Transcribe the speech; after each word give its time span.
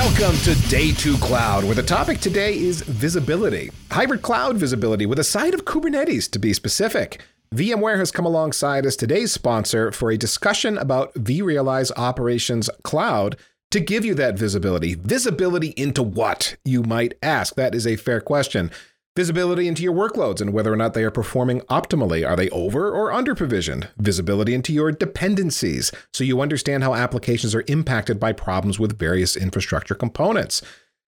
Welcome 0.00 0.38
to 0.44 0.54
Day 0.70 0.92
2 0.92 1.18
Cloud, 1.18 1.62
where 1.62 1.74
the 1.74 1.82
topic 1.82 2.20
today 2.20 2.56
is 2.58 2.80
visibility. 2.80 3.70
Hybrid 3.90 4.22
cloud 4.22 4.56
visibility 4.56 5.04
with 5.04 5.18
a 5.18 5.24
side 5.24 5.52
of 5.52 5.66
Kubernetes, 5.66 6.30
to 6.30 6.38
be 6.38 6.54
specific. 6.54 7.20
VMware 7.54 7.98
has 7.98 8.10
come 8.10 8.24
alongside 8.24 8.86
as 8.86 8.96
today's 8.96 9.30
sponsor 9.30 9.92
for 9.92 10.10
a 10.10 10.16
discussion 10.16 10.78
about 10.78 11.12
vRealize 11.12 11.92
Operations 11.98 12.70
Cloud 12.82 13.36
to 13.72 13.78
give 13.78 14.06
you 14.06 14.14
that 14.14 14.38
visibility. 14.38 14.94
Visibility 14.94 15.74
into 15.76 16.02
what, 16.02 16.56
you 16.64 16.82
might 16.82 17.12
ask? 17.22 17.56
That 17.56 17.74
is 17.74 17.86
a 17.86 17.96
fair 17.96 18.22
question. 18.22 18.70
Visibility 19.16 19.66
into 19.66 19.82
your 19.82 19.92
workloads 19.92 20.40
and 20.40 20.52
whether 20.52 20.72
or 20.72 20.76
not 20.76 20.94
they 20.94 21.02
are 21.02 21.10
performing 21.10 21.62
optimally. 21.62 22.24
Are 22.26 22.36
they 22.36 22.48
over 22.50 22.92
or 22.92 23.10
under 23.12 23.34
provisioned? 23.34 23.88
Visibility 23.98 24.54
into 24.54 24.72
your 24.72 24.92
dependencies 24.92 25.90
so 26.12 26.22
you 26.22 26.40
understand 26.40 26.84
how 26.84 26.94
applications 26.94 27.52
are 27.52 27.64
impacted 27.66 28.20
by 28.20 28.32
problems 28.32 28.78
with 28.78 29.00
various 29.00 29.36
infrastructure 29.36 29.96
components. 29.96 30.62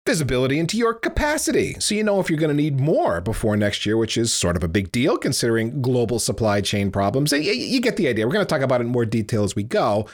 Visibility 0.06 0.58
into 0.58 0.78
your 0.78 0.94
capacity 0.94 1.74
so 1.80 1.94
you 1.94 2.02
know 2.02 2.18
if 2.18 2.30
you're 2.30 2.38
going 2.38 2.48
to 2.48 2.62
need 2.62 2.80
more 2.80 3.20
before 3.20 3.58
next 3.58 3.84
year, 3.84 3.98
which 3.98 4.16
is 4.16 4.32
sort 4.32 4.56
of 4.56 4.64
a 4.64 4.68
big 4.68 4.90
deal 4.90 5.18
considering 5.18 5.82
global 5.82 6.18
supply 6.18 6.62
chain 6.62 6.90
problems. 6.90 7.30
You 7.30 7.80
get 7.82 7.98
the 7.98 8.08
idea. 8.08 8.26
We're 8.26 8.32
going 8.32 8.46
to 8.46 8.48
talk 8.48 8.62
about 8.62 8.80
it 8.80 8.84
in 8.84 8.90
more 8.90 9.04
detail 9.04 9.44
as 9.44 9.54
we 9.54 9.64
go. 9.64 10.08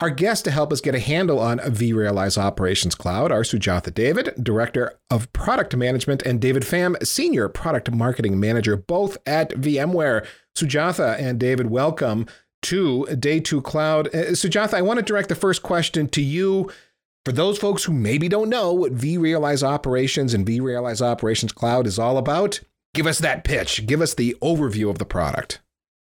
Our 0.00 0.10
guests 0.10 0.44
to 0.44 0.52
help 0.52 0.72
us 0.72 0.80
get 0.80 0.94
a 0.94 1.00
handle 1.00 1.40
on 1.40 1.58
vRealize 1.58 2.38
Operations 2.38 2.94
Cloud 2.94 3.32
are 3.32 3.42
Sujatha 3.42 3.92
David, 3.92 4.32
Director 4.40 4.92
of 5.10 5.32
Product 5.32 5.74
Management, 5.74 6.22
and 6.22 6.40
David 6.40 6.62
Pham, 6.62 7.04
Senior 7.04 7.48
Product 7.48 7.90
Marketing 7.90 8.38
Manager, 8.38 8.76
both 8.76 9.18
at 9.26 9.50
VMware. 9.54 10.24
Sujatha 10.56 11.18
and 11.18 11.40
David, 11.40 11.68
welcome 11.68 12.26
to 12.62 13.06
Day 13.06 13.40
2 13.40 13.60
Cloud. 13.62 14.06
Uh, 14.14 14.30
Sujatha, 14.30 14.74
I 14.74 14.82
want 14.82 14.98
to 14.98 15.04
direct 15.04 15.28
the 15.28 15.34
first 15.34 15.64
question 15.64 16.08
to 16.10 16.22
you. 16.22 16.70
For 17.24 17.32
those 17.32 17.58
folks 17.58 17.82
who 17.82 17.92
maybe 17.92 18.28
don't 18.28 18.48
know 18.48 18.72
what 18.72 18.94
vRealize 18.94 19.64
Operations 19.64 20.32
and 20.32 20.46
vRealize 20.46 21.02
Operations 21.02 21.50
Cloud 21.50 21.88
is 21.88 21.98
all 21.98 22.18
about, 22.18 22.60
give 22.94 23.08
us 23.08 23.18
that 23.18 23.42
pitch. 23.42 23.84
Give 23.84 24.00
us 24.00 24.14
the 24.14 24.36
overview 24.42 24.90
of 24.90 24.98
the 24.98 25.04
product. 25.04 25.58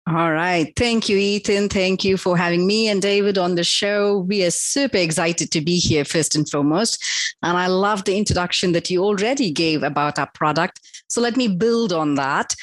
All 0.08 0.30
right. 0.30 0.72
Thank 0.76 1.08
you, 1.08 1.18
Ethan. 1.18 1.68
Thank 1.68 2.04
you 2.04 2.16
for 2.16 2.36
having 2.36 2.64
me 2.64 2.88
and 2.88 3.02
David 3.02 3.38
on 3.38 3.56
the 3.56 3.64
show. 3.64 4.18
We 4.18 4.44
are 4.44 4.52
super 4.52 4.98
excited 4.98 5.50
to 5.50 5.60
be 5.60 5.78
here, 5.78 6.04
first 6.04 6.36
and 6.36 6.48
foremost. 6.48 7.04
And 7.42 7.58
I 7.58 7.66
love 7.66 8.04
the 8.04 8.16
introduction 8.16 8.70
that 8.72 8.88
you 8.88 9.02
already 9.02 9.50
gave 9.50 9.82
about 9.82 10.16
our 10.16 10.30
product. 10.32 10.80
So 11.08 11.20
let 11.20 11.36
me 11.36 11.48
build 11.48 11.92
on 11.92 12.14
that. 12.14 12.54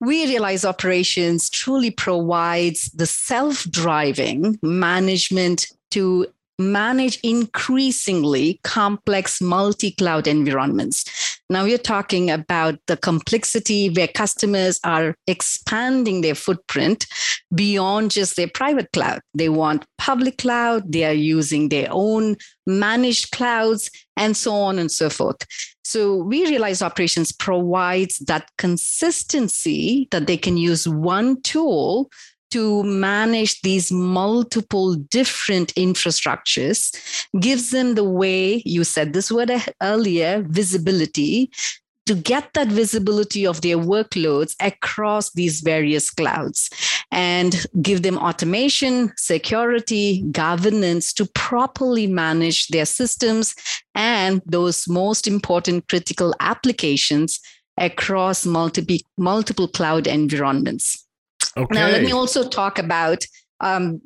vRealize 0.00 0.64
Operations 0.64 1.50
truly 1.50 1.90
provides 1.90 2.88
the 2.92 3.06
self 3.06 3.64
driving 3.64 4.56
management 4.62 5.66
to 5.90 6.26
manage 6.58 7.18
increasingly 7.22 8.60
complex 8.62 9.40
multi 9.40 9.90
cloud 9.90 10.26
environments. 10.26 11.25
Now 11.48 11.62
we're 11.62 11.78
talking 11.78 12.30
about 12.30 12.78
the 12.86 12.96
complexity 12.96 13.88
where 13.90 14.08
customers 14.08 14.80
are 14.82 15.14
expanding 15.28 16.20
their 16.20 16.34
footprint 16.34 17.06
beyond 17.54 18.10
just 18.10 18.34
their 18.34 18.48
private 18.48 18.90
cloud. 18.92 19.20
They 19.32 19.48
want 19.48 19.84
public 19.96 20.38
cloud, 20.38 20.90
they 20.90 21.04
are 21.04 21.12
using 21.12 21.68
their 21.68 21.86
own 21.90 22.36
managed 22.66 23.30
clouds, 23.30 23.90
and 24.16 24.36
so 24.36 24.54
on 24.54 24.78
and 24.78 24.90
so 24.90 25.08
forth. 25.08 25.36
So 25.84 26.24
vRealize 26.24 26.82
Operations 26.84 27.30
provides 27.30 28.18
that 28.26 28.50
consistency 28.58 30.08
that 30.10 30.26
they 30.26 30.36
can 30.36 30.56
use 30.56 30.88
one 30.88 31.40
tool 31.42 32.10
to 32.50 32.82
manage 32.84 33.60
these 33.62 33.90
multiple 33.90 34.94
different 34.94 35.74
infrastructures 35.74 36.94
gives 37.40 37.70
them 37.70 37.94
the 37.94 38.04
way 38.04 38.62
you 38.64 38.84
said 38.84 39.12
this 39.12 39.30
word 39.30 39.50
eh, 39.50 39.64
earlier 39.82 40.44
visibility 40.48 41.50
to 42.06 42.14
get 42.14 42.54
that 42.54 42.68
visibility 42.68 43.46
of 43.46 43.60
their 43.60 43.76
workloads 43.76 44.54
across 44.60 45.32
these 45.32 45.60
various 45.60 46.08
clouds 46.08 46.70
and 47.10 47.66
give 47.82 48.02
them 48.02 48.16
automation, 48.16 49.12
security, 49.16 50.22
governance 50.30 51.12
to 51.12 51.26
properly 51.34 52.06
manage 52.06 52.68
their 52.68 52.86
systems 52.86 53.54
and 53.94 54.40
those 54.46 54.88
most 54.88 55.26
important 55.26 55.88
critical 55.88 56.32
applications 56.40 57.40
across 57.76 58.46
multiple, 58.46 58.96
multiple 59.18 59.68
cloud 59.68 60.06
environments. 60.06 61.05
Okay. 61.56 61.74
Now, 61.74 61.88
let 61.88 62.02
me 62.02 62.12
also 62.12 62.48
talk 62.48 62.78
about 62.78 63.24
um, 63.60 64.00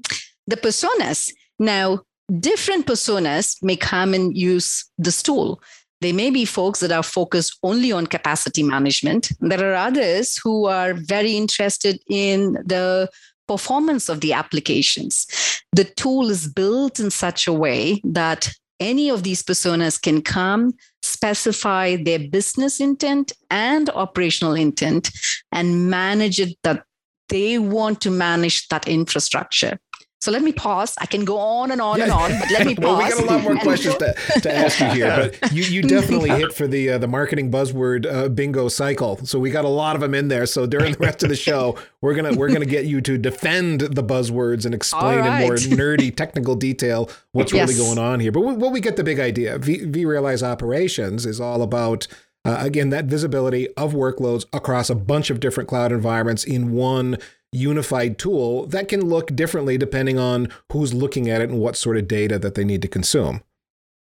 the 0.47 0.57
personas. 0.57 1.33
Now, 1.59 2.01
different 2.39 2.87
personas 2.87 3.57
may 3.63 3.77
come 3.77 4.15
and 4.15 4.37
use 4.37 4.85
this 4.99 5.23
tool. 5.23 5.61
They 6.01 6.13
may 6.13 6.31
be 6.31 6.45
folks 6.45 6.81
that 6.81 6.93
are 6.93 7.03
focused 7.03 7.59
only 7.63 7.93
on 7.93 8.07
capacity 8.07 8.63
management. 8.63 9.33
There 9.41 9.73
are 9.73 9.75
others 9.75 10.39
who 10.43 10.67
are 10.67 10.95
very 10.95 11.37
interested 11.37 12.01
in 12.09 12.55
the 12.65 13.11
performance 13.47 14.09
of 14.09 14.21
the 14.21 14.33
applications. 14.33 15.27
The 15.73 15.85
tool 15.85 16.31
is 16.31 16.47
built 16.47 17.01
in 17.01 17.11
such 17.11 17.47
a 17.47 17.53
way 17.53 18.01
that 18.05 18.51
any 18.79 19.11
of 19.11 19.25
these 19.25 19.43
personas 19.43 20.01
can 20.01 20.23
come, 20.23 20.73
specify 21.03 21.97
their 21.97 22.21
business 22.31 22.81
intent 22.81 23.33
and 23.51 23.91
operational 23.91 24.55
intent, 24.55 25.11
and 25.53 25.91
manage 25.91 26.41
it 26.41 26.57
that 26.63 26.85
they 27.31 27.59
want 27.59 28.01
to 28.03 28.11
manage 28.11 28.69
that 28.69 28.87
infrastructure. 28.87 29.79
So 30.21 30.31
let 30.31 30.43
me 30.43 30.53
pause. 30.53 30.95
I 31.01 31.07
can 31.07 31.25
go 31.25 31.39
on 31.39 31.71
and 31.71 31.81
on 31.81 31.97
yeah. 31.97 32.05
and 32.05 32.13
on, 32.13 32.31
but 32.39 32.51
let 32.51 32.67
me 32.67 32.75
pause. 32.75 32.85
well, 32.85 32.99
we 32.99 33.09
got 33.09 33.23
a 33.23 33.25
lot 33.25 33.43
more 33.43 33.57
questions 33.57 33.97
to, 33.97 34.15
to 34.43 34.55
ask 34.55 34.79
you 34.79 34.87
here, 34.91 35.33
but 35.41 35.53
you, 35.53 35.63
you 35.63 35.81
definitely 35.81 36.29
hit 36.29 36.53
for 36.53 36.67
the 36.67 36.91
uh, 36.91 36.99
the 36.99 37.09
marketing 37.09 37.51
buzzword 37.51 38.05
uh, 38.05 38.29
bingo 38.29 38.69
cycle. 38.69 39.17
So 39.25 39.39
we 39.39 39.51
got 39.51 39.65
a 39.65 39.69
lot 39.69 39.95
of 39.95 40.03
them 40.03 40.13
in 40.13 40.29
there. 40.29 40.45
So 40.45 40.67
during 40.67 40.93
the 40.93 40.99
rest 40.99 41.23
of 41.23 41.31
the 41.31 41.37
show, 41.49 41.79
we're 42.03 42.15
gonna 42.15 42.35
we're 42.35 42.53
gonna 42.53 42.67
get 42.67 42.85
you 42.85 43.01
to 43.01 43.17
defend 43.17 43.81
the 43.81 44.05
buzzwords 44.05 44.67
and 44.67 44.75
explain 44.75 45.21
right. 45.21 45.41
in 45.41 45.49
more 45.49 45.57
nerdy 45.57 46.15
technical 46.15 46.55
detail 46.55 47.09
what's 47.33 47.55
yes. 47.55 47.71
really 47.71 47.81
going 47.81 47.99
on 47.99 48.21
here. 48.21 48.31
But 48.31 48.41
we, 48.41 48.53
well, 48.53 48.71
we 48.71 48.81
get 48.81 48.97
the 48.97 49.05
big 49.05 49.21
idea. 49.21 49.57
V, 49.57 49.87
vRealize 49.87 50.43
Operations 50.43 51.25
is 51.25 51.41
all 51.41 51.63
about 51.63 52.07
uh, 52.45 52.57
again, 52.61 52.91
that 52.91 53.05
visibility 53.05 53.69
of 53.77 53.93
workloads 53.93 54.47
across 54.53 54.89
a 54.89 54.95
bunch 54.95 55.31
of 55.31 55.41
different 55.41 55.69
cloud 55.69 55.93
environments 55.93 56.45
in 56.45 56.73
one 56.73 57.19
unified 57.53 58.19
tool 58.19 58.67
that 58.67 58.89
can 58.89 59.05
look 59.05 59.35
differently 59.35 59.77
depending 59.77 60.19
on 60.19 60.49
who's 60.73 60.95
looking 60.95 61.29
at 61.29 61.41
it 61.41 61.51
and 61.51 61.59
what 61.59 61.77
sort 61.77 61.97
of 61.97 62.07
data 62.07 62.39
that 62.39 62.55
they 62.55 62.65
need 62.65 62.81
to 62.83 62.89
consume. 62.89 63.43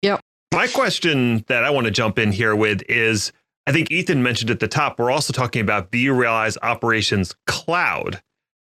Yep. 0.01 0.19
My 0.53 0.67
question 0.67 1.45
that 1.47 1.63
I 1.63 1.69
want 1.69 1.85
to 1.85 1.91
jump 1.91 2.19
in 2.19 2.31
here 2.31 2.55
with 2.55 2.81
is 2.89 3.31
I 3.65 3.71
think 3.71 3.91
Ethan 3.91 4.23
mentioned 4.23 4.49
at 4.49 4.59
the 4.59 4.67
top, 4.67 4.99
we're 4.99 5.11
also 5.11 5.33
talking 5.33 5.61
about 5.61 5.91
vRealize 5.91 6.57
Operations 6.61 7.35
Cloud. 7.47 8.21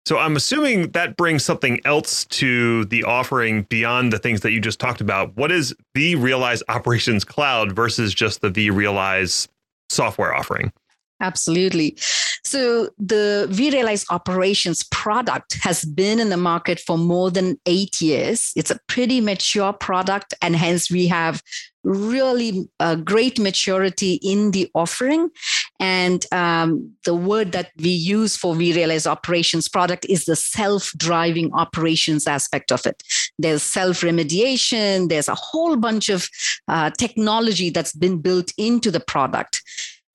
So 0.05 0.17
I'm 0.17 0.35
assuming 0.35 0.91
that 0.91 1.17
brings 1.17 1.45
something 1.45 1.79
else 1.85 2.25
to 2.25 2.85
the 2.85 3.03
offering 3.03 3.63
beyond 3.63 4.11
the 4.11 4.17
things 4.17 4.41
that 4.41 4.51
you 4.51 4.59
just 4.59 4.79
talked 4.79 5.01
about. 5.01 5.37
What 5.37 5.51
is 5.51 5.75
vRealize 5.95 6.63
Operations 6.67 7.23
Cloud 7.23 7.73
versus 7.73 8.13
just 8.13 8.41
the 8.41 8.49
vRealize 8.49 9.47
software 9.89 10.33
offering. 10.33 10.71
Absolutely. 11.21 11.97
So 12.45 12.89
the 12.97 13.47
vRealize 13.51 14.05
operations 14.09 14.83
product 14.83 15.57
has 15.61 15.83
been 15.83 16.19
in 16.19 16.29
the 16.29 16.37
market 16.37 16.79
for 16.79 16.97
more 16.97 17.29
than 17.29 17.59
eight 17.65 18.01
years. 18.01 18.53
It's 18.55 18.71
a 18.71 18.79
pretty 18.87 19.19
mature 19.19 19.73
product, 19.73 20.33
and 20.41 20.55
hence 20.55 20.89
we 20.89 21.07
have 21.07 21.43
really 21.83 22.69
a 22.79 22.95
great 22.95 23.37
maturity 23.39 24.13
in 24.23 24.51
the 24.51 24.69
offering. 24.73 25.29
And 25.79 26.25
um, 26.33 26.91
the 27.05 27.15
word 27.15 27.53
that 27.53 27.71
we 27.77 27.89
use 27.89 28.35
for 28.35 28.53
vRealize 28.53 29.07
operations 29.07 29.69
product 29.69 30.05
is 30.09 30.25
the 30.25 30.35
self-driving 30.35 31.53
operations 31.53 32.27
aspect 32.27 32.71
of 32.71 32.85
it. 32.85 33.01
There's 33.37 33.63
self-remediation. 33.63 35.07
There's 35.07 35.29
a 35.29 35.35
whole 35.35 35.77
bunch 35.77 36.09
of 36.09 36.27
uh, 36.67 36.89
technology 36.91 37.69
that's 37.69 37.93
been 37.93 38.19
built 38.19 38.51
into 38.57 38.91
the 38.91 38.99
product. 38.99 39.63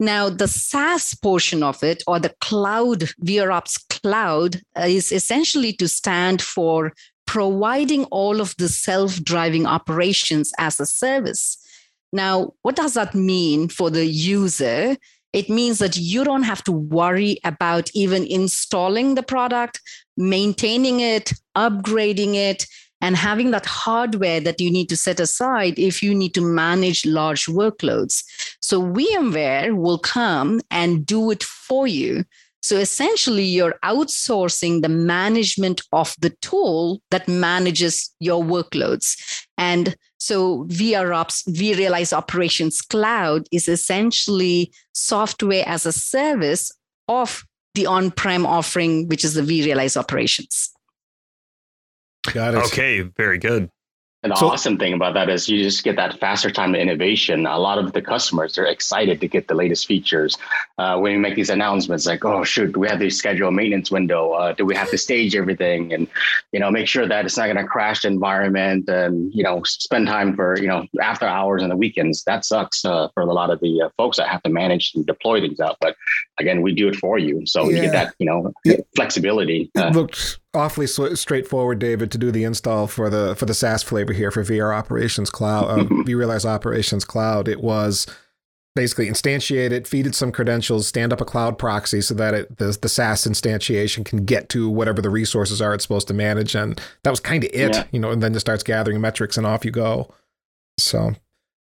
Now, 0.00 0.28
the 0.28 0.49
SaaS 0.49 1.14
portion 1.14 1.62
of 1.62 1.82
it, 1.82 2.02
or 2.06 2.19
the 2.19 2.34
cloud, 2.40 3.00
VROps 3.25 3.78
cloud, 3.88 4.56
uh, 4.78 4.82
is 4.82 5.12
essentially 5.12 5.72
to 5.75 5.88
stand 5.88 6.43
for 6.43 6.93
providing 7.26 8.05
all 8.06 8.40
of 8.40 8.55
the 8.58 8.69
self 8.69 9.22
driving 9.22 9.67
operations 9.67 10.52
as 10.58 10.81
a 10.81 10.87
service. 10.87 11.56
Now, 12.12 12.52
what 12.62 12.76
does 12.76 12.94
that 12.94 13.14
mean 13.14 13.69
for 13.69 13.90
the 13.90 14.05
user? 14.05 14.96
It 15.34 15.50
means 15.50 15.81
that 15.81 15.96
you 15.96 16.22
don't 16.22 16.44
have 16.44 16.62
to 16.64 16.72
worry 16.72 17.38
about 17.42 17.90
even 17.92 18.25
installing 18.25 19.16
the 19.16 19.22
product, 19.22 19.82
maintaining 20.16 21.00
it, 21.00 21.32
upgrading 21.56 22.36
it 22.36 22.66
and 23.00 23.16
having 23.16 23.50
that 23.50 23.66
hardware 23.66 24.40
that 24.40 24.60
you 24.60 24.70
need 24.70 24.88
to 24.90 24.96
set 24.96 25.19
aside 25.19 25.76
if 25.76 26.04
you 26.04 26.14
need 26.14 26.34
to 26.34 26.40
manage 26.40 27.04
large 27.04 27.46
workloads. 27.46 28.22
So 28.60 28.81
VMware 28.81 29.76
will 29.76 29.98
come 29.98 30.60
and 30.70 31.04
do 31.04 31.32
it 31.32 31.42
for 31.42 31.88
you. 31.88 32.25
So 32.62 32.78
essentially, 32.78 33.44
you're 33.44 33.78
outsourcing 33.84 34.81
the 34.81 34.88
management 34.88 35.82
of 35.92 36.14
the 36.20 36.31
tool 36.40 37.02
that 37.10 37.28
manages 37.28 38.10
your 38.20 38.42
workloads. 38.42 39.44
And 39.58 39.96
so 40.24 40.64
VROps, 40.68 41.44
vRealize 41.52 42.16
Operations 42.16 42.80
Cloud 42.80 43.46
is 43.52 43.68
essentially 43.68 44.72
software 44.94 45.64
as 45.66 45.84
a 45.84 45.92
service 45.92 46.72
of 47.08 47.44
the 47.74 47.84
on-prem 47.84 48.46
offering, 48.46 49.06
which 49.08 49.22
is 49.22 49.34
the 49.34 49.42
vRealize 49.42 49.98
Operations. 49.98 50.70
Got 52.32 52.54
it. 52.54 52.64
Okay, 52.68 53.02
very 53.02 53.36
good. 53.36 53.68
And 54.24 54.32
the 54.32 54.36
so, 54.36 54.48
awesome 54.48 54.78
thing 54.78 54.94
about 54.94 55.12
that 55.14 55.28
is 55.28 55.50
you 55.50 55.62
just 55.62 55.84
get 55.84 55.96
that 55.96 56.18
faster 56.18 56.50
time 56.50 56.72
to 56.72 56.80
innovation. 56.80 57.44
A 57.44 57.58
lot 57.58 57.76
of 57.76 57.92
the 57.92 58.00
customers 58.00 58.56
are 58.56 58.64
excited 58.64 59.20
to 59.20 59.28
get 59.28 59.48
the 59.48 59.54
latest 59.54 59.86
features. 59.86 60.38
Uh, 60.78 60.98
when 60.98 61.12
we 61.12 61.18
make 61.18 61.34
these 61.34 61.50
announcements, 61.50 62.06
like, 62.06 62.24
oh 62.24 62.42
shoot, 62.42 62.72
do 62.72 62.80
we 62.80 62.88
have 62.88 63.00
to 63.00 63.10
schedule 63.10 63.48
a 63.48 63.52
maintenance 63.52 63.90
window? 63.90 64.32
Uh, 64.32 64.54
do 64.54 64.64
we 64.64 64.74
have 64.74 64.88
to 64.88 64.96
stage 64.96 65.36
everything 65.36 65.92
and 65.92 66.08
you 66.52 66.58
know 66.58 66.70
make 66.70 66.88
sure 66.88 67.06
that 67.06 67.26
it's 67.26 67.36
not 67.36 67.44
going 67.44 67.58
to 67.58 67.64
crash 67.64 68.00
the 68.00 68.08
environment 68.08 68.88
and 68.88 69.30
you 69.34 69.44
know 69.44 69.62
spend 69.64 70.06
time 70.06 70.34
for 70.34 70.58
you 70.58 70.68
know 70.68 70.86
after 71.02 71.26
hours 71.26 71.62
and 71.62 71.70
the 71.70 71.76
weekends? 71.76 72.24
That 72.24 72.46
sucks 72.46 72.82
uh, 72.82 73.08
for 73.12 73.24
a 73.24 73.26
lot 73.26 73.50
of 73.50 73.60
the 73.60 73.82
uh, 73.82 73.88
folks 73.98 74.16
that 74.16 74.28
have 74.28 74.42
to 74.44 74.50
manage 74.50 74.92
and 74.94 75.04
deploy 75.04 75.42
things 75.42 75.60
out. 75.60 75.76
But 75.82 75.96
again, 76.38 76.62
we 76.62 76.74
do 76.74 76.88
it 76.88 76.96
for 76.96 77.18
you, 77.18 77.44
so 77.44 77.68
yeah. 77.68 77.76
you 77.76 77.82
get 77.82 77.92
that 77.92 78.14
you 78.18 78.24
know 78.24 78.54
flexibility. 78.96 79.70
It 79.74 79.80
uh, 79.80 79.90
looks 79.90 80.38
awfully 80.54 80.86
straightforward, 80.86 81.78
David, 81.78 82.10
to 82.12 82.18
do 82.18 82.30
the 82.30 82.44
install 82.44 82.86
for 82.86 83.10
the 83.10 83.34
for 83.34 83.46
the 83.46 83.54
SaaS 83.54 83.82
flavor 83.82 84.12
here 84.12 84.30
for 84.30 84.44
VR 84.44 84.76
Operations 84.76 85.30
Cloud, 85.30 85.64
uh, 85.70 85.84
vRealize 85.84 86.44
Operations 86.44 87.04
Cloud. 87.04 87.48
It 87.48 87.60
was 87.60 88.06
basically 88.74 89.08
instantiate 89.08 89.70
it, 89.70 89.86
feed 89.86 90.06
it 90.06 90.14
some 90.14 90.32
credentials, 90.32 90.88
stand 90.88 91.12
up 91.12 91.20
a 91.20 91.24
cloud 91.24 91.58
proxy 91.58 92.00
so 92.00 92.14
that 92.14 92.34
it 92.34 92.58
the, 92.58 92.76
the 92.80 92.88
SaaS 92.88 93.24
instantiation 93.26 94.04
can 94.04 94.24
get 94.24 94.48
to 94.50 94.68
whatever 94.68 95.00
the 95.00 95.10
resources 95.10 95.62
are 95.62 95.74
it's 95.74 95.84
supposed 95.84 96.08
to 96.08 96.14
manage, 96.14 96.54
and 96.54 96.80
that 97.02 97.10
was 97.10 97.20
kind 97.20 97.44
of 97.44 97.50
it, 97.52 97.74
yeah. 97.74 97.84
you 97.92 97.98
know. 97.98 98.10
And 98.10 98.22
then 98.22 98.34
it 98.34 98.40
starts 98.40 98.62
gathering 98.62 99.00
metrics, 99.00 99.36
and 99.36 99.46
off 99.46 99.64
you 99.64 99.70
go. 99.70 100.12
So 100.78 101.14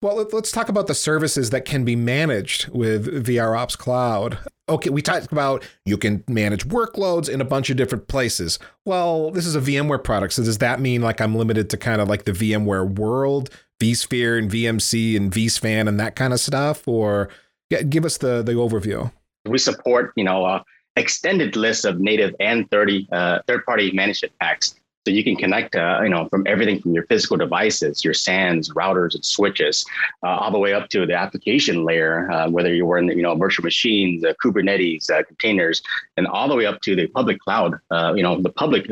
well, 0.06 0.24
let's 0.32 0.52
talk 0.52 0.68
about 0.68 0.86
the 0.86 0.94
services 0.94 1.50
that 1.50 1.64
can 1.64 1.84
be 1.84 1.96
managed 1.96 2.68
with 2.68 3.26
VROps 3.26 3.76
Cloud. 3.76 4.38
Okay, 4.68 4.88
we 4.88 5.02
talked 5.02 5.32
about 5.32 5.64
you 5.84 5.98
can 5.98 6.22
manage 6.28 6.64
workloads 6.68 7.28
in 7.28 7.40
a 7.40 7.44
bunch 7.44 7.70
of 7.70 7.76
different 7.76 8.06
places. 8.06 8.60
Well, 8.84 9.32
this 9.32 9.46
is 9.46 9.56
a 9.56 9.60
VMware 9.60 10.04
product, 10.04 10.34
so 10.34 10.44
does 10.44 10.58
that 10.58 10.78
mean 10.78 11.02
like 11.02 11.20
I'm 11.20 11.34
limited 11.34 11.70
to 11.70 11.76
kind 11.76 12.00
of 12.00 12.08
like 12.08 12.22
the 12.22 12.30
VMware 12.30 12.96
world, 12.96 13.50
vSphere 13.80 14.38
and 14.38 14.48
VMC 14.48 15.16
and 15.16 15.32
vSAN 15.32 15.88
and 15.88 15.98
that 15.98 16.14
kind 16.14 16.32
of 16.32 16.38
stuff, 16.38 16.86
or 16.86 17.28
yeah, 17.68 17.82
give 17.82 18.04
us 18.04 18.18
the 18.18 18.44
the 18.44 18.52
overview. 18.52 19.10
We 19.44 19.58
support, 19.58 20.12
you 20.14 20.22
know, 20.22 20.44
uh, 20.44 20.62
extended 20.94 21.56
list 21.56 21.84
of 21.84 21.98
native 21.98 22.32
and 22.38 22.70
30 22.70 23.08
uh, 23.10 23.38
third 23.48 23.64
party 23.64 23.90
management 23.90 24.38
packs 24.38 24.76
so 25.06 25.12
you 25.12 25.22
can 25.22 25.36
connect, 25.36 25.76
uh, 25.76 26.00
you 26.02 26.08
know, 26.08 26.26
from 26.30 26.44
everything 26.48 26.80
from 26.80 26.92
your 26.92 27.06
physical 27.06 27.36
devices, 27.36 28.04
your 28.04 28.12
SANs, 28.12 28.70
routers, 28.70 29.14
and 29.14 29.24
switches, 29.24 29.86
uh, 30.24 30.30
all 30.30 30.50
the 30.50 30.58
way 30.58 30.72
up 30.72 30.88
to 30.88 31.06
the 31.06 31.14
application 31.14 31.84
layer, 31.84 32.28
uh, 32.32 32.50
whether 32.50 32.74
you're 32.74 32.98
in, 32.98 33.06
you 33.06 33.22
know, 33.22 33.36
virtual 33.36 33.62
machines, 33.62 34.24
uh, 34.24 34.32
Kubernetes, 34.44 35.08
uh, 35.08 35.22
containers, 35.22 35.80
and 36.16 36.26
all 36.26 36.48
the 36.48 36.56
way 36.56 36.66
up 36.66 36.80
to 36.80 36.96
the 36.96 37.06
public 37.06 37.38
cloud, 37.38 37.78
uh, 37.92 38.14
you 38.16 38.22
know, 38.24 38.42
the 38.42 38.50
public 38.50 38.90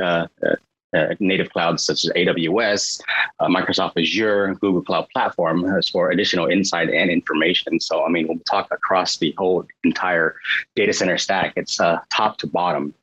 native 1.18 1.50
clouds 1.50 1.82
such 1.82 2.04
as 2.04 2.12
AWS, 2.14 3.00
Microsoft 3.40 4.00
Azure, 4.00 4.54
Google 4.60 4.82
Cloud 4.82 5.08
Platform 5.12 5.64
as 5.76 5.88
for 5.88 6.12
additional 6.12 6.46
insight 6.46 6.88
and 6.90 7.10
information. 7.10 7.80
So, 7.80 8.04
I 8.06 8.08
mean, 8.08 8.28
we'll 8.28 8.38
talk 8.48 8.68
across 8.70 9.16
the 9.16 9.34
whole 9.36 9.66
entire 9.82 10.36
data 10.76 10.92
center 10.92 11.18
stack. 11.18 11.54
It's 11.56 11.74
top 11.74 12.38
to 12.38 12.46
bottom. 12.46 12.94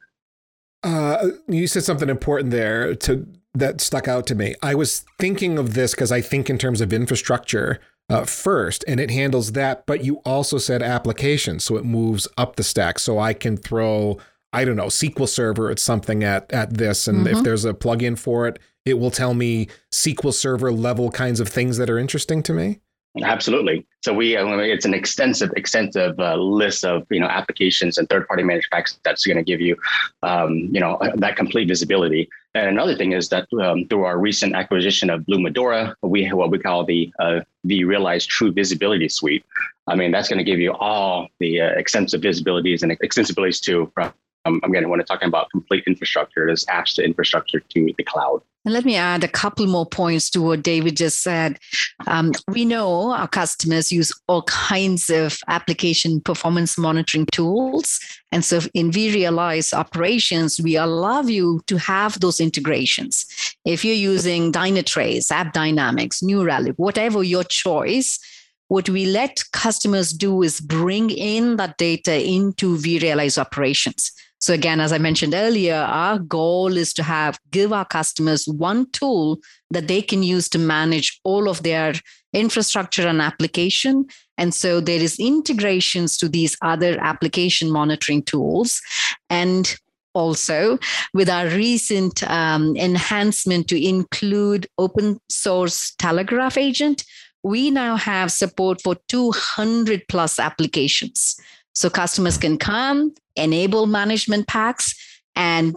Uh, 0.83 1.30
you 1.48 1.68
said 1.68 1.83
something 1.83 2.10
important 2.10 2.51
there 2.51 2.95
to 2.95 3.28
that 3.54 3.81
stuck 3.81 4.07
out 4.07 4.25
to 4.28 4.36
me. 4.36 4.56
I 4.62 4.75
was 4.75 5.04
thinking 5.19 5.57
of 5.57 5.74
this 5.74 5.92
because 5.92 6.12
I 6.12 6.22
think 6.22 6.50
in 6.50 6.57
terms 6.57 6.81
of 6.81 6.94
infrastructure 6.94 7.80
uh, 8.10 8.25
first, 8.25 8.83
and 8.88 9.00
it 9.00 9.12
handles 9.12 9.54
that. 9.54 9.86
But 9.86 10.04
you 10.04 10.18
also 10.25 10.57
said 10.57 10.81
application, 10.81 11.60
so 11.60 11.78
it 11.78 11.86
moves 11.86 12.28
up 12.38 12.56
the 12.56 12.63
stack. 12.63 13.00
So 13.00 13.19
I 13.19 13.33
can 13.33 13.57
throw, 13.57 14.18
I 14.54 14.66
don't 14.66 14.75
know, 14.75 14.88
SQL 14.88 15.28
Server 15.28 15.69
at 15.69 15.80
something 15.80 16.24
at 16.24 16.51
at 16.51 16.75
this, 16.75 17.07
and 17.07 17.25
mm-hmm. 17.25 17.38
if 17.38 17.44
there's 17.44 17.66
a 17.66 17.74
plugin 17.74 18.18
for 18.18 18.48
it, 18.48 18.60
it 18.86 18.95
will 18.95 19.12
tell 19.12 19.33
me 19.33 19.68
SQL 19.92 20.33
Server 20.33 20.72
level 20.72 21.12
kinds 21.12 21.39
of 21.39 21.48
things 21.48 21.78
that 21.78 21.89
are 21.89 22.00
interesting 22.00 22.42
to 22.44 22.54
me. 22.54 22.80
Absolutely. 23.21 23.85
So 24.03 24.13
we, 24.13 24.37
uh, 24.37 24.47
it's 24.59 24.85
an 24.85 24.93
extensive, 24.93 25.51
extensive 25.57 26.17
uh, 26.17 26.35
list 26.35 26.85
of 26.85 27.05
you 27.09 27.19
know 27.19 27.27
applications 27.27 27.97
and 27.97 28.07
third-party 28.07 28.43
managed 28.43 28.71
packs 28.71 28.99
that's 29.03 29.25
going 29.25 29.37
to 29.37 29.43
give 29.43 29.59
you, 29.59 29.75
um, 30.23 30.69
you 30.71 30.79
know, 30.79 30.95
uh, 30.95 31.11
that 31.17 31.35
complete 31.35 31.67
visibility. 31.67 32.29
And 32.55 32.69
another 32.69 32.95
thing 32.95 33.11
is 33.11 33.27
that 33.29 33.47
um, 33.61 33.85
through 33.87 34.05
our 34.05 34.17
recent 34.17 34.55
acquisition 34.55 35.09
of 35.09 35.25
Blue 35.25 35.41
Medora, 35.41 35.95
we 36.01 36.23
have 36.23 36.37
what 36.37 36.51
we 36.51 36.59
call 36.59 36.85
the 36.85 37.11
uh, 37.19 37.41
vRealize 37.67 38.25
True 38.25 38.51
Visibility 38.51 39.09
Suite. 39.09 39.45
I 39.87 39.95
mean, 39.95 40.11
that's 40.11 40.29
going 40.29 40.39
to 40.39 40.45
give 40.45 40.59
you 40.59 40.71
all 40.73 41.27
the 41.39 41.61
uh, 41.61 41.69
extensive 41.71 42.21
visibilities 42.21 42.81
and 42.81 42.93
extensibilities 42.93 43.59
to 43.61 43.91
from 43.93 44.13
um, 44.45 44.59
again, 44.63 44.89
when 44.89 44.99
I'm 44.99 45.05
talking 45.05 45.27
about 45.27 45.49
complete 45.51 45.83
infrastructure, 45.85 46.47
there's 46.47 46.65
apps 46.65 46.95
to 46.95 47.03
infrastructure 47.03 47.59
to 47.59 47.93
the 47.97 48.03
cloud. 48.03 48.41
And 48.63 48.73
let 48.73 48.85
me 48.85 48.95
add 48.95 49.23
a 49.23 49.27
couple 49.27 49.65
more 49.65 49.87
points 49.87 50.29
to 50.31 50.41
what 50.41 50.61
David 50.61 50.95
just 50.97 51.23
said. 51.23 51.57
Um, 52.05 52.31
we 52.47 52.63
know 52.63 53.11
our 53.11 53.27
customers 53.27 53.91
use 53.91 54.13
all 54.27 54.43
kinds 54.43 55.09
of 55.09 55.39
application 55.47 56.21
performance 56.21 56.77
monitoring 56.77 57.25
tools. 57.31 57.99
And 58.31 58.45
so 58.45 58.61
in 58.75 58.91
vRealize 58.91 59.73
operations, 59.73 60.61
we 60.61 60.75
allow 60.75 61.23
you 61.23 61.61
to 61.67 61.77
have 61.77 62.19
those 62.19 62.39
integrations. 62.39 63.25
If 63.65 63.83
you're 63.83 63.95
using 63.95 64.51
Dynatrace, 64.51 65.31
AppDynamics, 65.31 66.21
New 66.21 66.43
Relic, 66.43 66.75
whatever 66.77 67.23
your 67.23 67.43
choice, 67.43 68.19
what 68.67 68.87
we 68.87 69.05
let 69.05 69.43
customers 69.51 70.13
do 70.13 70.43
is 70.43 70.61
bring 70.61 71.09
in 71.09 71.57
that 71.57 71.77
data 71.77 72.25
into 72.25 72.77
vRealize 72.77 73.37
operations. 73.37 74.11
So 74.41 74.55
again, 74.55 74.79
as 74.79 74.91
I 74.91 74.97
mentioned 74.97 75.35
earlier, 75.35 75.75
our 75.75 76.17
goal 76.17 76.75
is 76.75 76.93
to 76.95 77.03
have 77.03 77.39
give 77.51 77.71
our 77.71 77.85
customers 77.85 78.47
one 78.47 78.89
tool 78.89 79.39
that 79.69 79.88
they 79.88 80.01
can 80.01 80.23
use 80.23 80.49
to 80.49 80.59
manage 80.59 81.19
all 81.23 81.47
of 81.47 81.61
their 81.61 81.93
infrastructure 82.33 83.07
and 83.07 83.21
application. 83.21 84.07
And 84.39 84.51
so 84.53 84.81
there 84.81 84.99
is 84.99 85.19
integrations 85.19 86.17
to 86.17 86.27
these 86.27 86.57
other 86.63 86.99
application 86.99 87.69
monitoring 87.69 88.23
tools. 88.23 88.81
And 89.29 89.75
also 90.13 90.79
with 91.13 91.29
our 91.29 91.47
recent 91.47 92.23
um, 92.29 92.75
enhancement 92.75 93.67
to 93.69 93.81
include 93.81 94.67
open 94.79 95.19
source 95.29 95.94
Telegraf 95.99 96.57
agent, 96.57 97.06
we 97.44 97.69
now 97.69 97.95
have 97.95 98.31
support 98.31 98.81
for 98.81 98.95
200 99.07 100.04
plus 100.09 100.39
applications. 100.39 101.39
So 101.73 101.90
customers 101.90 102.37
can 102.37 102.57
come, 102.57 103.13
enable 103.35 103.85
management 103.85 104.47
packs, 104.47 104.95
and 105.35 105.75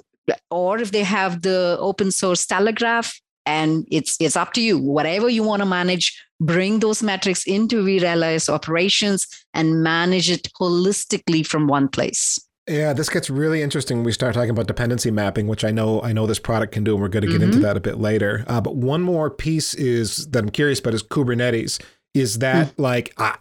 or 0.50 0.78
if 0.78 0.90
they 0.92 1.02
have 1.02 1.42
the 1.42 1.76
open 1.80 2.10
source 2.10 2.46
Telegraf, 2.46 3.14
and 3.46 3.86
it's 3.90 4.16
it's 4.20 4.36
up 4.36 4.52
to 4.54 4.60
you. 4.60 4.78
Whatever 4.78 5.28
you 5.28 5.42
want 5.42 5.60
to 5.60 5.66
manage, 5.66 6.20
bring 6.40 6.80
those 6.80 7.02
metrics 7.02 7.46
into 7.46 7.84
vRealize 7.84 8.48
operations 8.48 9.26
and 9.52 9.82
manage 9.82 10.30
it 10.30 10.48
holistically 10.60 11.46
from 11.46 11.66
one 11.66 11.88
place. 11.88 12.40
Yeah, 12.66 12.94
this 12.94 13.10
gets 13.10 13.28
really 13.28 13.60
interesting 13.60 13.98
when 13.98 14.06
we 14.06 14.12
start 14.12 14.32
talking 14.34 14.50
about 14.50 14.66
dependency 14.66 15.10
mapping, 15.10 15.46
which 15.48 15.64
I 15.64 15.70
know 15.70 16.00
I 16.02 16.12
know 16.12 16.26
this 16.26 16.38
product 16.38 16.72
can 16.72 16.82
do, 16.82 16.94
and 16.94 17.02
we're 17.02 17.08
going 17.08 17.24
to 17.24 17.28
get 17.28 17.40
mm-hmm. 17.40 17.52
into 17.52 17.58
that 17.60 17.76
a 17.76 17.80
bit 17.80 17.98
later. 17.98 18.44
Uh, 18.46 18.60
but 18.60 18.76
one 18.76 19.02
more 19.02 19.30
piece 19.30 19.74
is 19.74 20.28
that 20.30 20.44
I'm 20.44 20.50
curious 20.50 20.80
about 20.80 20.94
is 20.94 21.02
Kubernetes. 21.02 21.82
Is 22.14 22.38
that 22.38 22.68
mm. 22.68 22.72
like 22.78 23.12
uh, 23.18 23.34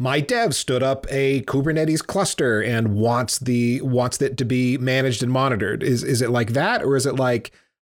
my 0.00 0.18
dev 0.18 0.54
stood 0.54 0.82
up 0.82 1.06
a 1.10 1.42
Kubernetes 1.42 2.04
cluster 2.04 2.62
and 2.62 2.94
wants 2.94 3.38
the 3.38 3.82
wants 3.82 4.20
it 4.22 4.38
to 4.38 4.46
be 4.46 4.78
managed 4.78 5.22
and 5.22 5.30
monitored. 5.30 5.82
Is 5.82 6.02
is 6.02 6.22
it 6.22 6.30
like 6.30 6.54
that, 6.54 6.82
or 6.82 6.96
is 6.96 7.04
it 7.04 7.16
like 7.16 7.52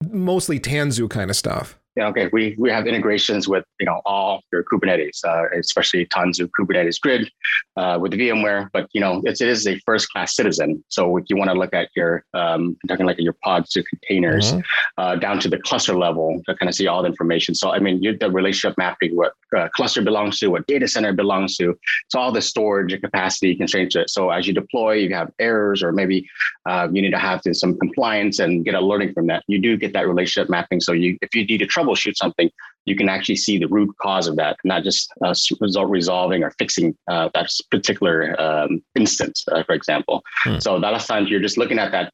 mostly 0.10 0.58
Tanzu 0.58 1.10
kind 1.10 1.30
of 1.30 1.36
stuff? 1.36 1.78
Yeah, 1.98 2.10
okay, 2.10 2.30
we, 2.32 2.56
we 2.60 2.70
have 2.70 2.86
integrations 2.86 3.48
with 3.48 3.66
you 3.80 3.88
know 3.88 4.01
all 4.06 4.44
your 4.54 4.63
Kubernetes, 4.63 5.25
uh, 5.25 5.46
especially 5.58 6.06
Tanzu 6.06 6.48
Kubernetes 6.48 7.01
Grid 7.01 7.32
uh, 7.75 7.98
with 8.00 8.12
VMware. 8.12 8.70
But 8.72 8.88
you 8.94 9.01
know, 9.01 9.24
it's, 9.25 9.42
it 9.42 9.48
is 9.48 9.66
a 9.66 9.80
first 9.80 10.12
class 10.12 10.36
citizen. 10.36 10.84
So 10.89 11.18
if 11.18 11.24
you 11.27 11.38
want 11.38 11.50
to 11.50 11.58
look 11.58 11.74
at 11.74 11.89
your 11.96 12.24
um, 12.36 12.77
talking 12.88 13.08
like 13.08 13.18
your 13.18 13.36
pods 13.44 13.72
to 13.72 13.84
containers 13.84 14.51
mm-hmm. 14.51 14.60
uh, 15.00 15.16
down 15.16 15.39
to 15.39 15.50
the 15.50 15.58
cluster 15.58 15.98
level 15.98 16.39
to 16.46 16.56
kind 16.56 16.70
of 16.70 16.75
see 16.75 16.86
all 16.86 17.01
the 17.01 17.10
information. 17.10 17.56
So 17.56 17.72
I 17.72 17.80
mean, 17.80 18.04
you 18.04 18.16
the 18.16 18.30
relationship 18.30 18.77
mapping, 18.77 19.16
what 19.16 19.34
uh, 19.58 19.68
cluster 19.70 20.04
belongs 20.04 20.38
to, 20.38 20.50
what 20.51 20.68
data 20.68 20.88
center 20.88 21.13
belongs 21.13 21.58
to. 21.58 21.75
So 22.10 22.20
all 22.20 22.32
the 22.32 22.44
storage 22.44 22.94
and 22.94 23.01
capacity 23.01 23.56
constraints. 23.56 23.96
So 24.10 24.30
as 24.30 24.46
you 24.46 24.54
deploy, 24.54 24.94
you 24.94 25.16
have 25.16 25.32
errors, 25.39 25.82
or 25.82 25.92
maybe 25.92 26.30
uh, 26.68 26.89
you 26.92 27.01
need 27.01 27.12
to 27.12 27.18
have 27.18 27.42
some 27.54 27.75
compliance 27.80 28.38
and 28.38 28.63
get 28.63 28.75
a 28.75 28.82
learning 28.82 29.13
from 29.13 29.25
that. 29.27 29.44
You 29.48 29.60
do 29.60 29.77
get 29.77 29.94
that 29.94 30.08
relationship 30.08 30.48
mapping. 30.48 30.80
So 30.80 30.92
you 30.92 31.18
if 31.24 31.34
you 31.34 31.44
need 31.44 31.58
to 31.58 31.66
trouble 31.66 31.87
troubleshoot 31.88 32.15
something, 32.15 32.50
you 32.86 32.96
can 32.96 33.10
actually 33.10 33.36
see 33.36 33.58
the 33.58 33.67
root 33.67 33.94
cause 34.01 34.27
of 34.27 34.36
that, 34.38 34.58
not 34.63 34.84
just 34.84 35.12
uh, 35.24 35.34
result 35.60 35.89
resolving 35.89 36.44
or 36.44 36.51
fixing 36.51 36.98
uh, 37.08 37.29
that 37.34 37.50
particular 37.70 38.39
um, 38.39 38.82
instance, 38.96 39.46
uh, 39.51 39.63
for 39.63 39.74
example. 39.74 40.24
Hmm. 40.44 40.60
So 40.60 40.75
a 40.75 40.79
lot 40.79 40.94
of 40.94 41.06
times 41.06 41.29
you're 41.29 41.41
just 41.41 41.58
looking 41.58 41.79
at 41.79 41.91
that 41.91 42.13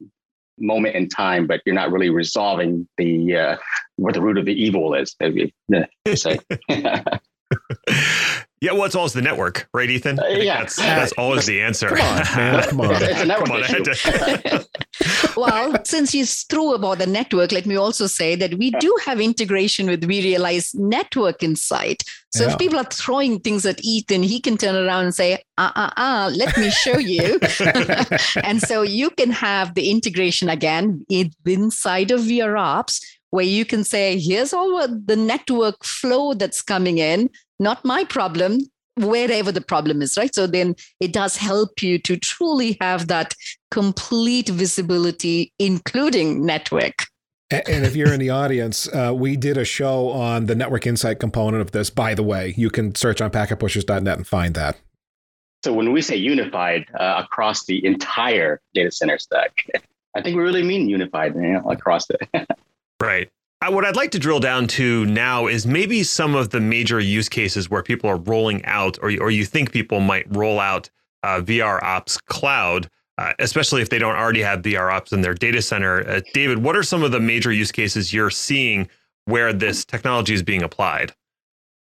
moment 0.59 0.95
in 0.95 1.09
time, 1.09 1.47
but 1.47 1.61
you're 1.65 1.75
not 1.75 1.91
really 1.91 2.09
resolving 2.09 2.87
the 2.97 3.35
uh, 3.35 3.57
what 3.97 4.13
the 4.13 4.21
root 4.21 4.37
of 4.37 4.45
the 4.45 4.53
evil 4.53 4.93
is. 4.93 5.15
Maybe 5.19 5.53
say. 6.15 6.39
Yeah, 8.63 8.71
well, 8.71 8.85
it's 8.85 8.95
always 8.95 9.11
the 9.11 9.21
network, 9.21 9.67
right, 9.73 9.89
Ethan? 9.89 10.19
Uh, 10.19 10.27
yeah, 10.27 10.59
that's, 10.59 10.77
that's 10.77 11.11
always 11.17 11.45
the 11.45 11.61
answer. 11.61 11.89
Come 11.89 11.99
on, 11.99 12.15
man, 12.15 12.63
come 12.63 12.79
on. 12.79 12.95
It's, 12.95 13.03
it's 13.03 13.21
a 13.21 13.25
network 13.25 13.89
issue. 13.89 15.35
well, 15.35 15.83
since 15.83 16.15
you 16.15 16.25
threw 16.25 16.73
about 16.73 16.99
the 16.99 17.05
network, 17.05 17.51
let 17.51 17.65
me 17.65 17.75
also 17.75 18.07
say 18.07 18.37
that 18.37 18.53
we 18.53 18.71
do 18.71 18.95
have 19.05 19.19
integration 19.19 19.87
with 19.87 20.03
vRealize 20.03 20.73
Network 20.75 21.43
Insight. 21.43 22.03
So 22.33 22.45
yeah. 22.45 22.53
if 22.53 22.57
people 22.57 22.79
are 22.79 22.85
throwing 22.85 23.41
things 23.41 23.65
at 23.65 23.83
Ethan, 23.83 24.23
he 24.23 24.39
can 24.39 24.57
turn 24.57 24.77
around 24.77 25.03
and 25.03 25.13
say, 25.13 25.43
uh, 25.57 25.71
uh, 25.75 25.89
uh, 25.97 26.31
let 26.33 26.57
me 26.57 26.69
show 26.69 26.97
you. 26.97 27.41
and 28.45 28.61
so 28.61 28.81
you 28.81 29.09
can 29.09 29.31
have 29.31 29.75
the 29.75 29.91
integration 29.91 30.47
again 30.47 31.05
inside 31.09 32.11
of 32.11 32.21
VROps 32.21 33.01
where 33.33 33.43
you 33.43 33.65
can 33.65 33.83
say, 33.83 34.19
here's 34.19 34.53
all 34.53 34.87
the 34.87 35.15
network 35.15 35.83
flow 35.83 36.35
that's 36.35 36.61
coming 36.61 36.99
in, 36.99 37.31
not 37.63 37.83
my 37.83 38.03
problem, 38.03 38.59
wherever 38.97 39.51
the 39.51 39.61
problem 39.61 40.01
is, 40.01 40.17
right? 40.17 40.33
So 40.33 40.45
then 40.45 40.75
it 40.99 41.13
does 41.13 41.35
help 41.37 41.81
you 41.81 41.97
to 41.99 42.17
truly 42.17 42.77
have 42.81 43.07
that 43.07 43.33
complete 43.71 44.49
visibility, 44.49 45.51
including 45.57 46.45
network. 46.45 47.05
And 47.49 47.85
if 47.85 47.95
you're 47.95 48.13
in 48.13 48.19
the 48.19 48.31
audience, 48.31 48.87
uh, 48.93 49.13
we 49.15 49.35
did 49.35 49.57
a 49.57 49.65
show 49.65 50.09
on 50.09 50.47
the 50.47 50.55
network 50.55 50.87
insight 50.87 51.19
component 51.19 51.61
of 51.61 51.71
this. 51.71 51.89
By 51.89 52.15
the 52.15 52.23
way, 52.23 52.53
you 52.57 52.69
can 52.69 52.95
search 52.95 53.21
on 53.21 53.29
packetpushers.net 53.29 54.17
and 54.17 54.27
find 54.27 54.55
that. 54.55 54.77
So 55.63 55.71
when 55.71 55.91
we 55.91 56.01
say 56.01 56.15
unified 56.15 56.85
uh, 56.99 57.21
across 57.23 57.65
the 57.65 57.85
entire 57.85 58.59
data 58.73 58.91
center 58.91 59.17
stack, 59.17 59.65
I 60.15 60.21
think 60.21 60.35
we 60.35 60.43
really 60.43 60.63
mean 60.63 60.89
unified 60.89 61.35
you 61.35 61.41
know, 61.41 61.71
across 61.71 62.07
it. 62.09 62.21
Right. 63.01 63.29
What 63.69 63.85
I'd 63.85 63.95
like 63.95 64.11
to 64.11 64.19
drill 64.19 64.41
down 64.41 64.67
to 64.67 65.05
now 65.05 65.47
is 65.47 65.65
maybe 65.65 66.03
some 66.03 66.35
of 66.35 66.49
the 66.49 66.59
major 66.59 66.99
use 66.99 67.29
cases 67.29 67.69
where 67.69 67.81
people 67.81 68.09
are 68.09 68.17
rolling 68.17 68.63
out, 68.65 68.97
or, 69.01 69.09
or 69.21 69.31
you 69.31 69.45
think 69.45 69.71
people 69.71 70.01
might 70.01 70.25
roll 70.35 70.59
out 70.59 70.89
uh, 71.23 71.39
VR 71.41 71.81
Ops 71.81 72.17
Cloud, 72.17 72.89
uh, 73.17 73.33
especially 73.39 73.81
if 73.81 73.89
they 73.89 73.99
don't 73.99 74.15
already 74.15 74.41
have 74.41 74.61
VR 74.61 74.93
Ops 74.93 75.13
in 75.13 75.21
their 75.21 75.33
data 75.33 75.61
center. 75.61 76.07
Uh, 76.07 76.21
David, 76.33 76.59
what 76.59 76.75
are 76.75 76.83
some 76.83 77.03
of 77.03 77.11
the 77.11 77.19
major 77.19 77.51
use 77.51 77.71
cases 77.71 78.13
you're 78.13 78.29
seeing 78.29 78.89
where 79.25 79.53
this 79.53 79.85
technology 79.85 80.33
is 80.33 80.43
being 80.43 80.61
applied? 80.61 81.13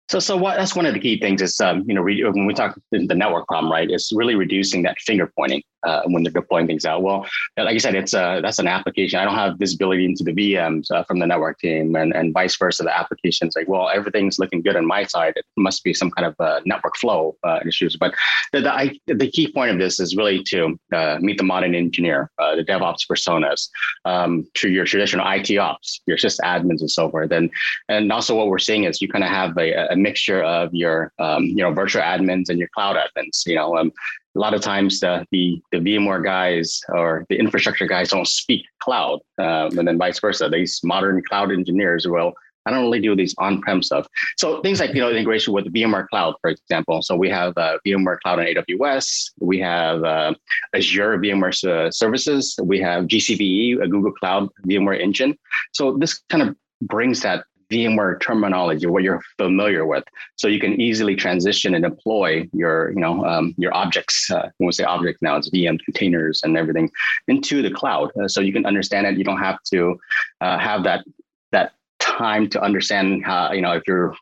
So, 0.07 0.19
so 0.19 0.37
what, 0.37 0.57
that's 0.57 0.75
one 0.75 0.85
of 0.85 0.93
the 0.93 0.99
key 0.99 1.19
things 1.19 1.41
is, 1.41 1.59
um, 1.59 1.83
you 1.87 1.95
know, 1.95 2.01
re, 2.01 2.23
when 2.23 2.45
we 2.45 2.53
talk 2.53 2.79
the 2.91 3.15
network 3.15 3.47
problem, 3.47 3.71
right, 3.71 3.89
it's 3.89 4.11
really 4.13 4.35
reducing 4.35 4.83
that 4.83 4.99
finger 4.99 5.31
pointing 5.35 5.63
uh, 5.85 6.01
when 6.05 6.23
they're 6.23 6.31
deploying 6.31 6.67
things 6.67 6.85
out. 6.85 7.01
Well, 7.03 7.25
like 7.57 7.75
I 7.75 7.77
said, 7.77 7.95
it's 7.95 8.13
a, 8.13 8.39
that's 8.41 8.59
an 8.59 8.67
application. 8.67 9.19
I 9.19 9.25
don't 9.25 9.35
have 9.35 9.57
visibility 9.57 10.05
into 10.05 10.23
the 10.23 10.33
VMs 10.33 10.91
uh, 10.91 11.03
from 11.03 11.19
the 11.19 11.27
network 11.27 11.59
team, 11.59 11.95
and, 11.95 12.13
and 12.13 12.33
vice 12.33 12.55
versa. 12.57 12.83
The 12.83 12.97
application's 12.97 13.55
like, 13.55 13.67
well, 13.67 13.89
everything's 13.89 14.39
looking 14.39 14.61
good 14.61 14.75
on 14.75 14.85
my 14.85 15.03
side. 15.03 15.33
It 15.35 15.45
must 15.57 15.83
be 15.83 15.93
some 15.93 16.11
kind 16.11 16.25
of 16.27 16.35
uh, 16.39 16.61
network 16.65 16.97
flow 16.97 17.35
uh, 17.43 17.59
issues. 17.65 17.95
But 17.95 18.13
the 18.51 18.61
the, 18.61 18.73
I, 18.73 18.99
the, 19.07 19.29
key 19.29 19.51
point 19.51 19.71
of 19.71 19.77
this 19.77 19.99
is 19.99 20.15
really 20.15 20.41
to 20.43 20.79
uh, 20.93 21.17
meet 21.19 21.37
the 21.37 21.43
modern 21.43 21.75
engineer, 21.75 22.31
the 22.37 22.65
DevOps 22.67 23.05
personas, 23.09 23.69
um, 24.05 24.47
to 24.55 24.69
your 24.69 24.85
traditional 24.85 25.25
IT 25.29 25.55
ops, 25.57 26.01
your 26.07 26.17
sysadmins, 26.17 26.79
and 26.79 26.89
so 26.89 27.09
forth. 27.09 27.31
And 27.31 27.51
and 27.89 28.11
also 28.11 28.35
what 28.35 28.47
we're 28.47 28.59
seeing 28.59 28.85
is 28.85 29.01
you 29.01 29.07
kind 29.07 29.23
of 29.23 29.29
have 29.29 29.57
a, 29.57 29.87
a 29.91 29.95
mixture 29.95 30.43
of 30.43 30.73
your 30.73 31.11
um, 31.19 31.43
you 31.43 31.57
know 31.57 31.71
virtual 31.71 32.01
admins 32.01 32.49
and 32.49 32.59
your 32.59 32.69
cloud 32.73 32.95
admins. 32.95 33.45
You 33.45 33.55
know, 33.55 33.77
um, 33.77 33.91
a 34.35 34.39
lot 34.39 34.53
of 34.53 34.61
times 34.61 34.99
the, 34.99 35.25
the, 35.31 35.61
the 35.71 35.77
VMware 35.77 36.23
guys 36.23 36.81
or 36.89 37.25
the 37.29 37.37
infrastructure 37.37 37.87
guys 37.87 38.09
don't 38.09 38.27
speak 38.27 38.65
cloud, 38.79 39.19
um, 39.37 39.77
and 39.77 39.87
then 39.87 39.97
vice 39.97 40.19
versa. 40.19 40.49
These 40.49 40.81
modern 40.83 41.21
cloud 41.23 41.51
engineers 41.51 42.07
will 42.07 42.33
I 42.65 42.71
don't 42.71 42.81
really 42.81 42.99
do 42.99 43.15
these 43.15 43.35
on-prem 43.37 43.83
stuff. 43.83 44.07
So 44.37 44.61
things 44.61 44.79
like 44.79 44.93
you 44.95 45.01
know 45.01 45.11
integration 45.11 45.53
with 45.53 45.71
VMware 45.71 46.07
Cloud, 46.07 46.35
for 46.41 46.49
example. 46.49 47.01
So 47.03 47.15
we 47.15 47.29
have 47.29 47.53
uh, 47.57 47.77
VMware 47.85 48.19
Cloud 48.21 48.39
on 48.39 48.45
AWS. 48.45 49.31
We 49.39 49.59
have 49.59 50.03
uh, 50.03 50.33
Azure 50.73 51.17
VMware 51.19 51.63
uh, 51.67 51.91
services. 51.91 52.57
We 52.63 52.79
have 52.79 53.05
GCVE, 53.05 53.83
a 53.83 53.87
Google 53.87 54.13
Cloud 54.13 54.49
VMware 54.67 54.99
engine. 54.99 55.37
So 55.73 55.95
this 55.97 56.21
kind 56.29 56.41
of 56.41 56.55
brings 56.81 57.21
that 57.21 57.45
VMware 57.71 58.19
terminology, 58.19 58.87
what 58.87 59.03
you're 59.03 59.21
familiar 59.37 59.85
with, 59.85 60.03
so 60.35 60.47
you 60.47 60.59
can 60.59 60.79
easily 60.79 61.15
transition 61.15 61.75
and 61.75 61.83
deploy 61.83 62.47
your, 62.53 62.91
you 62.91 62.99
know, 62.99 63.25
um, 63.25 63.53
your 63.57 63.73
objects. 63.73 64.29
Uh, 64.29 64.49
when 64.57 64.67
we 64.67 64.73
say 64.73 64.83
object 64.83 65.21
now, 65.21 65.35
it's 65.35 65.49
VM 65.49 65.79
containers 65.83 66.41
and 66.43 66.57
everything 66.57 66.89
into 67.27 67.61
the 67.61 67.71
cloud, 67.71 68.11
uh, 68.21 68.27
so 68.27 68.41
you 68.41 68.53
can 68.53 68.65
understand 68.65 69.07
it. 69.07 69.17
You 69.17 69.23
don't 69.23 69.39
have 69.39 69.61
to 69.73 69.99
uh, 70.41 70.57
have 70.57 70.83
that 70.83 71.05
that 71.51 71.73
time 71.99 72.47
to 72.49 72.61
understand 72.61 73.25
how, 73.25 73.51
you 73.51 73.61
know, 73.61 73.71
if 73.71 73.83
you're 73.87 74.15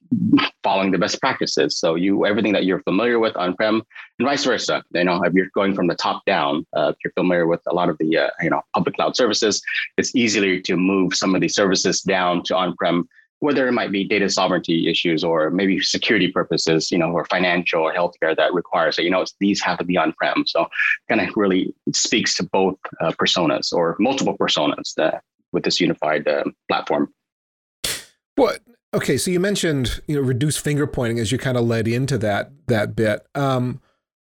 following 0.64 0.92
the 0.92 0.98
best 0.98 1.20
practices. 1.20 1.78
So 1.78 1.96
you 1.96 2.26
everything 2.26 2.54
that 2.54 2.66
you're 2.66 2.82
familiar 2.84 3.20
with 3.20 3.36
on-prem 3.36 3.82
and 4.20 4.28
vice 4.28 4.46
versa. 4.46 4.84
You 4.94 5.04
know, 5.04 5.22
if 5.24 5.34
you're 5.34 5.50
going 5.54 5.76
from 5.76 5.88
the 5.88 5.96
top 5.96 6.24
down, 6.26 6.66
uh, 6.76 6.94
if 6.94 6.96
you're 7.04 7.14
familiar 7.14 7.46
with 7.46 7.62
a 7.68 7.74
lot 7.74 7.90
of 7.90 7.98
the 7.98 8.18
uh, 8.18 8.30
you 8.42 8.50
know 8.50 8.62
public 8.74 8.96
cloud 8.96 9.16
services, 9.16 9.62
it's 9.98 10.16
easier 10.16 10.60
to 10.62 10.78
move 10.78 11.14
some 11.14 11.36
of 11.36 11.42
these 11.42 11.56
services 11.56 12.02
down 12.02 12.44
to 12.44 12.56
on-prem 12.56 13.08
whether 13.44 13.68
it 13.68 13.74
might 13.74 13.92
be 13.92 14.06
data 14.06 14.30
sovereignty 14.30 14.90
issues 14.90 15.22
or 15.22 15.50
maybe 15.50 15.78
security 15.82 16.32
purposes, 16.32 16.90
you 16.90 16.98
know, 16.98 17.12
or 17.12 17.26
financial 17.26 17.82
or 17.82 17.94
healthcare 17.94 18.34
that 18.34 18.54
requires 18.54 18.98
it. 18.98 19.04
you 19.04 19.10
know, 19.10 19.26
these 19.42 19.62
have 19.62 19.78
to 19.78 19.84
be 19.84 19.98
on-prem. 19.98 20.46
So 20.48 20.66
kind 21.10 21.20
of 21.20 21.28
really 21.36 21.76
speaks 21.94 22.38
to 22.38 22.44
both 22.44 22.78
uh, 23.02 23.12
personas 23.12 23.74
or 23.74 23.98
multiple 24.00 24.38
personas 24.38 24.94
that, 24.96 25.24
with 25.52 25.66
this 25.66 25.82
unified 25.82 26.26
uh, 26.26 26.46
platform. 26.70 27.14
What? 28.36 28.62
Okay, 28.94 29.18
so 29.18 29.30
you 29.30 29.42
mentioned 29.42 30.02
you 30.08 30.16
know 30.16 30.22
reduce 30.22 30.56
finger 30.56 30.88
pointing 30.88 31.20
as 31.20 31.34
you 31.34 31.38
kind 31.38 31.58
of 31.58 31.66
led 31.66 31.86
into 31.86 32.18
that 32.20 32.52
that 32.68 32.96
bit. 32.96 33.28
Um, 33.36 33.82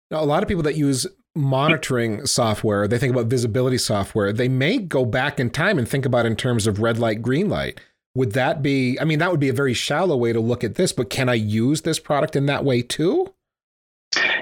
a 0.09 0.25
lot 0.25 0.41
of 0.41 0.49
people 0.49 0.63
that 0.63 0.75
use 0.75 1.05
monitoring 1.35 2.25
software, 2.25 2.87
they 2.87 2.97
think 2.97 3.13
about 3.13 3.27
visibility 3.27 3.77
software. 3.77 4.33
They 4.33 4.49
may 4.49 4.79
go 4.79 5.05
back 5.05 5.39
in 5.39 5.51
time 5.51 5.77
and 5.77 5.87
think 5.87 6.05
about 6.07 6.25
in 6.25 6.35
terms 6.35 6.65
of 6.65 6.81
red 6.81 6.97
light, 6.97 7.21
green 7.21 7.47
light 7.47 7.79
would 8.15 8.33
that 8.33 8.61
be 8.61 8.99
i 8.99 9.05
mean 9.05 9.19
that 9.19 9.31
would 9.31 9.39
be 9.39 9.49
a 9.49 9.53
very 9.53 9.73
shallow 9.73 10.17
way 10.17 10.33
to 10.33 10.39
look 10.39 10.63
at 10.63 10.75
this 10.75 10.91
but 10.91 11.09
can 11.09 11.29
i 11.29 11.33
use 11.33 11.81
this 11.81 11.99
product 11.99 12.35
in 12.35 12.45
that 12.45 12.63
way 12.63 12.81
too? 12.81 13.33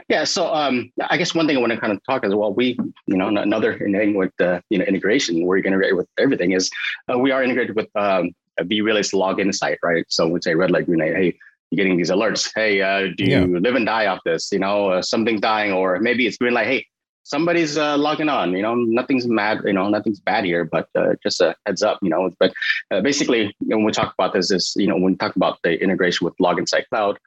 Yeah 0.07 0.23
so 0.23 0.51
um, 0.53 0.91
i 1.09 1.17
guess 1.17 1.35
one 1.35 1.45
thing 1.45 1.55
i 1.55 1.59
want 1.59 1.71
to 1.71 1.79
kind 1.79 1.93
of 1.93 1.99
talk 2.03 2.23
as 2.23 2.33
well 2.33 2.53
we 2.53 2.77
you 3.05 3.17
know 3.17 3.27
another 3.27 3.77
thing 3.77 4.15
with 4.15 4.31
the 4.39 4.61
you 4.69 4.79
know 4.79 4.85
integration 4.85 5.45
where 5.45 5.57
you 5.57 5.63
can 5.63 5.73
integrate 5.73 5.95
with 5.95 6.07
everything 6.17 6.51
is 6.53 6.71
uh, 7.13 7.17
we 7.17 7.31
are 7.31 7.43
integrated 7.43 7.75
with 7.75 7.88
um, 7.95 8.31
a 8.59 8.63
vRealize 8.63 9.13
Log 9.13 9.39
Insight 9.39 9.77
right? 9.83 10.05
So 10.09 10.27
we 10.27 10.39
say 10.41 10.55
red 10.55 10.71
light 10.71 10.85
green 10.85 10.99
light 10.99 11.15
hey 11.15 11.38
you're 11.71 11.77
getting 11.77 11.97
these 11.97 12.09
alerts. 12.09 12.51
Hey 12.55 12.81
uh, 12.81 13.09
do 13.15 13.23
you 13.23 13.31
yeah. 13.31 13.59
live 13.59 13.75
and 13.75 13.85
die 13.85 14.07
off 14.07 14.19
this? 14.25 14.51
You 14.51 14.59
know 14.59 14.89
uh, 14.89 15.01
something's 15.01 15.41
dying 15.41 15.71
or 15.71 15.99
maybe 15.99 16.25
it's 16.25 16.38
green 16.38 16.53
light 16.53 16.67
hey 16.67 16.88
somebody's 17.29 17.77
uh, 17.77 17.98
logging 17.98 18.27
on. 18.29 18.53
You 18.53 18.62
know, 18.62 18.75
nothing's 18.75 19.27
mad. 19.27 19.62
You 19.65 19.74
know, 19.74 19.88
nothing's 19.88 20.19
bad 20.19 20.43
here, 20.43 20.65
but 20.65 20.89
uh, 20.95 21.13
just 21.24 21.39
a 21.41 21.55
heads 21.65 21.83
up. 21.83 22.00
You 22.01 22.09
know, 22.09 22.29
but 22.39 22.53
uh, 22.91 23.01
basically, 23.01 23.55
when 23.62 23.83
we 23.83 23.91
talk 23.91 24.13
about 24.17 24.33
this, 24.33 24.51
is 24.51 24.74
you 24.75 24.88
know, 24.88 24.95
when 24.95 25.12
we 25.12 25.15
talk 25.15 25.36
about 25.36 25.59
the 25.63 25.81
integration 25.81 26.25
with 26.25 26.33
Log 26.39 26.59
Insight 26.59 26.89
Cloud, 26.89 27.17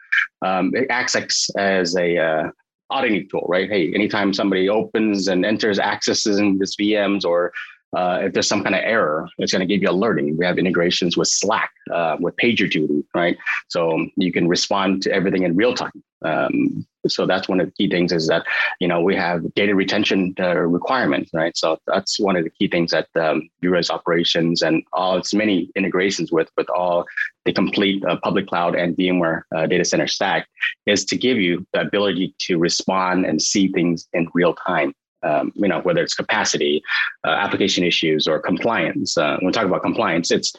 um, 0.42 0.74
it 0.74 0.86
acts 0.90 1.48
as 1.56 1.96
a 1.96 2.18
uh, 2.18 2.50
auditing 2.90 3.28
tool, 3.28 3.46
right? 3.48 3.70
Hey, 3.70 3.94
anytime 3.94 4.34
somebody 4.34 4.68
opens 4.68 5.28
and 5.28 5.44
enters 5.44 5.78
accesses 5.78 6.38
in 6.38 6.58
this 6.58 6.76
VMs 6.76 7.24
or 7.24 7.52
uh, 7.94 8.20
if 8.22 8.32
there's 8.32 8.48
some 8.48 8.62
kind 8.62 8.74
of 8.74 8.80
error, 8.84 9.28
it's 9.38 9.52
going 9.52 9.60
to 9.60 9.66
give 9.66 9.82
you 9.82 9.90
alerting. 9.90 10.36
We 10.38 10.46
have 10.46 10.58
integrations 10.58 11.16
with 11.16 11.28
Slack, 11.28 11.70
uh, 11.92 12.16
with 12.18 12.34
PagerDuty, 12.36 13.04
right? 13.14 13.36
So 13.68 14.06
you 14.16 14.32
can 14.32 14.48
respond 14.48 15.02
to 15.02 15.12
everything 15.12 15.42
in 15.42 15.54
real 15.56 15.74
time. 15.74 16.02
Um, 16.24 16.86
so 17.08 17.26
that's 17.26 17.48
one 17.48 17.60
of 17.60 17.66
the 17.66 17.72
key 17.72 17.88
things 17.88 18.12
is 18.12 18.28
that 18.28 18.44
you 18.80 18.88
know 18.88 19.00
we 19.00 19.16
have 19.16 19.52
data 19.54 19.74
retention 19.74 20.34
uh, 20.38 20.56
requirements, 20.56 21.30
right? 21.32 21.56
So 21.56 21.78
that's 21.86 22.20
one 22.20 22.36
of 22.36 22.44
the 22.44 22.50
key 22.50 22.68
things 22.68 22.90
that 22.92 23.08
um, 23.16 23.48
vRealize 23.62 23.90
operations 23.90 24.62
and 24.62 24.82
all 24.92 25.16
its 25.16 25.34
many 25.34 25.70
integrations 25.76 26.32
with 26.32 26.48
with 26.56 26.68
all 26.70 27.06
the 27.44 27.52
complete 27.52 28.04
uh, 28.04 28.16
public 28.22 28.46
cloud 28.46 28.74
and 28.74 28.96
VMware 28.96 29.42
uh, 29.54 29.66
data 29.66 29.84
center 29.84 30.06
stack 30.06 30.46
is 30.86 31.04
to 31.06 31.16
give 31.16 31.38
you 31.38 31.66
the 31.72 31.80
ability 31.80 32.34
to 32.38 32.58
respond 32.58 33.26
and 33.26 33.42
see 33.42 33.68
things 33.68 34.08
in 34.12 34.28
real 34.34 34.54
time 34.54 34.94
um, 35.24 35.52
you 35.54 35.68
know, 35.68 35.80
whether 35.80 36.02
it's 36.02 36.14
capacity, 36.14 36.82
uh, 37.24 37.30
application 37.30 37.84
issues, 37.84 38.26
or 38.26 38.40
compliance. 38.40 39.16
Uh, 39.16 39.36
when 39.38 39.46
we 39.46 39.52
talk 39.52 39.66
about 39.66 39.82
compliance, 39.82 40.30
it's 40.30 40.52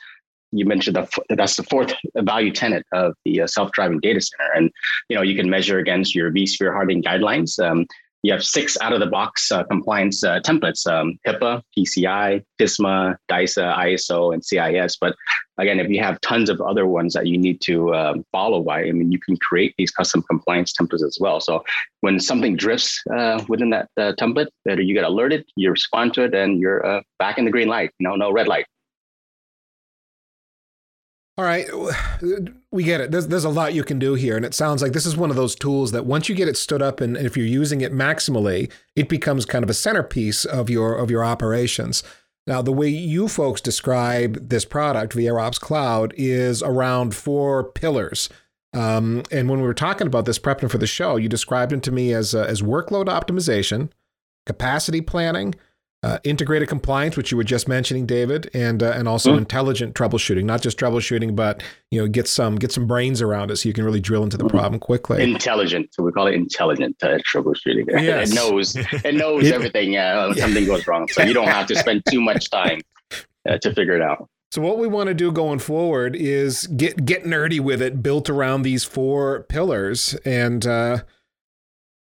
you 0.53 0.65
mentioned 0.65 0.95
the, 0.95 1.36
that's 1.36 1.55
the 1.55 1.63
fourth 1.63 1.93
value 2.15 2.51
tenet 2.51 2.86
of 2.93 3.13
the 3.25 3.41
uh, 3.41 3.48
self-driving 3.48 4.00
data 4.00 4.22
center, 4.22 4.51
and 4.55 4.72
you 5.10 5.15
know 5.15 5.22
you 5.22 5.36
can 5.36 5.50
measure 5.50 5.79
against 5.79 6.15
your 6.15 6.31
vSphere 6.31 6.74
hardening 6.74 7.01
guidelines. 7.01 7.60
Um, 7.60 7.86
you 8.24 8.31
have 8.31 8.43
six 8.43 8.77
out 8.81 8.93
of 8.93 9.01
the 9.01 9.05
box 9.05 9.51
uh, 9.51 9.63
compliance 9.65 10.24
uh, 10.24 10.39
templates 10.39 10.88
um, 10.88 11.19
HIPAA, 11.27 11.62
PCI, 11.77 12.43
FISMA, 12.57 13.17
DISA, 13.27 13.75
ISO, 13.77 14.33
and 14.33 14.43
CIS. 14.43 14.98
But 15.00 15.13
again, 15.57 15.79
if 15.81 15.89
you 15.89 16.01
have 16.01 16.22
tons 16.22 16.50
of 16.50 16.62
other 16.62 16.88
ones 16.88 17.13
that 17.13 17.27
you 17.27 17.38
need 17.38 17.60
to 17.65 17.93
um, 17.93 18.25
follow 18.31 18.63
by, 18.63 18.86
I 18.86 18.91
mean, 18.93 19.12
you 19.12 19.19
can 19.19 19.36
create 19.38 19.75
these 19.77 19.91
custom 19.91 20.24
compliance 20.24 20.74
templates 20.74 21.05
as 21.05 21.17
well. 21.19 21.41
So 21.41 21.65
when 22.00 22.17
something 22.17 22.55
drifts 22.55 23.01
uh, 23.13 23.43
within 23.50 23.72
that 23.72 23.89
uh, 23.98 24.13
template, 24.17 24.48
that 24.63 24.81
you 24.81 24.93
get 24.93 25.03
alerted, 25.03 25.45
you 25.57 25.69
respond 25.69 26.13
to 26.13 26.24
it, 26.24 26.33
and 26.33 26.62
you're 26.62 26.86
uh, 26.86 27.01
back 27.19 27.38
in 27.38 27.43
the 27.43 27.51
green 27.51 27.67
light. 27.67 27.91
No, 28.00 28.15
no 28.15 28.31
red 28.31 28.48
light. 28.48 28.65
All 31.35 31.45
right, 31.45 31.67
we 32.69 32.83
get 32.83 33.01
it. 33.01 33.09
There's, 33.09 33.27
there's 33.27 33.43
a 33.43 33.49
lot 33.49 33.73
you 33.73 33.83
can 33.83 33.97
do 33.97 34.13
here, 34.13 34.37
and 34.37 34.45
it 34.45 34.53
sounds 34.53 34.83
like 34.83 34.93
this 34.93 35.07
is 35.07 35.17
one 35.17 35.31
of 35.31 35.35
those 35.35 35.55
tools 35.55 35.91
that 35.91 36.05
once 36.05 36.29
you 36.29 36.35
get 36.35 36.47
it 36.47 36.55
stood 36.55 36.81
up, 36.83 37.01
and, 37.01 37.17
if 37.17 37.35
you're 37.35 37.47
using 37.47 37.81
it 37.81 37.91
maximally, 37.91 38.71
it 38.95 39.09
becomes 39.09 39.43
kind 39.43 39.63
of 39.63 39.69
a 39.69 39.73
centerpiece 39.73 40.45
of 40.45 40.69
your 40.69 40.95
of 40.95 41.09
your 41.09 41.25
operations. 41.25 42.03
Now, 42.45 42.61
the 42.61 42.71
way 42.71 42.87
you 42.87 43.27
folks 43.27 43.61
describe 43.61 44.49
this 44.49 44.63
product, 44.63 45.15
VROps 45.15 45.59
Cloud, 45.59 46.13
is 46.17 46.61
around 46.61 47.15
four 47.15 47.63
pillars. 47.63 48.29
Um, 48.73 49.23
and 49.31 49.49
when 49.49 49.59
we 49.59 49.65
were 49.65 49.73
talking 49.73 50.05
about 50.05 50.25
this, 50.25 50.37
prepping 50.37 50.69
for 50.69 50.77
the 50.77 50.85
show, 50.85 51.15
you 51.15 51.29
described 51.29 51.73
it 51.73 51.81
to 51.83 51.91
me 51.91 52.13
as 52.13 52.35
uh, 52.35 52.43
as 52.43 52.61
workload 52.61 53.05
optimization, 53.05 53.89
capacity 54.45 55.01
planning, 55.01 55.55
uh, 56.03 56.19
integrated 56.25 56.67
compliance, 56.67 57.15
which 57.15 57.31
you 57.31 57.38
were 57.38 57.45
just 57.45 57.67
mentioning, 57.67 58.05
David, 58.05 58.50
and 58.53 58.83
uh, 58.83 58.91
and 58.91 59.07
also 59.07 59.29
mm-hmm. 59.31 59.39
intelligent 59.39 59.95
troubleshooting, 59.95 60.43
not 60.43 60.62
just 60.62 60.77
troubleshooting, 60.77 61.36
but 61.36 61.63
you 61.91 62.01
know 62.01 62.07
get 62.07 62.27
some 62.27 62.57
get 62.57 62.72
some 62.72 62.86
brains 62.86 63.22
around 63.22 63.50
it 63.51 63.55
so 63.55 63.69
you 63.69 63.74
can 63.74 63.86
really 63.86 64.01
drill 64.01 64.24
into 64.24 64.38
the 64.38 64.43
mm-hmm. 64.43 64.57
problem 64.57 64.79
quickly. 64.79 65.24
Intelligent, 65.24 65.93
so 65.93 66.03
we 66.03 66.12
call 66.12 66.27
it 66.27 66.36
intelligent 66.36 67.01
uh, 67.01 67.17
troubleshooting. 67.19 67.86
Yes. 68.03 68.31
it 68.31 68.36
knows 68.36 68.75
it 68.75 69.15
knows 69.15 69.48
it, 69.48 69.53
everything 69.53 69.95
uh, 69.95 70.25
when 70.27 70.38
something 70.38 70.65
goes 70.65 70.86
wrong, 70.88 71.07
so 71.07 71.24
you 71.24 71.33
don't 71.33 71.48
have 71.48 71.67
to 71.67 71.75
spend 71.75 72.03
too 72.10 72.19
much 72.19 72.50
time 72.50 72.81
uh, 73.48 73.57
to 73.60 73.74
figure 73.74 73.95
it 73.95 74.01
out. 74.01 74.29
So 74.51 74.62
what 74.62 74.77
we 74.77 74.88
want 74.88 75.07
to 75.07 75.13
do 75.13 75.31
going 75.31 75.60
forward 75.60 76.15
is 76.15 76.67
get 76.67 77.05
get 77.05 77.24
nerdy 77.24 77.62
with 77.62 77.81
it, 77.81 78.03
built 78.03 78.29
around 78.29 78.63
these 78.63 78.83
four 78.83 79.43
pillars, 79.43 80.15
and 80.25 80.67
uh, 80.67 81.03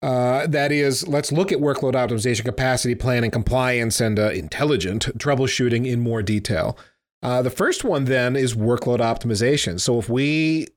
uh, 0.03 0.47
that 0.47 0.73
is, 0.73 1.07
let's 1.09 1.33
look 1.33 1.51
at 1.53 1.59
workload 1.59 1.95
optimization, 1.95 2.45
capacity 2.45 2.95
planning, 2.95 3.31
compliance, 3.31 4.01
and 4.01 4.19
uh, 4.19 4.31
intelligent 4.31 5.07
troubleshooting 5.19 5.87
in 5.87 6.01
more 6.01 6.23
detail. 6.23 6.79
Uh, 7.23 7.43
the 7.43 7.51
first 7.51 7.83
one 7.83 8.05
then 8.05 8.37
is 8.37 8.55
workload 8.55 8.99
optimization. 8.99 9.81
So 9.81 9.99
if 9.99 10.09
we, 10.09 10.69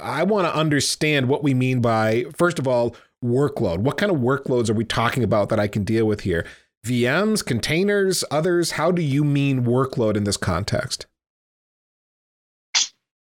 I 0.00 0.22
want 0.22 0.46
to 0.46 0.54
understand 0.54 1.28
what 1.28 1.42
we 1.42 1.54
mean 1.54 1.80
by, 1.80 2.26
first 2.36 2.58
of 2.58 2.68
all, 2.68 2.94
workload. 3.24 3.78
What 3.78 3.96
kind 3.96 4.12
of 4.12 4.18
workloads 4.18 4.68
are 4.68 4.74
we 4.74 4.84
talking 4.84 5.24
about 5.24 5.48
that 5.48 5.58
I 5.58 5.66
can 5.66 5.82
deal 5.82 6.06
with 6.06 6.20
here? 6.20 6.46
VMs, 6.86 7.44
containers, 7.44 8.22
others? 8.30 8.72
How 8.72 8.92
do 8.92 9.00
you 9.00 9.24
mean 9.24 9.64
workload 9.64 10.16
in 10.16 10.24
this 10.24 10.36
context? 10.36 11.06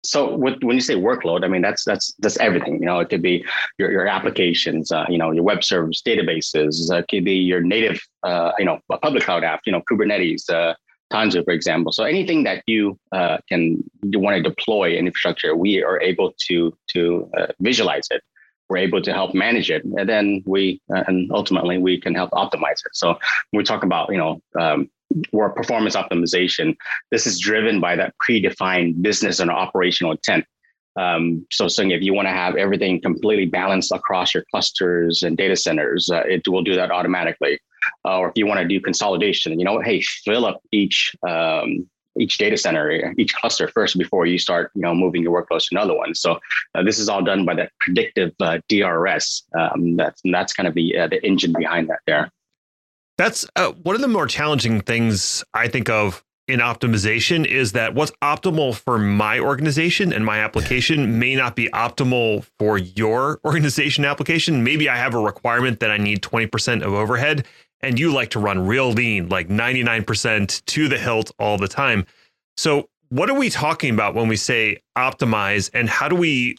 So 0.04 0.36
with, 0.36 0.62
when 0.62 0.76
you 0.76 0.82
say 0.82 0.96
workload, 0.96 1.44
I 1.44 1.48
mean 1.48 1.62
that's 1.62 1.84
that's 1.84 2.14
that's 2.20 2.38
everything. 2.38 2.80
You 2.80 2.86
know, 2.86 3.00
it 3.00 3.10
could 3.10 3.22
be 3.22 3.46
your 3.78 3.92
your 3.92 4.08
applications, 4.08 4.92
uh, 4.92 5.06
you 5.10 5.18
know, 5.18 5.32
your 5.32 5.44
web 5.44 5.64
servers, 5.64 6.02
databases. 6.06 6.92
Uh, 6.92 6.98
it 6.98 7.08
could 7.10 7.26
be 7.26 7.36
your 7.36 7.62
native, 7.62 8.00
uh, 8.24 8.52
you 8.58 8.66
know, 8.66 8.80
public 9.02 9.24
cloud 9.24 9.44
app. 9.44 9.62
You 9.66 9.74
know, 9.74 9.82
Kubernetes, 9.82 10.50
uh, 10.50 10.74
Tanzu, 11.12 11.44
for 11.44 11.52
example. 11.52 11.92
So 11.92 12.04
anything 12.06 12.44
that 12.44 12.64
you 12.66 12.98
uh, 13.12 13.40
can 13.50 13.84
you 14.04 14.20
want 14.20 14.38
to 14.38 14.44
deploy 14.44 14.96
in 14.96 15.08
infrastructure, 15.08 15.56
we 15.56 15.84
are 15.84 16.00
able 16.02 16.34
to 16.48 16.76
to 16.94 17.30
uh, 17.38 17.48
visualize 17.60 18.08
it. 18.10 18.24
We're 18.70 18.78
able 18.78 19.02
to 19.02 19.12
help 19.12 19.34
manage 19.34 19.70
it, 19.70 19.84
and 19.84 20.08
then 20.08 20.44
we 20.46 20.82
and 20.90 21.30
ultimately 21.34 21.78
we 21.78 22.00
can 22.00 22.16
help 22.16 22.32
optimize 22.32 22.86
it. 22.86 22.94
So 22.94 23.20
we 23.52 23.64
talk 23.64 23.84
about 23.84 24.12
you 24.12 24.18
know 24.18 24.42
um, 24.58 24.90
or 25.32 25.50
performance 25.52 25.96
optimization, 25.96 26.76
this 27.12 27.26
is 27.26 27.40
driven 27.40 27.80
by 27.80 27.96
that 27.96 28.14
predefined 28.28 29.02
business 29.02 29.40
and 29.40 29.50
operational 29.50 30.12
intent. 30.12 30.46
Um, 30.96 31.46
so 31.52 31.68
saying 31.68 31.92
if 31.92 32.02
you 32.02 32.14
want 32.14 32.28
to 32.28 32.34
have 32.34 32.56
everything 32.56 33.02
completely 33.02 33.46
balanced 33.46 33.92
across 33.92 34.34
your 34.34 34.44
clusters 34.52 35.24
and 35.24 35.38
data 35.38 35.56
centers, 35.56 36.10
uh, 36.12 36.24
it 36.28 36.48
will 36.48 36.64
do 36.64 36.76
that 36.76 36.92
automatically. 36.92 37.60
Uh, 38.06 38.18
or 38.18 38.30
if 38.30 38.34
you 38.36 38.46
want 38.46 38.60
to 38.60 38.68
do 38.68 38.82
consolidation, 38.82 39.58
you 39.58 39.66
know, 39.66 39.80
hey, 39.80 40.02
fill 40.02 40.46
up 40.46 40.62
each 40.72 41.16
um, 41.28 41.88
each 42.20 42.38
data 42.38 42.58
center, 42.58 43.14
each 43.18 43.34
cluster 43.34 43.68
first 43.70 43.98
before 43.98 44.26
you 44.26 44.38
start, 44.38 44.72
you 44.76 44.82
know, 44.82 44.94
moving 44.94 45.24
your 45.24 45.42
workloads 45.42 45.70
to 45.70 45.76
another 45.76 45.96
one. 45.96 46.14
So 46.14 46.40
uh, 46.76 46.84
this 46.84 47.00
is 47.00 47.08
all 47.08 47.22
done 47.24 47.46
by 47.46 47.54
that 47.56 47.72
predictive 47.80 48.34
uh, 48.42 48.60
DRS. 48.68 49.44
Um, 49.58 49.96
that's 49.96 50.22
that's 50.26 50.54
kind 50.54 50.68
of 50.68 50.74
the 50.74 50.98
uh, 50.98 51.08
the 51.08 51.26
engine 51.26 51.54
behind 51.54 51.90
that 51.90 52.00
there. 52.06 52.32
That's 53.20 53.46
uh, 53.58 53.74
one 53.84 53.96
of 53.96 54.02
the 54.02 54.08
more 54.08 54.28
challenging 54.28 54.80
things 54.80 55.44
I 55.54 55.68
think 55.68 55.90
of 55.90 56.24
in 56.48 56.62
optimization 56.62 57.46
is 57.46 57.74
that 57.74 57.94
what's 57.94 58.14
optimal 58.24 58.74
for 58.74 58.98
my 58.98 59.40
organization 59.40 60.14
and 60.14 60.24
my 60.24 60.40
application 60.40 61.20
may 61.20 61.36
not 61.36 61.54
be 61.54 61.68
optimal 61.74 62.46
for 62.58 62.78
your 62.78 63.42
organization 63.46 64.06
application. 64.06 64.64
Maybe 64.64 64.88
I 64.88 64.96
have 64.96 65.16
a 65.16 65.20
requirement 65.20 65.82
that 65.82 65.92
I 65.92 65.98
need 65.98 66.22
20% 66.22 66.82
of 66.82 66.94
overhead 66.94 67.46
and 67.82 68.00
you 68.00 68.14
like 68.14 68.30
to 68.30 68.40
run 68.40 68.66
real 68.66 68.90
lean, 68.90 69.28
like 69.28 69.50
99% 69.50 70.64
to 70.68 70.88
the 70.88 70.98
hilt 70.98 71.30
all 71.38 71.58
the 71.58 71.68
time. 71.68 72.06
So, 72.56 72.88
what 73.10 73.30
are 73.30 73.38
we 73.38 73.50
talking 73.50 73.94
about 73.94 74.16
when 74.16 74.30
we 74.30 74.38
say 74.38 74.78
optimize 74.98 75.70
and 75.74 75.90
how 75.90 76.08
do 76.08 76.16
we 76.16 76.56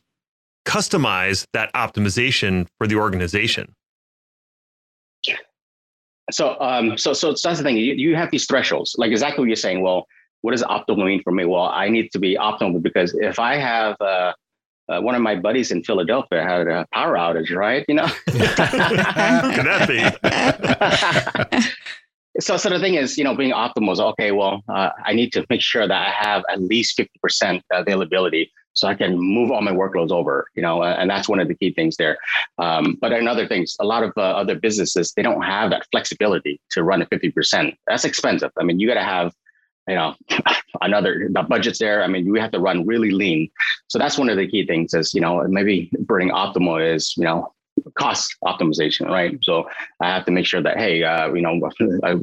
customize 0.66 1.46
that 1.54 1.72
optimization 1.72 2.66
for 2.76 2.86
the 2.86 2.96
organization? 2.96 3.74
So, 6.30 6.56
um, 6.60 6.98
so, 6.98 7.12
so 7.12 7.30
that's 7.30 7.58
the 7.58 7.62
thing. 7.62 7.76
You, 7.76 7.94
you 7.94 8.16
have 8.16 8.30
these 8.30 8.46
thresholds, 8.46 8.94
like 8.98 9.10
exactly 9.10 9.42
what 9.42 9.48
you're 9.48 9.56
saying. 9.56 9.82
Well, 9.82 10.06
what 10.42 10.52
does 10.52 10.62
optimal 10.62 11.06
mean 11.06 11.22
for 11.22 11.32
me? 11.32 11.44
Well, 11.44 11.64
I 11.64 11.88
need 11.88 12.10
to 12.12 12.18
be 12.18 12.36
optimal 12.36 12.82
because 12.82 13.14
if 13.14 13.38
I 13.38 13.56
have 13.56 13.96
uh, 14.00 14.32
uh, 14.88 15.00
one 15.00 15.14
of 15.14 15.22
my 15.22 15.36
buddies 15.36 15.70
in 15.70 15.84
Philadelphia 15.84 16.42
had 16.42 16.66
a 16.66 16.86
power 16.92 17.16
outage, 17.16 17.54
right? 17.54 17.84
You 17.88 17.94
know, 17.96 18.06
can 18.26 19.66
that 19.66 19.86
be? 19.86 20.00
so, 22.40 22.56
so 22.56 22.70
the 22.70 22.80
thing 22.80 22.94
is, 22.94 23.18
you 23.18 23.24
know, 23.24 23.36
being 23.36 23.52
optimal 23.52 23.92
is 23.92 24.00
okay. 24.00 24.32
Well, 24.32 24.62
uh, 24.68 24.90
I 25.04 25.12
need 25.12 25.32
to 25.34 25.44
make 25.50 25.62
sure 25.62 25.86
that 25.86 26.06
I 26.06 26.10
have 26.10 26.42
at 26.50 26.60
least 26.60 26.96
fifty 26.96 27.20
percent 27.22 27.62
availability 27.70 28.50
so 28.80 28.88
I 28.88 28.94
can 28.94 29.18
move 29.18 29.50
all 29.50 29.60
my 29.60 29.72
workloads 29.72 30.10
over, 30.10 30.48
you 30.54 30.62
know, 30.62 30.82
and 30.82 31.10
that's 31.10 31.28
one 31.28 31.38
of 31.38 31.48
the 31.48 31.54
key 31.54 31.74
things 31.74 31.98
there. 31.98 32.16
Um, 32.56 32.96
but 32.98 33.12
another 33.12 33.46
things, 33.46 33.76
a 33.78 33.84
lot 33.84 34.02
of 34.02 34.12
uh, 34.16 34.22
other 34.22 34.58
businesses, 34.58 35.12
they 35.12 35.22
don't 35.22 35.42
have 35.42 35.68
that 35.70 35.86
flexibility 35.92 36.58
to 36.70 36.82
run 36.82 37.02
at 37.02 37.10
50%. 37.10 37.76
That's 37.86 38.06
expensive. 38.06 38.50
I 38.58 38.64
mean, 38.64 38.80
you 38.80 38.88
got 38.88 38.94
to 38.94 39.02
have, 39.02 39.34
you 39.86 39.96
know, 39.96 40.14
another, 40.80 41.28
the 41.30 41.42
budget's 41.42 41.78
there. 41.78 42.02
I 42.02 42.06
mean, 42.06 42.24
you 42.24 42.34
have 42.36 42.52
to 42.52 42.58
run 42.58 42.86
really 42.86 43.10
lean. 43.10 43.50
So 43.88 43.98
that's 43.98 44.16
one 44.16 44.30
of 44.30 44.38
the 44.38 44.48
key 44.48 44.66
things 44.66 44.94
is, 44.94 45.12
you 45.12 45.20
know, 45.20 45.46
maybe 45.46 45.90
bringing 46.00 46.32
optimal 46.32 46.80
is, 46.82 47.14
you 47.18 47.24
know, 47.24 47.52
cost 47.98 48.34
optimization, 48.44 49.08
right? 49.08 49.38
So 49.42 49.68
I 50.00 50.08
have 50.08 50.24
to 50.24 50.30
make 50.30 50.46
sure 50.46 50.62
that, 50.62 50.78
hey, 50.78 51.04
uh, 51.04 51.34
you 51.34 51.42
know, 51.42 51.70
I 52.02 52.16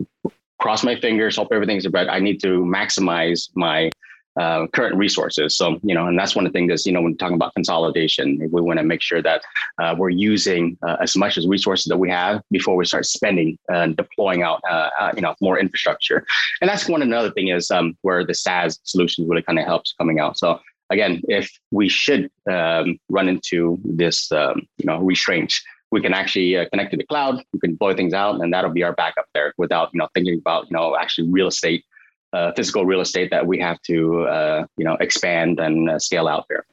cross 0.59 0.83
my 0.83 0.99
fingers, 0.99 1.35
hope 1.35 1.49
everything's 1.51 1.85
but 1.87 2.09
I 2.09 2.17
need 2.17 2.41
to 2.41 2.61
maximize 2.61 3.49
my 3.53 3.91
uh, 4.39 4.67
current 4.67 4.95
resources. 4.95 5.55
So, 5.57 5.79
you 5.83 5.95
know, 5.95 6.07
and 6.07 6.17
that's 6.17 6.35
one 6.35 6.45
of 6.45 6.53
the 6.53 6.57
things 6.57 6.71
is, 6.71 6.85
you 6.85 6.91
know, 6.91 7.01
when 7.01 7.17
talking 7.17 7.35
about 7.35 7.53
consolidation, 7.55 8.39
we 8.51 8.61
want 8.61 8.79
to 8.79 8.83
make 8.83 9.01
sure 9.01 9.21
that 9.21 9.41
uh, 9.79 9.95
we're 9.97 10.09
using 10.09 10.77
uh, 10.87 10.97
as 11.01 11.15
much 11.15 11.37
as 11.37 11.47
resources 11.47 11.85
that 11.85 11.97
we 11.97 12.09
have 12.09 12.41
before 12.51 12.75
we 12.75 12.85
start 12.85 13.05
spending 13.05 13.57
and 13.69 13.97
deploying 13.97 14.43
out, 14.43 14.61
uh, 14.69 14.89
uh, 14.99 15.11
you 15.15 15.21
know, 15.21 15.35
more 15.41 15.59
infrastructure. 15.59 16.25
And 16.61 16.69
that's 16.69 16.87
one 16.87 17.01
another 17.01 17.31
thing 17.31 17.47
is 17.49 17.71
um, 17.71 17.97
where 18.01 18.25
the 18.25 18.33
SaaS 18.33 18.79
solutions 18.83 19.27
really 19.27 19.41
kind 19.41 19.59
of 19.59 19.65
helps 19.65 19.93
coming 19.97 20.19
out. 20.19 20.37
So 20.37 20.59
again, 20.89 21.21
if 21.27 21.49
we 21.71 21.89
should 21.89 22.29
um, 22.49 22.99
run 23.09 23.29
into 23.29 23.77
this, 23.83 24.31
um, 24.31 24.67
you 24.77 24.85
know, 24.85 24.99
restraint, 24.99 25.53
we 25.91 26.01
can 26.01 26.13
actually 26.13 26.57
uh, 26.57 26.67
connect 26.69 26.91
to 26.91 26.97
the 26.97 27.05
cloud. 27.05 27.41
We 27.53 27.59
can 27.59 27.71
deploy 27.71 27.95
things 27.95 28.13
out, 28.13 28.41
and 28.41 28.53
that'll 28.53 28.71
be 28.71 28.83
our 28.83 28.93
backup 28.93 29.25
there 29.33 29.53
without, 29.57 29.89
you 29.93 29.99
know, 29.99 30.09
thinking 30.13 30.37
about, 30.37 30.65
you 30.69 30.75
know, 30.75 30.97
actually 30.97 31.29
real 31.29 31.47
estate 31.47 31.85
uh, 32.33 32.51
physical 32.55 32.85
real 32.85 33.01
estate 33.01 33.29
that 33.31 33.45
we 33.45 33.59
have 33.59 33.81
to 33.83 34.23
uh, 34.23 34.65
you 34.77 34.85
know 34.85 34.97
expand 34.99 35.59
and 35.59 35.89
uh, 35.89 35.99
scale 35.99 36.27
out 36.27 36.45
there 36.49 36.65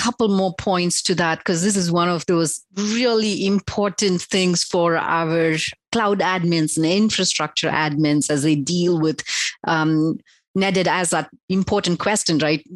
couple 0.00 0.28
more 0.28 0.54
points 0.54 1.02
to 1.02 1.14
that 1.14 1.38
because 1.38 1.62
this 1.62 1.76
is 1.76 1.92
one 1.92 2.08
of 2.08 2.24
those 2.24 2.64
really 2.74 3.44
important 3.44 4.22
things 4.22 4.64
for 4.64 4.96
our 4.96 5.56
cloud 5.92 6.20
admins 6.20 6.78
and 6.78 6.86
infrastructure 6.86 7.68
admins 7.68 8.30
as 8.30 8.42
they 8.42 8.54
deal 8.54 8.98
with 8.98 9.22
um, 9.64 10.18
netted 10.54 10.88
as 10.88 11.10
that 11.10 11.28
important 11.50 11.98
question 11.98 12.38
right? 12.38 12.66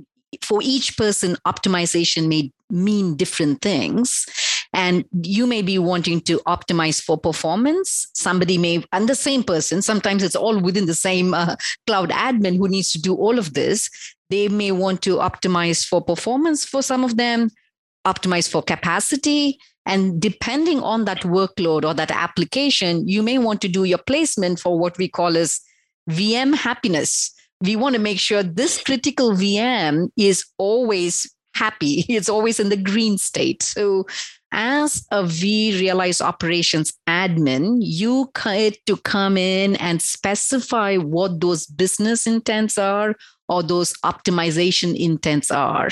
For 0.42 0.60
each 0.62 0.98
person 0.98 1.36
optimization 1.46 2.28
may 2.28 2.52
mean 2.68 3.16
different 3.16 3.62
things 3.62 4.26
and 4.74 5.04
you 5.22 5.46
may 5.46 5.62
be 5.62 5.78
wanting 5.78 6.20
to 6.20 6.38
optimize 6.40 7.00
for 7.00 7.16
performance 7.16 8.08
somebody 8.12 8.58
may 8.58 8.84
and 8.92 9.08
the 9.08 9.14
same 9.14 9.42
person 9.42 9.80
sometimes 9.80 10.22
it's 10.22 10.36
all 10.36 10.60
within 10.60 10.86
the 10.86 10.94
same 10.94 11.32
uh, 11.32 11.56
cloud 11.86 12.10
admin 12.10 12.56
who 12.56 12.68
needs 12.68 12.92
to 12.92 13.00
do 13.00 13.14
all 13.14 13.38
of 13.38 13.54
this 13.54 13.88
they 14.30 14.48
may 14.48 14.72
want 14.72 15.00
to 15.00 15.16
optimize 15.16 15.86
for 15.86 16.02
performance 16.02 16.64
for 16.64 16.82
some 16.82 17.04
of 17.04 17.16
them 17.16 17.48
optimize 18.06 18.50
for 18.50 18.62
capacity 18.62 19.58
And 19.86 20.20
depending 20.20 20.80
on 20.80 21.04
that 21.04 21.22
workload 21.22 21.84
or 21.84 21.94
that 21.94 22.10
application, 22.10 23.06
you 23.06 23.22
may 23.22 23.38
want 23.38 23.60
to 23.62 23.68
do 23.68 23.84
your 23.84 23.98
placement 23.98 24.58
for 24.58 24.78
what 24.78 24.96
we 24.96 25.08
call 25.08 25.36
as 25.36 25.60
VM 26.10 26.54
happiness. 26.54 27.32
We 27.60 27.76
want 27.76 27.94
to 27.94 28.00
make 28.00 28.18
sure 28.18 28.42
this 28.42 28.82
critical 28.82 29.32
VM 29.32 30.08
is 30.16 30.44
always 30.58 31.30
happy. 31.54 32.04
It's 32.08 32.28
always 32.28 32.58
in 32.58 32.70
the 32.70 32.76
green 32.76 33.18
state. 33.18 33.62
So 33.62 34.06
as 34.54 35.04
a 35.10 35.24
vRealize 35.24 36.20
operations 36.22 36.92
admin, 37.08 37.78
you 37.80 38.30
get 38.42 38.78
to 38.86 38.96
come 38.98 39.36
in 39.36 39.74
and 39.76 40.00
specify 40.00 40.96
what 40.96 41.40
those 41.40 41.66
business 41.66 42.26
intents 42.26 42.78
are 42.78 43.16
or 43.48 43.62
those 43.62 43.92
optimization 44.04 44.96
intents 44.96 45.50
are. 45.50 45.90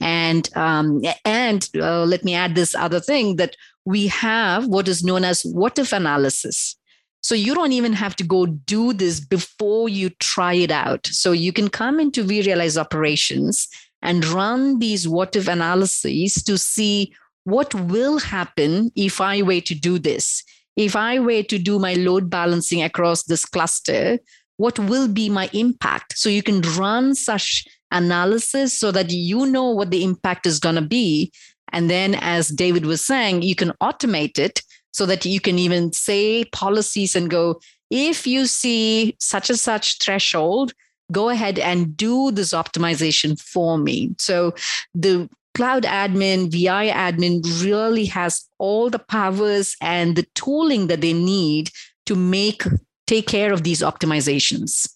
And 0.00 0.48
um, 0.56 1.02
and 1.24 1.68
uh, 1.76 2.04
let 2.04 2.24
me 2.24 2.34
add 2.34 2.54
this 2.54 2.74
other 2.74 3.00
thing 3.00 3.36
that 3.36 3.56
we 3.84 4.06
have 4.06 4.66
what 4.68 4.88
is 4.88 5.04
known 5.04 5.24
as 5.24 5.42
what 5.42 5.78
if 5.78 5.92
analysis. 5.92 6.76
So 7.20 7.34
you 7.34 7.54
don't 7.54 7.72
even 7.72 7.94
have 7.94 8.14
to 8.16 8.24
go 8.24 8.46
do 8.46 8.92
this 8.92 9.18
before 9.18 9.88
you 9.88 10.10
try 10.20 10.54
it 10.54 10.70
out. 10.70 11.06
So 11.06 11.32
you 11.32 11.52
can 11.52 11.68
come 11.68 11.98
into 11.98 12.22
vRealize 12.22 12.78
operations 12.78 13.66
and 14.02 14.24
run 14.26 14.78
these 14.78 15.08
what 15.08 15.34
if 15.34 15.48
analyses 15.48 16.42
to 16.44 16.58
see 16.58 17.12
what 17.44 17.74
will 17.74 18.18
happen 18.18 18.90
if 18.96 19.20
I 19.20 19.42
were 19.42 19.60
to 19.60 19.74
do 19.74 19.98
this? 19.98 20.42
If 20.76 20.96
I 20.96 21.18
were 21.18 21.42
to 21.44 21.58
do 21.58 21.78
my 21.78 21.94
load 21.94 22.28
balancing 22.28 22.82
across 22.82 23.24
this 23.24 23.44
cluster, 23.44 24.18
what 24.56 24.78
will 24.78 25.08
be 25.08 25.28
my 25.28 25.48
impact? 25.52 26.18
So 26.18 26.28
you 26.28 26.42
can 26.42 26.62
run 26.76 27.14
such 27.14 27.64
analysis 27.90 28.78
so 28.78 28.90
that 28.92 29.10
you 29.10 29.46
know 29.46 29.70
what 29.70 29.90
the 29.90 30.02
impact 30.02 30.46
is 30.46 30.58
going 30.58 30.74
to 30.74 30.82
be. 30.82 31.32
And 31.72 31.90
then, 31.90 32.16
as 32.16 32.48
David 32.48 32.86
was 32.86 33.04
saying, 33.04 33.42
you 33.42 33.54
can 33.54 33.72
automate 33.82 34.38
it 34.38 34.62
so 34.92 35.06
that 35.06 35.24
you 35.24 35.40
can 35.40 35.58
even 35.58 35.92
say 35.92 36.44
policies 36.46 37.16
and 37.16 37.30
go, 37.30 37.60
if 37.90 38.26
you 38.26 38.46
see 38.46 39.16
such 39.18 39.50
and 39.50 39.58
such 39.58 39.98
threshold, 39.98 40.72
go 41.12 41.28
ahead 41.28 41.58
and 41.58 41.96
do 41.96 42.30
this 42.30 42.52
optimization 42.52 43.40
for 43.40 43.76
me. 43.76 44.14
So 44.18 44.54
the 44.94 45.28
cloud 45.54 45.84
admin, 45.84 46.50
VI 46.50 46.90
admin 46.90 47.42
really 47.62 48.04
has 48.06 48.48
all 48.58 48.90
the 48.90 48.98
powers 48.98 49.76
and 49.80 50.16
the 50.16 50.26
tooling 50.34 50.88
that 50.88 51.00
they 51.00 51.12
need 51.12 51.70
to 52.06 52.14
make 52.14 52.64
take 53.06 53.26
care 53.26 53.52
of 53.52 53.62
these 53.62 53.82
optimizations. 53.82 54.88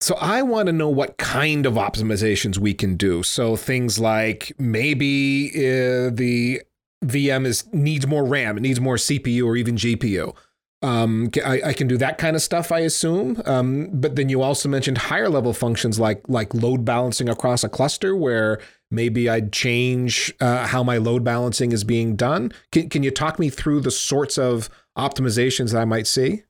So 0.00 0.16
I 0.16 0.42
want 0.42 0.66
to 0.66 0.72
know 0.72 0.88
what 0.88 1.16
kind 1.18 1.64
of 1.64 1.74
optimizations 1.74 2.58
we 2.58 2.74
can 2.74 2.96
do. 2.96 3.22
So 3.22 3.54
things 3.54 4.00
like 4.00 4.52
maybe 4.58 5.50
uh, 5.54 6.10
the 6.12 6.60
VM 7.04 7.46
is 7.46 7.64
needs 7.72 8.06
more 8.06 8.24
RAM, 8.24 8.56
it 8.56 8.62
needs 8.62 8.80
more 8.80 8.96
CPU 8.96 9.46
or 9.46 9.56
even 9.56 9.76
GPU. 9.76 10.34
Um, 10.82 11.30
I, 11.44 11.62
I, 11.66 11.72
can 11.72 11.86
do 11.86 11.96
that 11.98 12.18
kind 12.18 12.34
of 12.34 12.42
stuff, 12.42 12.72
I 12.72 12.80
assume. 12.80 13.40
Um, 13.44 13.88
but 13.92 14.16
then 14.16 14.28
you 14.28 14.42
also 14.42 14.68
mentioned 14.68 14.98
higher 14.98 15.28
level 15.28 15.52
functions 15.52 16.00
like 16.00 16.22
like 16.28 16.52
load 16.54 16.84
balancing 16.84 17.28
across 17.28 17.62
a 17.62 17.68
cluster, 17.68 18.16
where 18.16 18.60
maybe 18.90 19.28
I'd 19.28 19.52
change 19.52 20.34
uh, 20.40 20.66
how 20.66 20.82
my 20.82 20.98
load 20.98 21.22
balancing 21.22 21.70
is 21.72 21.84
being 21.84 22.16
done. 22.16 22.52
Can 22.72 22.88
can 22.88 23.02
you 23.02 23.12
talk 23.12 23.38
me 23.38 23.48
through 23.48 23.80
the 23.80 23.92
sorts 23.92 24.38
of 24.38 24.68
optimizations 24.98 25.72
that 25.72 25.80
I 25.80 25.84
might 25.84 26.06
see? 26.06 26.42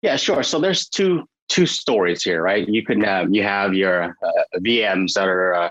Yeah, 0.00 0.16
sure. 0.16 0.42
So 0.42 0.58
there's 0.58 0.88
two 0.88 1.24
two 1.48 1.66
stories 1.66 2.22
here, 2.22 2.42
right? 2.42 2.68
You 2.68 2.84
can 2.84 3.02
have 3.02 3.32
you 3.32 3.42
have 3.42 3.74
your 3.74 4.16
uh, 4.22 4.58
VMs 4.58 5.12
that 5.14 5.28
are 5.28 5.54
uh, 5.54 5.68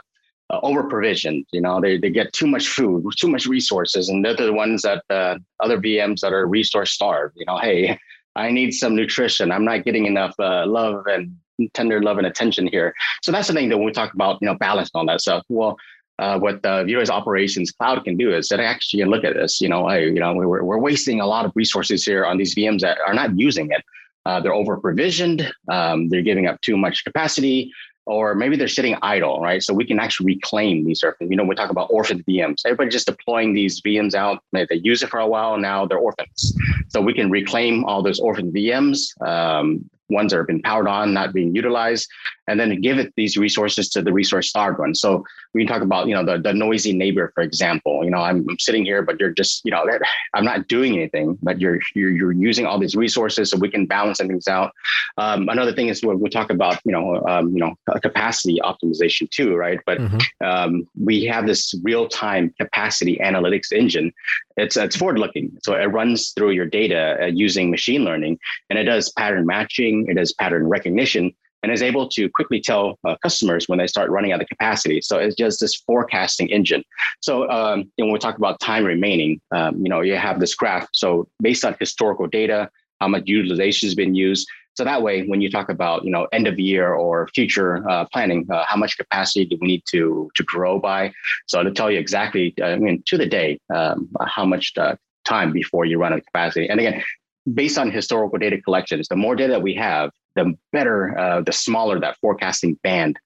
uh, 0.49 0.59
over 0.63 0.83
provisioned. 0.83 1.45
You 1.51 1.61
know, 1.61 1.79
they, 1.81 1.97
they 1.97 2.09
get 2.09 2.33
too 2.33 2.47
much 2.47 2.67
food, 2.67 3.05
too 3.17 3.27
much 3.27 3.45
resources, 3.45 4.09
and 4.09 4.23
they're 4.23 4.35
the 4.35 4.53
ones 4.53 4.81
that 4.83 5.03
uh, 5.09 5.37
other 5.59 5.77
VMs 5.77 6.21
that 6.21 6.33
are 6.33 6.47
resource 6.47 6.91
starved. 6.91 7.35
You 7.37 7.45
know, 7.45 7.57
hey, 7.57 7.97
I 8.35 8.51
need 8.51 8.71
some 8.71 8.95
nutrition. 8.95 9.51
I'm 9.51 9.65
not 9.65 9.85
getting 9.85 10.05
enough 10.05 10.33
uh, 10.39 10.65
love 10.65 11.05
and 11.07 11.35
tender 11.73 12.01
love 12.01 12.17
and 12.17 12.25
attention 12.25 12.67
here. 12.67 12.93
So 13.21 13.31
that's 13.31 13.47
the 13.47 13.53
thing 13.53 13.69
that 13.69 13.77
when 13.77 13.85
we 13.85 13.91
talk 13.91 14.13
about 14.13 14.39
you 14.41 14.47
know 14.47 14.55
balance 14.55 14.89
and 14.93 14.99
all 14.99 15.13
that 15.13 15.21
stuff. 15.21 15.43
Well. 15.49 15.77
Uh, 16.19 16.37
what 16.37 16.61
the 16.61 16.83
vRealize 16.83 17.09
Operations 17.09 17.71
Cloud 17.71 18.03
can 18.03 18.15
do 18.15 18.31
is 18.31 18.47
that 18.49 18.59
actually 18.59 18.99
can 18.99 19.09
look 19.09 19.23
at 19.23 19.33
this. 19.33 19.59
You 19.59 19.67
know, 19.67 19.89
hey, 19.89 20.05
you 20.05 20.19
know, 20.19 20.31
we're, 20.35 20.63
we're 20.63 20.77
wasting 20.77 21.19
a 21.19 21.25
lot 21.25 21.43
of 21.43 21.51
resources 21.55 22.05
here 22.05 22.23
on 22.23 22.37
these 22.37 22.53
VMs 22.53 22.81
that 22.81 22.99
are 23.07 23.15
not 23.15 23.37
using 23.37 23.71
it. 23.71 23.83
Uh, 24.23 24.39
they're 24.39 24.53
over 24.53 24.77
provisioned. 24.77 25.51
Um, 25.69 26.09
they're 26.09 26.21
giving 26.21 26.45
up 26.45 26.61
too 26.61 26.77
much 26.77 27.03
capacity 27.03 27.73
or 28.05 28.35
maybe 28.35 28.55
they're 28.55 28.67
sitting 28.67 28.95
idle, 29.01 29.39
right? 29.39 29.63
So 29.63 29.73
we 29.73 29.85
can 29.85 29.99
actually 29.99 30.35
reclaim 30.35 30.85
these 30.85 31.03
orphans. 31.03 31.29
You 31.29 31.37
know, 31.37 31.43
we 31.43 31.55
talk 31.55 31.69
about 31.69 31.87
orphan 31.89 32.23
VMs. 32.27 32.61
Everybody 32.65 32.89
just 32.89 33.07
deploying 33.07 33.53
these 33.53 33.81
VMs 33.81 34.13
out. 34.13 34.43
They 34.51 34.67
use 34.71 35.03
it 35.03 35.09
for 35.09 35.19
a 35.19 35.27
while. 35.27 35.57
Now 35.57 35.85
they're 35.85 35.97
orphans. 35.97 36.53
So 36.89 37.01
we 37.01 37.13
can 37.13 37.29
reclaim 37.29 37.85
all 37.85 38.03
those 38.03 38.19
orphan 38.19 38.51
VMs, 38.51 39.19
um, 39.25 39.89
ones 40.09 40.31
that 40.31 40.37
have 40.37 40.47
been 40.47 40.61
powered 40.61 40.87
on, 40.87 41.13
not 41.13 41.33
being 41.33 41.55
utilized, 41.55 42.09
and 42.47 42.59
then 42.59 42.81
give 42.81 42.97
it 42.97 43.13
these 43.15 43.37
resources 43.37 43.89
to 43.89 44.01
the 44.01 44.11
resource 44.11 44.49
starved 44.49 44.79
ones. 44.79 44.99
So 44.99 45.23
we 45.53 45.61
can 45.61 45.73
talk 45.73 45.81
about, 45.81 46.07
you 46.07 46.13
know, 46.13 46.25
the, 46.25 46.37
the 46.37 46.53
noisy 46.53 46.93
neighbor, 46.93 47.31
for 47.35 47.41
example. 47.41 48.03
You 48.03 48.11
know, 48.11 48.19
I'm, 48.19 48.45
I'm 48.49 48.59
sitting 48.59 48.83
here, 48.83 49.01
but 49.01 49.19
you're 49.19 49.31
just, 49.31 49.61
you 49.63 49.71
know, 49.71 49.85
I'm 50.33 50.45
not 50.45 50.67
doing 50.67 50.95
anything, 50.95 51.37
but 51.41 51.59
you're 51.61 51.79
you're, 51.95 52.11
you're 52.11 52.31
using 52.31 52.65
all 52.65 52.79
these 52.79 52.95
resources, 52.95 53.49
so 53.49 53.57
we 53.57 53.69
can 53.69 53.85
balance 53.85 54.17
things 54.17 54.47
out. 54.47 54.71
Um, 55.17 55.49
another 55.49 55.73
thing 55.73 55.87
is 55.89 56.03
we'll, 56.03 56.17
we'll 56.17 56.31
talk 56.31 56.49
about, 56.49 56.79
you 56.85 56.91
know, 56.91 57.25
um, 57.27 57.49
you 57.49 57.59
know, 57.59 57.75
capacity 58.01 58.59
optimization 58.63 59.29
too, 59.29 59.55
right? 59.55 59.79
But 59.85 59.99
mm-hmm. 59.99 60.45
um, 60.45 60.87
we 60.99 61.25
have 61.25 61.45
this 61.45 61.73
real 61.83 62.07
time 62.07 62.53
capacity 62.59 63.17
analytics 63.21 63.71
engine. 63.71 64.11
It's 64.57 64.77
it's 64.77 64.95
forward 64.95 65.19
looking, 65.19 65.57
so 65.63 65.73
it 65.73 65.85
runs 65.85 66.31
through 66.31 66.51
your 66.51 66.67
data 66.67 67.17
uh, 67.23 67.25
using 67.25 67.71
machine 67.71 68.03
learning, 68.03 68.37
and 68.69 68.77
it 68.77 68.83
does 68.83 69.11
pattern 69.11 69.45
matching, 69.45 69.92
it 70.07 70.15
does 70.15 70.33
pattern 70.33 70.67
recognition 70.67 71.33
and 71.63 71.71
is 71.71 71.81
able 71.81 72.09
to 72.09 72.29
quickly 72.29 72.59
tell 72.59 72.99
uh, 73.07 73.15
customers 73.23 73.69
when 73.69 73.79
they 73.79 73.87
start 73.87 74.09
running 74.09 74.33
out 74.33 74.41
of 74.41 74.49
capacity. 74.49 74.99
So 75.01 75.17
it's 75.17 75.35
just 75.35 75.61
this 75.61 75.75
forecasting 75.87 76.49
engine. 76.49 76.83
So 77.21 77.49
um, 77.49 77.89
when 77.95 78.11
we 78.11 78.19
talk 78.19 78.37
about 78.37 78.59
time 78.59 78.83
remaining, 78.83 79.39
um, 79.55 79.77
you 79.81 79.89
know, 79.89 80.01
you 80.01 80.17
have 80.17 80.39
this 80.39 80.53
graph. 80.53 80.87
So 80.93 81.27
based 81.41 81.63
on 81.63 81.75
historical 81.79 82.27
data, 82.27 82.69
how 82.99 83.07
much 83.07 83.23
utilization 83.25 83.87
has 83.87 83.95
been 83.95 84.13
used. 84.13 84.47
So 84.75 84.83
that 84.83 85.03
way, 85.03 85.25
when 85.27 85.39
you 85.39 85.51
talk 85.51 85.69
about 85.69 86.03
you 86.03 86.09
know 86.09 86.27
end 86.33 86.47
of 86.47 86.59
year 86.59 86.93
or 86.93 87.27
future 87.27 87.87
uh, 87.87 88.05
planning, 88.11 88.47
uh, 88.51 88.63
how 88.67 88.75
much 88.75 88.97
capacity 88.97 89.45
do 89.45 89.57
we 89.61 89.67
need 89.67 89.83
to 89.91 90.31
to 90.35 90.43
grow 90.43 90.79
by? 90.79 91.13
So 91.47 91.61
to 91.63 91.71
tell 91.71 91.91
you 91.91 91.99
exactly, 91.99 92.55
I 92.61 92.75
mean 92.77 93.03
to 93.05 93.17
the 93.17 93.27
day, 93.27 93.59
um, 93.73 94.09
how 94.25 94.45
much 94.45 94.73
uh, 94.77 94.95
time 95.25 95.51
before 95.51 95.85
you 95.85 95.99
run 95.99 96.13
out 96.13 96.19
of 96.19 96.25
capacity. 96.25 96.69
And 96.69 96.79
again, 96.79 97.03
based 97.51 97.77
on 97.77 97.91
historical 97.91 98.37
data 98.37 98.61
collections, 98.61 99.07
the 99.07 99.15
more 99.15 99.35
data 99.35 99.59
we 99.59 99.73
have, 99.75 100.11
the 100.35 100.55
better, 100.71 101.17
uh, 101.17 101.41
the 101.41 101.51
smaller 101.51 101.99
that 101.99 102.17
forecasting 102.17 102.75
band 102.83 103.17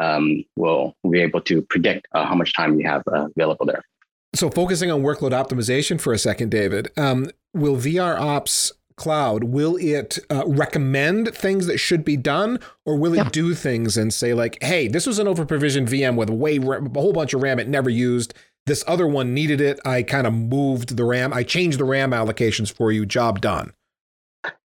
um, 0.00 0.44
will 0.56 0.94
be 1.10 1.20
able 1.20 1.40
to 1.42 1.62
predict 1.62 2.06
uh, 2.14 2.24
how 2.24 2.34
much 2.34 2.54
time 2.54 2.78
you 2.78 2.86
have 2.86 3.02
uh, 3.12 3.28
available 3.36 3.66
there. 3.66 3.82
So, 4.34 4.48
focusing 4.48 4.90
on 4.90 5.02
workload 5.02 5.32
optimization 5.32 6.00
for 6.00 6.12
a 6.12 6.18
second, 6.18 6.50
David, 6.50 6.92
um, 6.96 7.30
will 7.52 7.76
VROps 7.76 8.72
Cloud 9.00 9.44
will 9.44 9.76
it 9.76 10.18
uh, 10.28 10.44
recommend 10.46 11.34
things 11.34 11.66
that 11.66 11.78
should 11.78 12.04
be 12.04 12.18
done, 12.18 12.60
or 12.84 12.96
will 12.96 13.14
it 13.14 13.16
yep. 13.16 13.32
do 13.32 13.54
things 13.54 13.96
and 13.96 14.12
say 14.12 14.34
like, 14.34 14.62
"Hey, 14.62 14.88
this 14.88 15.06
was 15.06 15.18
an 15.18 15.26
overprovisioned 15.26 15.88
VM 15.88 16.16
with 16.16 16.28
way 16.28 16.58
a 16.58 17.00
whole 17.00 17.14
bunch 17.14 17.32
of 17.32 17.40
RAM 17.40 17.58
it 17.58 17.66
never 17.66 17.88
used. 17.88 18.34
This 18.66 18.84
other 18.86 19.06
one 19.06 19.34
needed 19.34 19.60
it. 19.60 19.80
I 19.84 20.02
kind 20.02 20.26
of 20.26 20.32
moved 20.32 20.96
the 20.96 21.04
RAM. 21.04 21.32
I 21.32 21.42
changed 21.42 21.78
the 21.78 21.84
RAM 21.84 22.12
allocations 22.12 22.72
for 22.72 22.92
you. 22.92 23.06
Job 23.06 23.40
done." 23.40 23.72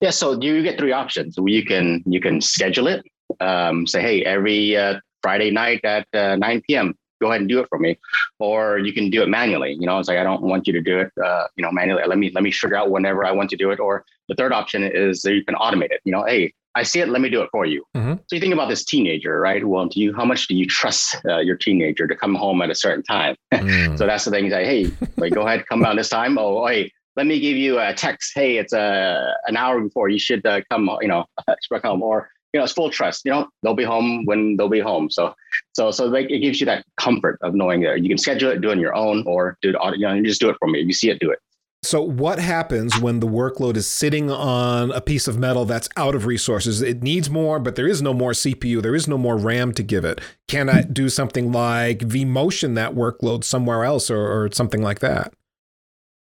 Yeah, 0.01 0.11
so 0.11 0.39
you 0.39 0.63
get 0.63 0.77
three 0.77 0.91
options. 0.91 1.35
You 1.37 1.65
can 1.65 2.03
you 2.05 2.21
can 2.21 2.41
schedule 2.41 2.87
it. 2.87 3.05
Um, 3.39 3.87
say, 3.87 4.01
hey, 4.01 4.23
every 4.23 4.77
uh, 4.77 4.99
Friday 5.21 5.51
night 5.51 5.83
at 5.83 6.07
uh, 6.13 6.35
9 6.35 6.61
p.m. 6.67 6.95
Go 7.21 7.29
ahead 7.29 7.41
and 7.41 7.49
do 7.49 7.59
it 7.59 7.67
for 7.69 7.79
me, 7.79 7.97
or 8.39 8.77
you 8.77 8.93
can 8.93 9.09
do 9.09 9.23
it 9.23 9.29
manually. 9.29 9.75
You 9.79 9.87
know, 9.87 9.97
it's 9.99 10.07
like 10.07 10.17
I 10.17 10.23
don't 10.23 10.43
want 10.43 10.67
you 10.67 10.73
to 10.73 10.81
do 10.81 10.99
it. 10.99 11.11
Uh, 11.23 11.47
you 11.55 11.63
know, 11.63 11.71
manually. 11.71 12.03
Let 12.05 12.17
me 12.17 12.31
let 12.35 12.43
me 12.43 12.51
figure 12.51 12.77
out 12.77 12.91
whenever 12.91 13.25
I 13.25 13.31
want 13.31 13.49
to 13.51 13.57
do 13.57 13.71
it. 13.71 13.79
Or 13.79 14.05
the 14.27 14.35
third 14.35 14.51
option 14.51 14.83
is 14.83 15.21
that 15.21 15.33
you 15.33 15.43
can 15.43 15.55
automate 15.55 15.91
it. 15.91 16.01
You 16.03 16.11
know, 16.11 16.25
hey, 16.25 16.53
I 16.75 16.83
see 16.83 16.99
it. 16.99 17.09
Let 17.09 17.21
me 17.21 17.29
do 17.29 17.41
it 17.41 17.49
for 17.51 17.65
you. 17.65 17.85
Mm-hmm. 17.95 18.13
So 18.27 18.35
you 18.35 18.39
think 18.39 18.53
about 18.53 18.69
this 18.69 18.83
teenager, 18.83 19.39
right? 19.39 19.65
Well, 19.65 19.85
do 19.87 19.99
you 19.99 20.13
how 20.13 20.25
much 20.25 20.47
do 20.47 20.55
you 20.55 20.65
trust 20.65 21.15
uh, 21.25 21.39
your 21.39 21.55
teenager 21.55 22.07
to 22.07 22.15
come 22.15 22.35
home 22.35 22.61
at 22.61 22.69
a 22.69 22.75
certain 22.75 23.03
time? 23.03 23.35
Mm. 23.55 23.97
so 23.97 24.05
that's 24.05 24.25
the 24.25 24.31
thing. 24.31 24.49
Say, 24.49 24.65
hey, 24.65 24.91
like, 25.17 25.33
go 25.33 25.47
ahead, 25.47 25.65
come 25.65 25.83
out 25.85 25.95
this 25.95 26.09
time. 26.09 26.37
Oh, 26.37 26.67
hey, 26.67 26.91
let 27.15 27.25
me 27.25 27.39
give 27.39 27.55
you 27.55 27.79
a 27.79 27.93
text. 27.93 28.33
Hey, 28.35 28.57
it's 28.57 28.73
a 28.73 28.79
uh, 28.79 29.33
an 29.47 29.55
hour 29.55 29.79
before 29.79 30.09
you 30.09 30.19
should 30.19 30.45
uh, 30.45 30.61
come. 30.69 30.89
You 31.01 31.07
know, 31.07 31.25
home 31.83 32.03
or 32.03 32.29
you 32.55 32.59
know, 32.59 32.63
it's 32.63 32.73
full 32.73 32.89
trust. 32.89 33.25
You 33.25 33.31
know, 33.31 33.47
they'll 33.63 33.73
be 33.73 33.83
home 33.83 34.23
when 34.25 34.55
they'll 34.55 34.69
be 34.69 34.79
home. 34.79 35.09
So, 35.09 35.35
so, 35.73 35.91
so 35.91 36.05
like 36.05 36.31
it 36.31 36.39
gives 36.39 36.61
you 36.61 36.65
that 36.67 36.85
comfort 36.97 37.37
of 37.41 37.53
knowing 37.53 37.81
that 37.81 38.01
you 38.01 38.07
can 38.07 38.17
schedule 38.17 38.49
it, 38.49 38.61
do 38.61 38.69
it 38.69 38.73
on 38.73 38.79
your 38.79 38.95
own, 38.95 39.25
or 39.27 39.57
do 39.61 39.71
it. 39.71 39.97
You 39.97 40.07
know, 40.07 40.13
you 40.13 40.23
just 40.23 40.39
do 40.39 40.49
it 40.49 40.55
for 40.59 40.69
me. 40.69 40.79
You 40.79 40.93
see 40.93 41.09
it, 41.09 41.19
do 41.19 41.31
it. 41.31 41.39
So, 41.85 42.01
what 42.01 42.39
happens 42.39 42.97
when 42.97 43.19
the 43.19 43.27
workload 43.27 43.77
is 43.77 43.85
sitting 43.85 44.31
on 44.31 44.91
a 44.91 44.99
piece 44.99 45.27
of 45.27 45.37
metal 45.37 45.65
that's 45.65 45.87
out 45.95 46.15
of 46.15 46.25
resources? 46.25 46.81
It 46.81 47.03
needs 47.03 47.29
more, 47.29 47.59
but 47.59 47.75
there 47.75 47.87
is 47.87 48.01
no 48.01 48.11
more 48.11 48.31
CPU, 48.31 48.81
there 48.81 48.95
is 48.95 49.07
no 49.07 49.19
more 49.19 49.37
RAM 49.37 49.71
to 49.73 49.83
give 49.83 50.03
it. 50.03 50.19
Can 50.47 50.67
I 50.67 50.81
do 50.81 51.09
something 51.09 51.51
like 51.51 51.99
vMotion 51.99 52.73
that 52.73 52.95
workload 52.95 53.43
somewhere 53.43 53.83
else 53.83 54.09
or, 54.09 54.17
or 54.17 54.51
something 54.51 54.81
like 54.81 54.99
that? 54.99 55.33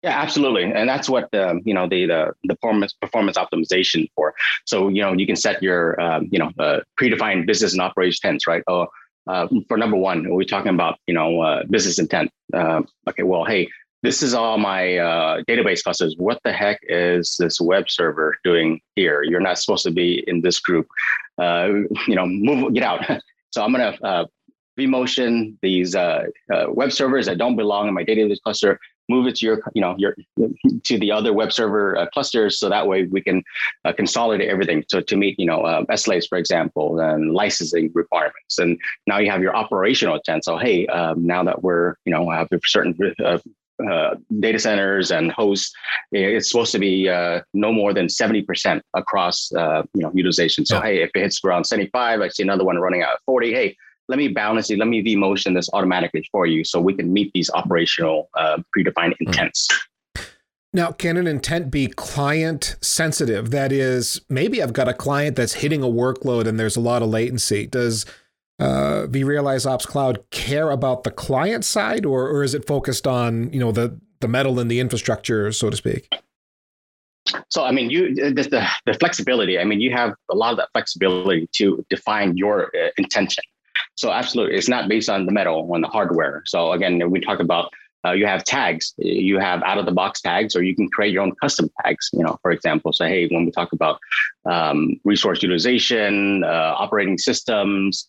Yeah, 0.01 0.19
absolutely, 0.19 0.63
and 0.63 0.89
that's 0.89 1.07
what 1.07 1.31
um, 1.35 1.61
you 1.63 1.75
know 1.75 1.87
the, 1.87 2.07
the 2.07 2.33
the 2.45 2.55
performance 2.55 2.93
performance 2.93 3.37
optimization 3.37 4.09
for. 4.15 4.33
So 4.65 4.87
you 4.87 5.03
know 5.03 5.13
you 5.13 5.27
can 5.27 5.35
set 5.35 5.61
your 5.61 6.01
um, 6.01 6.27
you 6.31 6.39
know 6.39 6.49
uh, 6.57 6.79
predefined 6.99 7.45
business 7.45 7.73
and 7.73 7.81
operation 7.83 8.19
intents, 8.23 8.47
right? 8.47 8.63
Oh, 8.67 8.87
uh, 9.27 9.47
for 9.67 9.77
number 9.77 9.97
one, 9.97 10.27
we're 10.33 10.43
talking 10.43 10.73
about 10.73 10.97
you 11.05 11.13
know 11.13 11.39
uh, 11.41 11.63
business 11.69 11.99
intent. 11.99 12.31
Uh, 12.51 12.81
okay, 13.07 13.21
well, 13.21 13.45
hey, 13.45 13.69
this 14.03 14.23
is 14.23 14.33
all 14.33 14.57
my 14.57 14.97
uh, 14.97 15.41
database 15.47 15.83
clusters. 15.83 16.15
What 16.17 16.39
the 16.43 16.51
heck 16.51 16.79
is 16.83 17.35
this 17.39 17.61
web 17.61 17.89
server 17.89 18.37
doing 18.43 18.81
here? 18.95 19.23
You're 19.23 19.39
not 19.39 19.59
supposed 19.59 19.83
to 19.83 19.91
be 19.91 20.23
in 20.27 20.41
this 20.41 20.59
group. 20.59 20.87
Uh, 21.37 21.69
you 22.07 22.15
know, 22.15 22.25
move, 22.25 22.73
get 22.73 22.83
out. 22.83 23.03
so 23.51 23.63
I'm 23.63 23.71
gonna 23.71 23.97
uh, 24.03 24.25
vMotion 24.79 25.57
these 25.61 25.95
uh, 25.95 26.23
uh, 26.51 26.65
web 26.69 26.91
servers 26.91 27.27
that 27.27 27.37
don't 27.37 27.55
belong 27.55 27.87
in 27.87 27.93
my 27.93 28.03
database 28.03 28.41
cluster. 28.41 28.79
Move 29.09 29.27
it 29.27 29.35
to 29.37 29.45
your, 29.45 29.61
you 29.73 29.81
know, 29.81 29.95
your 29.97 30.15
to 30.83 30.97
the 30.97 31.11
other 31.11 31.33
web 31.33 31.51
server 31.51 31.97
uh, 31.97 32.07
clusters, 32.13 32.59
so 32.59 32.69
that 32.69 32.87
way 32.87 33.03
we 33.03 33.21
can 33.21 33.43
consolidate 33.97 34.47
everything. 34.47 34.85
So 34.87 35.01
to 35.01 35.17
meet, 35.17 35.37
you 35.37 35.45
know, 35.45 35.63
SLAs, 35.89 36.29
for 36.29 36.37
example, 36.37 36.97
and 36.99 37.33
licensing 37.33 37.91
requirements. 37.93 38.57
And 38.57 38.79
now 39.07 39.17
you 39.17 39.29
have 39.29 39.41
your 39.41 39.55
operational 39.55 40.15
intent. 40.15 40.45
So 40.45 40.57
hey, 40.57 40.87
um, 40.87 41.25
now 41.25 41.43
that 41.43 41.61
we're, 41.61 41.95
you 42.05 42.13
know, 42.13 42.29
have 42.29 42.47
a 42.53 42.59
certain 42.63 42.95
uh, 43.89 44.15
data 44.39 44.59
centers 44.59 45.11
and 45.11 45.31
hosts, 45.31 45.73
it's 46.11 46.49
supposed 46.49 46.71
to 46.73 46.79
be 46.79 47.09
uh, 47.09 47.41
no 47.53 47.71
more 47.71 47.93
than 47.93 48.07
70% 48.07 48.81
across 48.93 49.51
uh, 49.53 49.83
you 49.93 50.01
know 50.01 50.11
utilization. 50.13 50.65
So 50.65 50.75
yeah. 50.75 50.83
hey, 50.83 51.03
if 51.03 51.11
it 51.15 51.19
hits 51.19 51.41
around 51.43 51.65
75, 51.65 52.21
I 52.21 52.27
see 52.29 52.43
another 52.43 52.63
one 52.63 52.77
running 52.77 53.01
out 53.01 53.13
at 53.13 53.19
40. 53.25 53.53
Hey, 53.53 53.75
let 54.07 54.17
me 54.17 54.27
balance 54.27 54.69
it. 54.69 54.77
Let 54.77 54.87
me 54.87 55.03
vMotion 55.03 55.55
this 55.55 55.69
automatically 55.73 56.27
for 56.31 56.45
you, 56.45 56.63
so 56.63 56.81
we 56.81 56.93
can 56.93 57.11
meet 57.13 57.31
these 57.33 57.49
operational 57.51 58.29
uh, 58.37 58.57
predefined 58.75 59.15
hmm. 59.17 59.27
intents. 59.27 59.67
Now, 60.73 60.93
can 60.93 61.17
an 61.17 61.27
intent 61.27 61.69
be 61.69 61.87
client 61.87 62.77
sensitive? 62.79 63.51
That 63.51 63.73
is, 63.73 64.21
maybe 64.29 64.63
I've 64.63 64.71
got 64.71 64.87
a 64.87 64.93
client 64.93 65.35
that's 65.35 65.53
hitting 65.53 65.83
a 65.83 65.87
workload 65.87 66.47
and 66.47 66.57
there's 66.57 66.77
a 66.77 66.81
lot 66.81 67.01
of 67.01 67.09
latency. 67.09 67.67
Does 67.67 68.05
uh, 68.61 69.07
vRealize 69.07 69.65
Ops 69.69 69.85
Cloud 69.85 70.23
care 70.29 70.69
about 70.69 71.03
the 71.03 71.11
client 71.11 71.65
side, 71.65 72.05
or, 72.05 72.29
or 72.29 72.43
is 72.43 72.53
it 72.53 72.67
focused 72.67 73.07
on 73.07 73.51
you 73.51 73.59
know 73.59 73.71
the 73.71 73.99
the 74.19 74.27
metal 74.27 74.59
and 74.59 74.69
the 74.69 74.79
infrastructure, 74.79 75.51
so 75.51 75.69
to 75.69 75.75
speak? 75.75 76.07
So, 77.49 77.63
I 77.63 77.71
mean, 77.71 77.89
you 77.89 78.13
the, 78.13 78.31
the, 78.31 78.67
the 78.85 78.93
flexibility. 78.93 79.57
I 79.59 79.63
mean, 79.63 79.81
you 79.81 79.91
have 79.91 80.13
a 80.29 80.35
lot 80.35 80.51
of 80.51 80.57
that 80.57 80.69
flexibility 80.73 81.49
to 81.53 81.83
define 81.89 82.37
your 82.37 82.71
uh, 82.75 82.89
intention. 82.97 83.43
So, 83.95 84.11
absolutely, 84.11 84.57
it's 84.57 84.69
not 84.69 84.87
based 84.87 85.09
on 85.09 85.25
the 85.25 85.31
metal 85.31 85.67
on 85.73 85.81
the 85.81 85.87
hardware. 85.87 86.43
So, 86.45 86.73
again, 86.73 87.09
we 87.09 87.19
talk 87.19 87.39
about 87.39 87.73
uh, 88.05 88.11
you 88.11 88.27
have 88.27 88.43
tags. 88.43 88.93
You 88.97 89.39
have 89.39 89.63
out 89.63 89.79
of 89.79 89.87
the 89.87 89.91
box 89.91 90.21
tags, 90.21 90.55
or 90.55 90.61
you 90.61 90.75
can 90.75 90.87
create 90.89 91.13
your 91.13 91.23
own 91.23 91.33
custom 91.41 91.67
tags. 91.83 92.11
You 92.13 92.23
know, 92.23 92.37
for 92.43 92.51
example, 92.51 92.93
say, 92.93 93.09
hey, 93.09 93.27
when 93.27 93.45
we 93.45 93.51
talk 93.51 93.73
about 93.73 93.99
um, 94.45 94.99
resource 95.03 95.41
utilization, 95.41 96.43
uh, 96.43 96.75
operating 96.77 97.17
systems, 97.17 98.07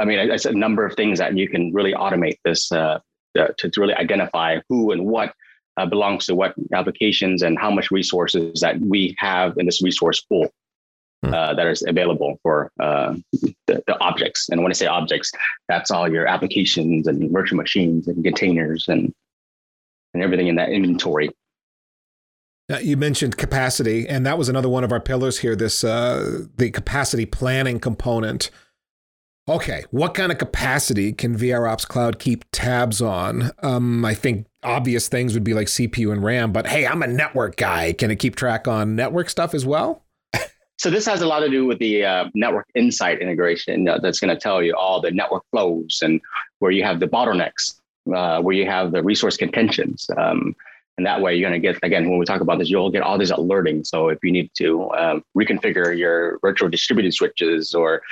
I 0.00 0.04
mean, 0.04 0.18
it's 0.18 0.46
a 0.46 0.52
number 0.52 0.86
of 0.86 0.94
things 0.94 1.18
that 1.18 1.36
you 1.36 1.48
can 1.48 1.72
really 1.72 1.92
automate 1.92 2.38
this 2.44 2.72
uh, 2.72 2.98
uh, 3.38 3.48
to, 3.58 3.70
to 3.70 3.80
really 3.80 3.94
identify 3.94 4.58
who 4.68 4.92
and 4.92 5.06
what 5.06 5.34
uh, 5.76 5.86
belongs 5.86 6.26
to 6.26 6.34
what 6.34 6.54
applications 6.72 7.42
and 7.42 7.58
how 7.58 7.70
much 7.70 7.90
resources 7.90 8.60
that 8.60 8.80
we 8.80 9.14
have 9.18 9.58
in 9.58 9.66
this 9.66 9.82
resource 9.82 10.20
pool 10.22 10.48
hmm. 11.22 11.34
uh, 11.34 11.54
that 11.54 11.66
is 11.66 11.84
available 11.86 12.38
for 12.42 12.70
uh, 12.80 13.14
the, 13.66 13.82
the, 13.86 13.98
objects. 14.00 14.48
And 14.48 14.62
when 14.62 14.72
I 14.72 14.74
say 14.74 14.86
objects, 14.86 15.32
that's 15.68 15.90
all 15.90 16.10
your 16.10 16.26
applications 16.26 17.06
and 17.06 17.30
virtual 17.30 17.58
machines 17.58 18.08
and 18.08 18.24
containers 18.24 18.88
and 18.88 19.12
and 20.14 20.22
everything 20.22 20.46
in 20.46 20.56
that 20.56 20.70
inventory. 20.70 21.30
Now, 22.70 22.78
you 22.78 22.96
mentioned 22.96 23.36
capacity, 23.36 24.08
and 24.08 24.24
that 24.24 24.38
was 24.38 24.48
another 24.48 24.68
one 24.68 24.82
of 24.82 24.90
our 24.90 25.00
pillars 25.00 25.38
here. 25.40 25.54
This 25.54 25.84
uh, 25.84 26.46
the 26.56 26.70
capacity 26.70 27.26
planning 27.26 27.78
component. 27.78 28.50
Okay, 29.48 29.84
what 29.92 30.14
kind 30.14 30.32
of 30.32 30.38
capacity 30.38 31.12
can 31.12 31.38
VROps 31.38 31.86
Cloud 31.86 32.18
keep 32.18 32.44
tabs 32.50 33.00
on? 33.00 33.52
Um, 33.62 34.04
I 34.04 34.12
think 34.12 34.46
obvious 34.64 35.06
things 35.06 35.34
would 35.34 35.44
be 35.44 35.54
like 35.54 35.68
CPU 35.68 36.10
and 36.10 36.24
RAM, 36.24 36.50
but 36.50 36.66
hey, 36.66 36.84
I'm 36.84 37.00
a 37.00 37.06
network 37.06 37.54
guy. 37.54 37.92
Can 37.92 38.10
it 38.10 38.16
keep 38.16 38.34
track 38.34 38.66
on 38.66 38.96
network 38.96 39.30
stuff 39.30 39.54
as 39.54 39.64
well? 39.64 40.02
so 40.78 40.90
this 40.90 41.06
has 41.06 41.22
a 41.22 41.28
lot 41.28 41.40
to 41.40 41.48
do 41.48 41.64
with 41.64 41.78
the 41.78 42.04
uh, 42.04 42.24
network 42.34 42.66
insight 42.74 43.20
integration 43.20 43.88
uh, 43.88 43.98
that's 43.98 44.18
going 44.18 44.34
to 44.34 44.40
tell 44.40 44.60
you 44.64 44.74
all 44.74 45.00
the 45.00 45.12
network 45.12 45.44
flows 45.52 46.00
and 46.02 46.20
where 46.58 46.72
you 46.72 46.82
have 46.82 46.98
the 46.98 47.06
bottlenecks, 47.06 47.78
uh, 48.12 48.42
where 48.42 48.56
you 48.56 48.66
have 48.66 48.90
the 48.90 49.00
resource 49.00 49.36
contentions. 49.36 50.10
Um, 50.16 50.56
and 50.96 51.06
that 51.06 51.20
way 51.20 51.36
you're 51.36 51.48
going 51.48 51.62
to 51.62 51.64
get, 51.64 51.78
again, 51.84 52.10
when 52.10 52.18
we 52.18 52.24
talk 52.24 52.40
about 52.40 52.58
this, 52.58 52.68
you'll 52.68 52.90
get 52.90 53.02
all 53.02 53.16
these 53.16 53.30
alerting. 53.30 53.84
So 53.84 54.08
if 54.08 54.18
you 54.24 54.32
need 54.32 54.50
to 54.54 54.90
um, 54.92 55.22
reconfigure 55.38 55.96
your 55.96 56.40
virtual 56.40 56.68
distributed 56.68 57.14
switches 57.14 57.74
or 57.74 58.02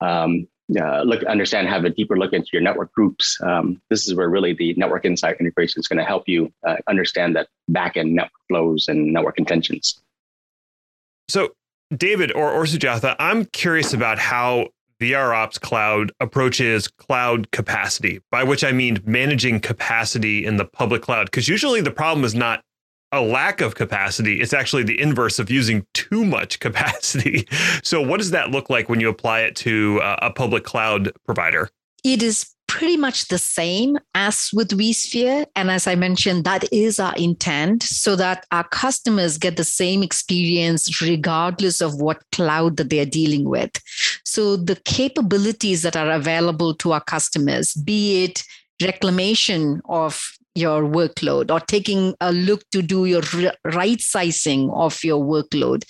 um, 0.00 0.46
uh, 0.80 1.02
look, 1.02 1.22
understand, 1.24 1.68
have 1.68 1.84
a 1.84 1.90
deeper 1.90 2.16
look 2.18 2.32
into 2.32 2.48
your 2.52 2.62
network 2.62 2.92
groups. 2.92 3.38
Um, 3.42 3.80
this 3.90 4.06
is 4.06 4.14
where 4.14 4.28
really 4.28 4.54
the 4.54 4.74
network 4.74 5.04
insight 5.04 5.36
integration 5.38 5.80
is 5.80 5.88
going 5.88 5.98
to 5.98 6.04
help 6.04 6.26
you 6.26 6.52
uh, 6.66 6.76
understand 6.88 7.36
that 7.36 7.48
backend 7.70 8.12
network 8.12 8.32
flows 8.48 8.88
and 8.88 9.12
network 9.12 9.38
intentions. 9.38 10.00
So, 11.28 11.50
David 11.94 12.32
or, 12.32 12.50
or 12.50 12.64
Sujatha, 12.64 13.14
I'm 13.18 13.44
curious 13.46 13.92
about 13.92 14.18
how 14.18 14.68
VROps 15.00 15.60
Cloud 15.60 16.12
approaches 16.20 16.88
cloud 16.88 17.50
capacity, 17.50 18.20
by 18.30 18.42
which 18.42 18.64
I 18.64 18.72
mean 18.72 19.00
managing 19.04 19.60
capacity 19.60 20.44
in 20.46 20.56
the 20.56 20.64
public 20.64 21.02
cloud. 21.02 21.26
Because 21.26 21.48
usually 21.48 21.80
the 21.80 21.90
problem 21.90 22.24
is 22.24 22.34
not 22.34 22.62
a 23.16 23.20
lack 23.20 23.60
of 23.60 23.74
capacity. 23.74 24.40
It's 24.40 24.52
actually 24.52 24.82
the 24.82 25.00
inverse 25.00 25.38
of 25.38 25.50
using 25.50 25.86
too 25.94 26.24
much 26.24 26.60
capacity. 26.66 27.46
So, 27.82 28.00
what 28.00 28.18
does 28.18 28.30
that 28.30 28.50
look 28.50 28.70
like 28.70 28.88
when 28.88 29.00
you 29.00 29.08
apply 29.08 29.40
it 29.40 29.56
to 29.56 30.00
uh, 30.02 30.16
a 30.22 30.30
public 30.30 30.64
cloud 30.64 31.12
provider? 31.24 31.70
It 32.04 32.22
is 32.22 32.54
pretty 32.66 32.96
much 32.96 33.28
the 33.28 33.38
same 33.38 33.98
as 34.14 34.50
with 34.52 34.70
vSphere. 34.70 35.46
And 35.54 35.70
as 35.70 35.86
I 35.86 35.94
mentioned, 35.94 36.44
that 36.44 36.64
is 36.72 36.98
our 36.98 37.14
intent 37.14 37.82
so 37.82 38.16
that 38.16 38.46
our 38.50 38.64
customers 38.64 39.38
get 39.38 39.56
the 39.56 39.64
same 39.64 40.02
experience 40.02 41.00
regardless 41.00 41.80
of 41.80 42.00
what 42.00 42.22
cloud 42.32 42.76
that 42.78 42.90
they're 42.90 43.06
dealing 43.06 43.44
with. 43.48 43.70
So 44.24 44.56
the 44.56 44.76
capabilities 44.84 45.82
that 45.82 45.96
are 45.96 46.10
available 46.10 46.74
to 46.76 46.92
our 46.92 47.02
customers, 47.02 47.74
be 47.74 48.24
it 48.24 48.42
reclamation 48.82 49.80
of 49.88 50.20
your 50.54 50.82
workload 50.82 51.50
or 51.50 51.60
taking 51.60 52.14
a 52.20 52.32
look 52.32 52.62
to 52.70 52.82
do 52.82 53.04
your 53.06 53.22
right 53.64 54.00
sizing 54.00 54.70
of 54.70 55.02
your 55.02 55.22
workload. 55.22 55.84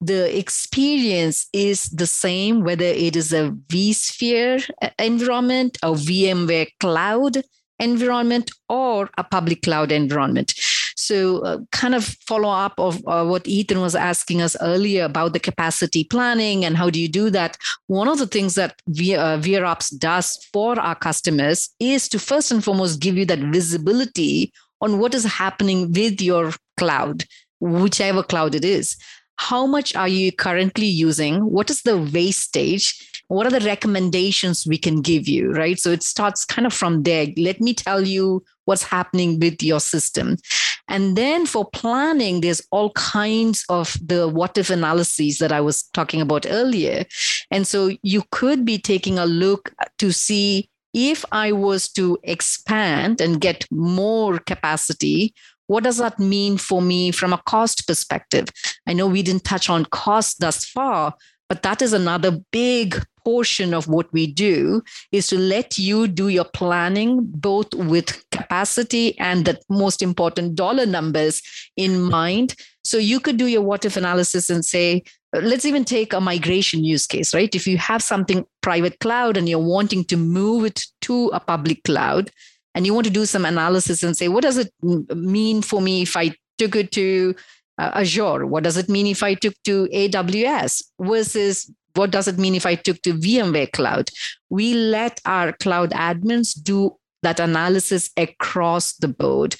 The 0.00 0.36
experience 0.36 1.48
is 1.52 1.88
the 1.90 2.06
same 2.06 2.62
whether 2.62 2.84
it 2.84 3.16
is 3.16 3.32
a 3.32 3.50
vSphere 3.68 4.68
environment, 4.98 5.78
a 5.82 5.92
VMware 5.92 6.68
cloud 6.80 7.42
environment, 7.78 8.50
or 8.68 9.10
a 9.18 9.24
public 9.24 9.62
cloud 9.62 9.92
environment. 9.92 10.54
So, 11.06 11.38
uh, 11.38 11.58
kind 11.72 11.94
of 11.94 12.04
follow 12.26 12.48
up 12.48 12.74
of 12.78 13.00
uh, 13.06 13.24
what 13.24 13.46
Ethan 13.46 13.80
was 13.80 13.94
asking 13.94 14.42
us 14.42 14.56
earlier 14.60 15.04
about 15.04 15.32
the 15.32 15.40
capacity 15.40 16.02
planning 16.04 16.64
and 16.64 16.76
how 16.76 16.90
do 16.90 17.00
you 17.00 17.08
do 17.08 17.30
that. 17.30 17.56
One 17.86 18.08
of 18.08 18.18
the 18.18 18.26
things 18.26 18.54
that 18.54 18.80
v- 18.88 19.14
uh, 19.14 19.38
VROps 19.38 19.96
does 19.98 20.36
for 20.52 20.78
our 20.80 20.96
customers 20.96 21.70
is 21.78 22.08
to 22.08 22.18
first 22.18 22.50
and 22.50 22.64
foremost 22.64 23.00
give 23.00 23.16
you 23.16 23.24
that 23.26 23.38
visibility 23.38 24.52
on 24.80 24.98
what 24.98 25.14
is 25.14 25.24
happening 25.24 25.92
with 25.92 26.20
your 26.20 26.52
cloud, 26.76 27.24
whichever 27.60 28.22
cloud 28.22 28.54
it 28.54 28.64
is. 28.64 28.96
How 29.36 29.66
much 29.66 29.94
are 29.94 30.08
you 30.08 30.32
currently 30.32 30.86
using? 30.86 31.40
What 31.44 31.70
is 31.70 31.82
the 31.82 31.98
wastage? 31.98 33.22
What 33.28 33.46
are 33.46 33.50
the 33.50 33.66
recommendations 33.66 34.66
we 34.66 34.78
can 34.78 35.02
give 35.02 35.28
you, 35.28 35.52
right? 35.52 35.78
So 35.78 35.90
it 35.90 36.02
starts 36.02 36.44
kind 36.44 36.66
of 36.66 36.72
from 36.72 37.02
there. 37.02 37.28
Let 37.36 37.60
me 37.60 37.74
tell 37.74 38.06
you 38.06 38.44
what's 38.66 38.84
happening 38.84 39.40
with 39.40 39.62
your 39.62 39.80
system. 39.80 40.36
And 40.88 41.16
then 41.16 41.46
for 41.46 41.68
planning, 41.70 42.40
there's 42.40 42.62
all 42.70 42.90
kinds 42.90 43.64
of 43.68 43.96
the 44.04 44.28
what 44.28 44.56
if 44.56 44.70
analyses 44.70 45.38
that 45.38 45.50
I 45.50 45.60
was 45.60 45.82
talking 45.94 46.20
about 46.20 46.46
earlier. 46.48 47.04
And 47.50 47.66
so 47.66 47.90
you 48.02 48.22
could 48.30 48.64
be 48.64 48.78
taking 48.78 49.18
a 49.18 49.26
look 49.26 49.72
to 49.98 50.12
see 50.12 50.68
if 50.94 51.24
I 51.32 51.52
was 51.52 51.88
to 51.90 52.18
expand 52.22 53.20
and 53.20 53.40
get 53.40 53.66
more 53.70 54.38
capacity, 54.38 55.34
what 55.66 55.84
does 55.84 55.98
that 55.98 56.18
mean 56.18 56.56
for 56.56 56.80
me 56.80 57.10
from 57.10 57.32
a 57.32 57.42
cost 57.46 57.86
perspective? 57.86 58.48
I 58.86 58.92
know 58.92 59.06
we 59.06 59.22
didn't 59.22 59.44
touch 59.44 59.68
on 59.68 59.84
cost 59.86 60.40
thus 60.40 60.64
far, 60.64 61.14
but 61.48 61.62
that 61.62 61.82
is 61.82 61.92
another 61.92 62.38
big 62.50 63.04
portion 63.26 63.74
of 63.74 63.88
what 63.88 64.06
we 64.12 64.24
do 64.24 64.80
is 65.10 65.26
to 65.26 65.36
let 65.36 65.76
you 65.76 66.06
do 66.06 66.28
your 66.28 66.44
planning 66.44 67.18
both 67.24 67.74
with 67.74 68.24
capacity 68.30 69.18
and 69.18 69.44
the 69.44 69.58
most 69.68 70.00
important 70.00 70.54
dollar 70.54 70.86
numbers 70.86 71.42
in 71.76 72.00
mind. 72.00 72.54
So 72.84 72.98
you 72.98 73.18
could 73.18 73.36
do 73.36 73.48
your 73.48 73.62
what 73.62 73.84
if 73.84 73.96
analysis 73.96 74.48
and 74.48 74.64
say 74.64 75.02
let's 75.32 75.64
even 75.64 75.84
take 75.84 76.12
a 76.12 76.20
migration 76.20 76.84
use 76.84 77.04
case 77.06 77.34
right? 77.34 77.52
If 77.52 77.66
you 77.66 77.78
have 77.78 78.00
something 78.00 78.46
private 78.62 79.00
cloud 79.00 79.36
and 79.36 79.48
you're 79.48 79.72
wanting 79.76 80.04
to 80.04 80.16
move 80.16 80.64
it 80.64 80.84
to 81.02 81.26
a 81.34 81.40
public 81.40 81.82
cloud 81.82 82.30
and 82.76 82.86
you 82.86 82.94
want 82.94 83.06
to 83.06 83.18
do 83.20 83.26
some 83.26 83.44
analysis 83.44 84.04
and 84.04 84.16
say, 84.16 84.28
what 84.28 84.42
does 84.42 84.58
it 84.58 84.72
mean 84.82 85.62
for 85.62 85.80
me 85.80 86.02
if 86.02 86.16
I 86.16 86.32
took 86.58 86.76
it 86.76 86.92
to 86.92 87.34
uh, 87.78 87.90
Azure? 87.94 88.46
What 88.46 88.62
does 88.62 88.76
it 88.76 88.88
mean 88.88 89.08
if 89.08 89.24
I 89.24 89.34
took 89.34 89.54
to 89.64 89.88
AWS 89.92 90.84
versus 91.00 91.68
what 91.96 92.10
does 92.10 92.28
it 92.28 92.38
mean 92.38 92.54
if 92.54 92.66
I 92.66 92.74
took 92.74 93.02
to 93.02 93.14
VMware 93.14 93.72
Cloud? 93.72 94.10
We 94.50 94.74
let 94.74 95.20
our 95.24 95.52
cloud 95.52 95.90
admins 95.90 96.52
do 96.60 96.96
that 97.22 97.40
analysis 97.40 98.10
across 98.16 98.94
the 98.94 99.08
board. 99.08 99.56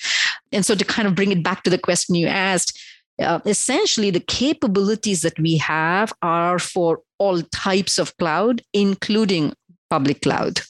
And 0.52 0.64
so 0.64 0.74
to 0.74 0.84
kind 0.84 1.08
of 1.08 1.14
bring 1.14 1.32
it 1.32 1.42
back 1.42 1.62
to 1.64 1.70
the 1.70 1.78
question 1.78 2.14
you 2.14 2.26
asked, 2.26 2.78
uh, 3.20 3.40
essentially 3.46 4.10
the 4.10 4.20
capabilities 4.20 5.22
that 5.22 5.38
we 5.38 5.56
have 5.56 6.12
are 6.22 6.58
for 6.58 7.00
all 7.18 7.40
types 7.42 7.98
of 7.98 8.16
cloud, 8.18 8.62
including 8.72 9.54
public 9.90 10.22
cloud. 10.22 10.60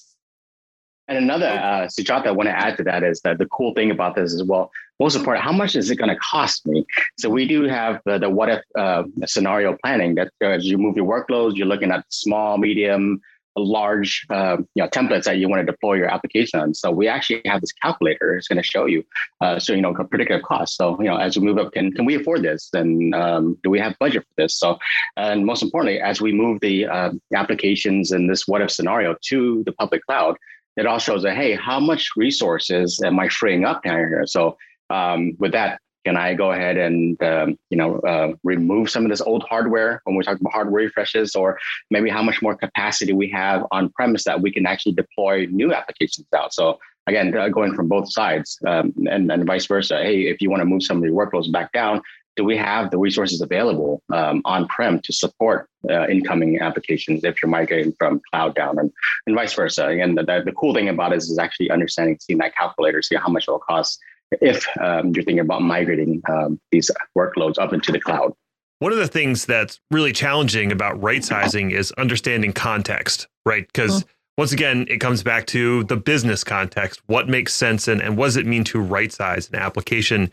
And 1.08 1.18
another, 1.18 1.46
uh, 1.46 1.86
Sujatha, 1.86 2.26
I 2.26 2.30
want 2.32 2.48
to 2.48 2.56
add 2.56 2.76
to 2.78 2.84
that 2.84 3.02
is 3.02 3.20
that 3.22 3.38
the 3.38 3.46
cool 3.46 3.74
thing 3.74 3.90
about 3.90 4.16
this 4.16 4.32
is 4.32 4.42
well, 4.42 4.70
most 5.00 5.16
important, 5.16 5.44
how 5.44 5.52
much 5.52 5.76
is 5.76 5.90
it 5.90 5.96
going 5.96 6.10
to 6.10 6.16
cost 6.16 6.66
me? 6.66 6.86
So 7.18 7.28
we 7.28 7.46
do 7.46 7.64
have 7.64 8.00
the, 8.06 8.18
the 8.18 8.30
what 8.30 8.48
if 8.48 8.62
uh, 8.78 9.04
scenario 9.26 9.76
planning 9.84 10.14
that 10.16 10.30
uh, 10.42 10.48
as 10.48 10.64
you 10.64 10.78
move 10.78 10.96
your 10.96 11.06
workloads, 11.06 11.56
you're 11.56 11.66
looking 11.66 11.90
at 11.90 12.04
small, 12.08 12.58
medium, 12.58 13.20
large 13.56 14.26
uh, 14.30 14.58
you 14.74 14.82
know 14.82 14.88
templates 14.88 15.24
that 15.24 15.38
you 15.38 15.48
want 15.48 15.60
to 15.60 15.70
deploy 15.70 15.94
your 15.94 16.12
application 16.12 16.60
on. 16.60 16.74
So 16.74 16.90
we 16.90 17.08
actually 17.08 17.42
have 17.46 17.60
this 17.60 17.72
calculator. 17.72 18.36
It's 18.36 18.48
going 18.48 18.62
to 18.62 18.62
show 18.62 18.86
you, 18.86 19.04
uh, 19.40 19.58
so 19.58 19.72
you 19.72 19.80
know, 19.80 19.94
predictive 19.94 20.42
cost. 20.42 20.76
So 20.76 21.00
you 21.00 21.08
know, 21.08 21.16
as 21.16 21.38
we 21.38 21.44
move 21.44 21.58
up, 21.58 21.72
can 21.72 21.92
can 21.92 22.04
we 22.04 22.14
afford 22.14 22.42
this? 22.42 22.68
And 22.72 23.14
um, 23.14 23.58
do 23.62 23.70
we 23.70 23.78
have 23.80 23.98
budget 23.98 24.22
for 24.22 24.42
this? 24.42 24.58
So, 24.58 24.78
and 25.16 25.44
most 25.46 25.62
importantly, 25.62 26.00
as 26.00 26.20
we 26.20 26.32
move 26.32 26.60
the 26.60 26.86
uh, 26.86 27.12
applications 27.34 28.12
in 28.12 28.26
this 28.26 28.46
what 28.46 28.62
if 28.62 28.70
scenario 28.70 29.16
to 29.28 29.62
the 29.64 29.72
public 29.72 30.04
cloud, 30.04 30.36
it 30.76 30.86
all 30.86 30.98
shows 30.98 31.22
that 31.22 31.36
hey, 31.36 31.54
how 31.54 31.80
much 31.80 32.10
resources 32.16 33.00
am 33.04 33.18
I 33.18 33.28
freeing 33.28 33.64
up 33.64 33.80
here? 33.84 34.24
So 34.26 34.56
um, 34.90 35.36
with 35.38 35.52
that, 35.52 35.80
can 36.04 36.16
I 36.16 36.34
go 36.34 36.52
ahead 36.52 36.76
and 36.76 37.20
um, 37.22 37.58
you 37.68 37.76
know 37.76 37.98
uh, 37.98 38.32
remove 38.44 38.88
some 38.90 39.04
of 39.04 39.10
this 39.10 39.20
old 39.20 39.44
hardware 39.48 40.00
when 40.04 40.16
we 40.16 40.22
talk 40.22 40.40
about 40.40 40.52
hardware 40.52 40.84
refreshes, 40.84 41.34
or 41.34 41.58
maybe 41.90 42.08
how 42.08 42.22
much 42.22 42.40
more 42.42 42.54
capacity 42.54 43.12
we 43.12 43.28
have 43.30 43.64
on 43.72 43.90
premise 43.90 44.24
that 44.24 44.40
we 44.40 44.52
can 44.52 44.66
actually 44.66 44.92
deploy 44.92 45.46
new 45.46 45.74
applications 45.74 46.26
out? 46.34 46.54
So 46.54 46.78
again, 47.08 47.36
uh, 47.36 47.48
going 47.48 47.74
from 47.74 47.88
both 47.88 48.12
sides 48.12 48.58
um, 48.66 48.92
and, 49.10 49.30
and 49.30 49.44
vice 49.46 49.66
versa. 49.66 49.96
Hey, 49.96 50.22
if 50.22 50.40
you 50.40 50.50
want 50.50 50.60
to 50.60 50.64
move 50.64 50.82
some 50.82 50.98
of 50.98 51.04
your 51.04 51.14
workloads 51.14 51.50
back 51.50 51.72
down, 51.72 52.02
do 52.36 52.44
we 52.44 52.56
have 52.56 52.90
the 52.90 52.98
resources 52.98 53.40
available 53.40 54.02
um, 54.12 54.42
on 54.44 54.68
prem 54.68 55.00
to 55.00 55.12
support 55.12 55.68
uh, 55.90 56.06
incoming 56.06 56.60
applications 56.60 57.24
if 57.24 57.42
you're 57.42 57.50
migrating 57.50 57.92
from 57.98 58.20
cloud 58.30 58.54
down 58.54 58.78
and, 58.78 58.92
and 59.26 59.34
vice 59.34 59.54
versa? 59.54 59.86
Again, 59.86 60.14
the, 60.14 60.22
the, 60.22 60.42
the 60.44 60.52
cool 60.52 60.74
thing 60.74 60.88
about 60.88 61.12
it 61.12 61.16
is, 61.16 61.30
is 61.30 61.38
actually 61.38 61.70
understanding, 61.70 62.18
seeing 62.20 62.38
that 62.38 62.54
calculator, 62.54 63.02
see 63.02 63.16
how 63.16 63.28
much 63.28 63.48
it 63.48 63.50
will 63.50 63.58
cost 63.58 63.98
if 64.32 64.66
um, 64.80 65.12
you're 65.14 65.24
thinking 65.24 65.40
about 65.40 65.62
migrating 65.62 66.22
um, 66.28 66.60
these 66.70 66.90
workloads 67.16 67.58
up 67.58 67.72
into 67.72 67.92
the 67.92 68.00
cloud. 68.00 68.32
One 68.78 68.92
of 68.92 68.98
the 68.98 69.08
things 69.08 69.46
that's 69.46 69.80
really 69.90 70.12
challenging 70.12 70.70
about 70.70 71.00
right 71.02 71.24
sizing 71.24 71.70
is 71.70 71.92
understanding 71.92 72.52
context, 72.52 73.26
right? 73.46 73.66
Because 73.66 74.02
mm-hmm. 74.02 74.10
once 74.36 74.52
again, 74.52 74.86
it 74.90 74.98
comes 74.98 75.22
back 75.22 75.46
to 75.46 75.84
the 75.84 75.96
business 75.96 76.44
context. 76.44 77.00
What 77.06 77.28
makes 77.28 77.54
sense 77.54 77.88
and, 77.88 78.02
and 78.02 78.16
what 78.16 78.26
does 78.26 78.36
it 78.36 78.46
mean 78.46 78.64
to 78.64 78.80
right 78.80 79.10
size 79.10 79.48
an 79.48 79.56
application? 79.56 80.30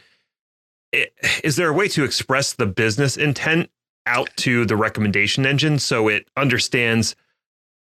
Is 1.43 1.55
there 1.55 1.69
a 1.69 1.73
way 1.73 1.87
to 1.89 2.03
express 2.03 2.53
the 2.53 2.65
business 2.65 3.15
intent 3.15 3.69
out 4.05 4.29
to 4.35 4.65
the 4.65 4.75
recommendation 4.75 5.45
engine 5.45 5.79
so 5.79 6.09
it 6.09 6.27
understands 6.35 7.15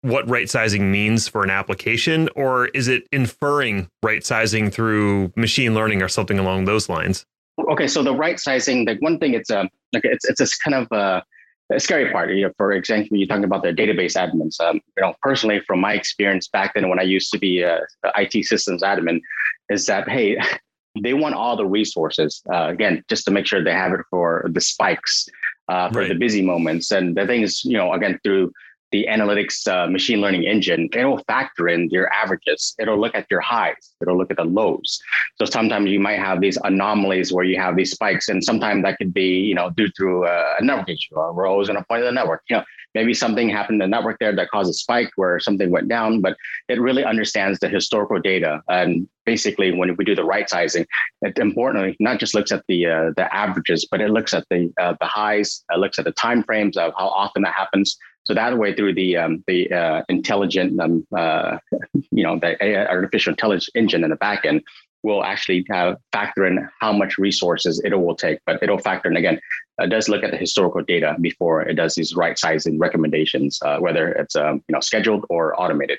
what 0.02 0.28
right 0.30 0.50
sizing 0.50 0.92
means 0.92 1.28
for 1.28 1.44
an 1.44 1.50
application, 1.50 2.30
or 2.36 2.68
is 2.68 2.88
it 2.88 3.08
inferring 3.12 3.90
right 4.04 4.26
sizing 4.26 4.72
through 4.72 5.32
machine 5.36 5.74
learning 5.74 6.02
or 6.02 6.08
something 6.08 6.40
along 6.40 6.66
those 6.66 6.90
lines? 6.90 7.26
Okay, 7.70 7.88
so 7.88 8.02
the 8.02 8.16
right 8.16 8.40
sizing, 8.40 8.86
like 8.86 9.02
one 9.02 9.20
thing, 9.20 9.34
it's 9.34 9.50
a 9.50 9.70
like 9.94 10.06
it's 10.06 10.26
it's 10.26 10.40
a 10.40 10.48
kind 10.64 10.76
of 10.76 10.88
a, 10.92 11.24
a 11.74 11.80
scary 11.80 12.12
part. 12.12 12.32
You 12.32 12.48
know, 12.48 12.54
for 12.58 12.72
example, 12.72 13.18
you're 13.18 13.28
talking 13.28 13.44
about 13.44 13.64
the 13.64 13.74
database 13.74 14.16
admins. 14.16 14.60
Um, 14.62 14.80
you 14.98 15.04
know, 15.04 15.14
personally, 15.22 15.60
from 15.68 15.82
my 15.82 15.94
experience 15.94 16.48
back 16.48 16.74
then 16.74 16.90
when 16.90 17.00
I 17.00 17.04
used 17.04 17.32
to 17.32 17.40
be 17.40 17.62
a, 17.62 17.82
a 18.06 18.12
IT 18.16 18.46
systems 18.46 18.82
admin, 18.82 19.20
is 19.70 19.86
that 19.88 20.08
hey, 20.08 20.38
they 21.02 21.14
want 21.14 21.36
all 21.36 21.58
the 21.58 21.66
resources 21.66 22.42
uh, 22.54 22.68
again 22.70 23.04
just 23.10 23.26
to 23.26 23.32
make 23.32 23.46
sure 23.46 23.64
they 23.64 23.74
have 23.74 23.92
it 23.92 24.02
for 24.10 24.46
the 24.52 24.62
spikes 24.62 25.28
uh, 25.68 25.90
for 25.92 26.00
right. 26.00 26.10
the 26.10 26.16
busy 26.16 26.42
moments 26.42 26.92
and 26.92 27.16
the 27.16 27.26
thing 27.28 27.42
is 27.42 27.64
you 27.64 27.78
know 27.78 27.94
again 27.94 28.20
through 28.24 28.52
the 28.92 29.08
analytics 29.10 29.68
uh, 29.68 29.88
machine 29.88 30.22
learning 30.22 30.44
engine, 30.44 30.90
it'll 30.94 31.20
factor 31.26 31.68
in 31.68 31.90
your 31.90 32.12
averages. 32.12 32.76
It'll 32.80 33.00
look 33.00 33.16
at 33.16 33.28
your 33.30 33.42
highs. 33.42 33.94
It'll 34.02 34.18
look 34.18 34.32
at 34.32 34.38
the 34.38 34.46
lows. 34.46 35.00
So 35.36 35.46
sometimes 35.46 35.90
you 35.90 36.00
might 36.00 36.20
have 36.20 36.42
these 36.42 36.58
anomalies 36.64 37.32
where 37.32 37.46
you 37.46 37.60
have 37.60 37.76
these 37.76 37.92
spikes, 37.92 38.30
and 38.30 38.44
sometimes 38.44 38.84
that 38.84 38.98
could 38.98 39.14
be, 39.14 39.40
you 39.40 39.56
know, 39.56 39.70
due 39.72 39.90
to 39.98 40.26
uh, 40.26 40.56
a 40.60 40.64
network 40.64 40.90
issue 40.90 41.16
or 41.16 41.34
rows 41.34 41.70
and 41.70 41.78
a 41.78 41.84
point 41.84 42.02
of 42.02 42.08
the 42.08 42.12
network. 42.12 42.44
You 42.50 42.58
know, 42.58 42.64
maybe 42.96 43.14
something 43.14 43.50
happened 43.50 43.82
in 43.82 43.90
the 43.90 43.96
network 43.96 44.18
there 44.20 44.36
that 44.36 44.50
caused 44.50 44.70
a 44.70 44.74
spike 44.74 45.12
where 45.16 45.40
something 45.40 45.70
went 45.70 45.88
down, 45.88 46.22
but 46.22 46.36
it 46.68 46.82
really 46.82 47.04
understands 47.04 47.60
the 47.60 47.70
historical 47.70 48.20
data. 48.20 48.62
And 48.68 49.08
basically, 49.26 49.72
when 49.72 49.96
we 49.96 50.06
do 50.06 50.16
the 50.16 50.24
right 50.24 50.50
sizing, 50.50 50.86
it 51.22 51.38
importantly 51.38 51.96
not 52.00 52.20
just 52.20 52.34
looks 52.34 52.52
at 52.52 52.64
the 52.68 52.88
uh, 52.88 53.12
the 53.16 53.34
averages, 53.34 53.88
but 53.90 54.02
it 54.02 54.10
looks 54.10 54.34
at 54.34 54.46
the 54.50 54.72
uh, 54.80 54.96
the 55.00 55.06
highs, 55.06 55.64
it 55.72 55.80
looks 55.80 56.00
at 56.00 56.06
the 56.06 56.12
time 56.12 56.44
frames 56.44 56.78
of 56.78 56.94
how 56.98 57.08
often 57.08 57.44
that 57.44 57.54
happens 57.54 57.98
so 58.30 58.36
that 58.36 58.56
way, 58.60 58.76
through 58.76 58.94
the 58.94 59.18
um, 59.18 59.44
the 59.48 59.72
uh, 59.74 60.04
intelligent, 60.08 60.80
um, 60.80 61.06
uh, 61.18 61.58
you 62.12 62.24
know, 62.24 62.38
the 62.38 62.88
artificial 62.88 63.32
intelligence 63.32 63.70
engine 63.74 64.04
in 64.04 64.12
the 64.12 64.18
backend 64.18 64.62
will 65.02 65.24
actually 65.24 65.66
uh, 65.74 65.96
factor 66.12 66.46
in 66.46 66.70
how 66.80 66.94
much 66.94 67.18
resources 67.18 67.82
it 67.84 68.00
will 68.00 68.16
take. 68.16 68.38
But 68.46 68.62
it'll 68.62 68.78
factor 68.78 69.10
in 69.10 69.18
again. 69.18 69.40
It 69.80 69.90
does 69.90 70.10
look 70.10 70.24
at 70.24 70.30
the 70.30 70.38
historical 70.38 70.84
data 70.84 71.16
before 71.20 71.64
it 71.64 71.74
does 71.74 71.96
these 71.96 72.16
right 72.16 72.38
sizing 72.38 72.78
recommendations, 72.78 73.58
uh, 73.64 73.80
whether 73.80 74.10
it's 74.10 74.36
um, 74.36 74.64
you 74.68 74.74
know 74.74 74.80
scheduled 74.80 75.26
or 75.32 75.60
automated. 75.60 75.98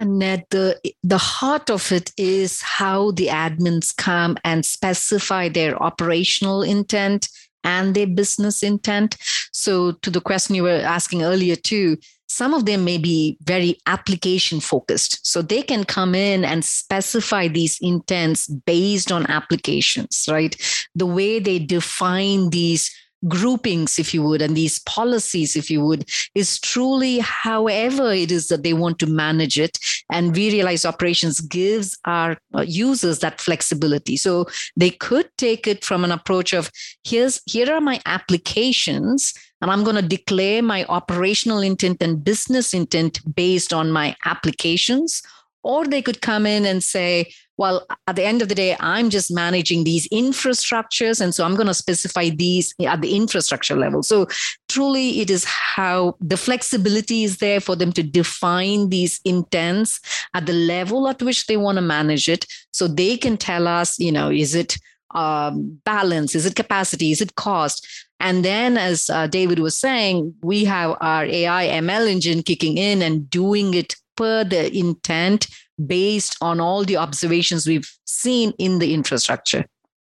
And 0.00 0.18
Ned, 0.18 0.46
the 0.50 0.80
the 1.04 1.18
heart 1.18 1.70
of 1.70 1.92
it 1.92 2.10
is 2.16 2.60
how 2.60 3.12
the 3.12 3.28
admins 3.28 3.96
come 3.96 4.36
and 4.42 4.66
specify 4.66 5.48
their 5.48 5.80
operational 5.80 6.62
intent 6.62 7.28
and 7.64 7.94
their 7.94 8.06
business 8.06 8.62
intent. 8.62 9.16
So, 9.52 9.92
to 9.92 10.10
the 10.10 10.20
question 10.20 10.54
you 10.54 10.62
were 10.62 10.82
asking 10.84 11.22
earlier, 11.22 11.56
too, 11.56 11.96
some 12.30 12.52
of 12.52 12.66
them 12.66 12.84
may 12.84 12.98
be 12.98 13.38
very 13.42 13.78
application 13.86 14.60
focused. 14.60 15.26
So, 15.26 15.42
they 15.42 15.62
can 15.62 15.84
come 15.84 16.14
in 16.14 16.44
and 16.44 16.64
specify 16.64 17.48
these 17.48 17.78
intents 17.80 18.46
based 18.46 19.10
on 19.10 19.26
applications, 19.30 20.26
right? 20.30 20.56
The 20.94 21.06
way 21.06 21.38
they 21.38 21.58
define 21.58 22.50
these 22.50 22.90
groupings, 23.26 23.98
if 23.98 24.14
you 24.14 24.22
would, 24.22 24.42
and 24.42 24.56
these 24.56 24.78
policies, 24.80 25.56
if 25.56 25.70
you 25.70 25.84
would, 25.84 26.08
is 26.34 26.60
truly 26.60 27.18
however 27.18 28.12
it 28.12 28.30
is 28.30 28.48
that 28.48 28.62
they 28.62 28.72
want 28.72 28.98
to 29.00 29.06
manage 29.06 29.58
it. 29.58 29.78
And 30.10 30.34
vRealize 30.34 30.84
Operations 30.84 31.40
gives 31.40 31.98
our 32.04 32.38
uh, 32.54 32.62
users 32.62 33.18
that 33.20 33.40
flexibility. 33.40 34.16
So 34.16 34.46
they 34.76 34.90
could 34.90 35.28
take 35.36 35.66
it 35.66 35.84
from 35.84 36.04
an 36.04 36.12
approach 36.12 36.52
of 36.52 36.70
here's 37.04 37.40
here 37.46 37.72
are 37.72 37.80
my 37.80 38.00
applications 38.06 39.34
and 39.60 39.70
I'm 39.70 39.82
going 39.82 39.96
to 39.96 40.02
declare 40.02 40.62
my 40.62 40.84
operational 40.84 41.60
intent 41.60 42.00
and 42.00 42.22
business 42.22 42.72
intent 42.72 43.20
based 43.34 43.72
on 43.72 43.90
my 43.90 44.14
applications. 44.24 45.22
Or 45.68 45.84
they 45.84 46.00
could 46.00 46.22
come 46.22 46.46
in 46.46 46.64
and 46.64 46.82
say, 46.82 47.30
well, 47.58 47.86
at 48.06 48.16
the 48.16 48.24
end 48.24 48.40
of 48.40 48.48
the 48.48 48.54
day, 48.54 48.74
I'm 48.80 49.10
just 49.10 49.30
managing 49.30 49.84
these 49.84 50.08
infrastructures. 50.08 51.20
And 51.20 51.34
so 51.34 51.44
I'm 51.44 51.56
going 51.56 51.66
to 51.66 51.74
specify 51.74 52.30
these 52.30 52.72
at 52.86 53.02
the 53.02 53.14
infrastructure 53.14 53.76
level. 53.76 54.02
So 54.02 54.28
truly, 54.68 55.20
it 55.20 55.28
is 55.28 55.44
how 55.44 56.16
the 56.20 56.38
flexibility 56.38 57.24
is 57.24 57.36
there 57.36 57.60
for 57.60 57.76
them 57.76 57.92
to 57.92 58.02
define 58.02 58.88
these 58.88 59.20
intents 59.26 60.00
at 60.32 60.46
the 60.46 60.54
level 60.54 61.06
at 61.06 61.20
which 61.20 61.46
they 61.46 61.58
want 61.58 61.76
to 61.76 61.82
manage 61.82 62.28
it. 62.28 62.46
So 62.70 62.88
they 62.88 63.18
can 63.18 63.36
tell 63.36 63.68
us, 63.68 63.98
you 63.98 64.12
know, 64.12 64.30
is 64.30 64.54
it 64.54 64.78
um, 65.14 65.80
balance? 65.84 66.34
Is 66.34 66.46
it 66.46 66.54
capacity? 66.54 67.12
Is 67.12 67.20
it 67.20 67.34
cost? 67.34 67.86
And 68.20 68.44
then, 68.44 68.76
as 68.76 69.10
uh, 69.10 69.26
David 69.26 69.58
was 69.58 69.78
saying, 69.78 70.34
we 70.42 70.64
have 70.64 70.96
our 71.00 71.24
AI 71.24 71.66
ML 71.80 72.08
engine 72.08 72.42
kicking 72.42 72.78
in 72.78 73.02
and 73.02 73.28
doing 73.30 73.74
it 73.74 73.94
the 74.24 74.70
intent 74.76 75.48
based 75.84 76.36
on 76.40 76.60
all 76.60 76.84
the 76.84 76.96
observations 76.96 77.66
we've 77.66 77.90
seen 78.04 78.52
in 78.58 78.78
the 78.78 78.94
infrastructure. 78.94 79.64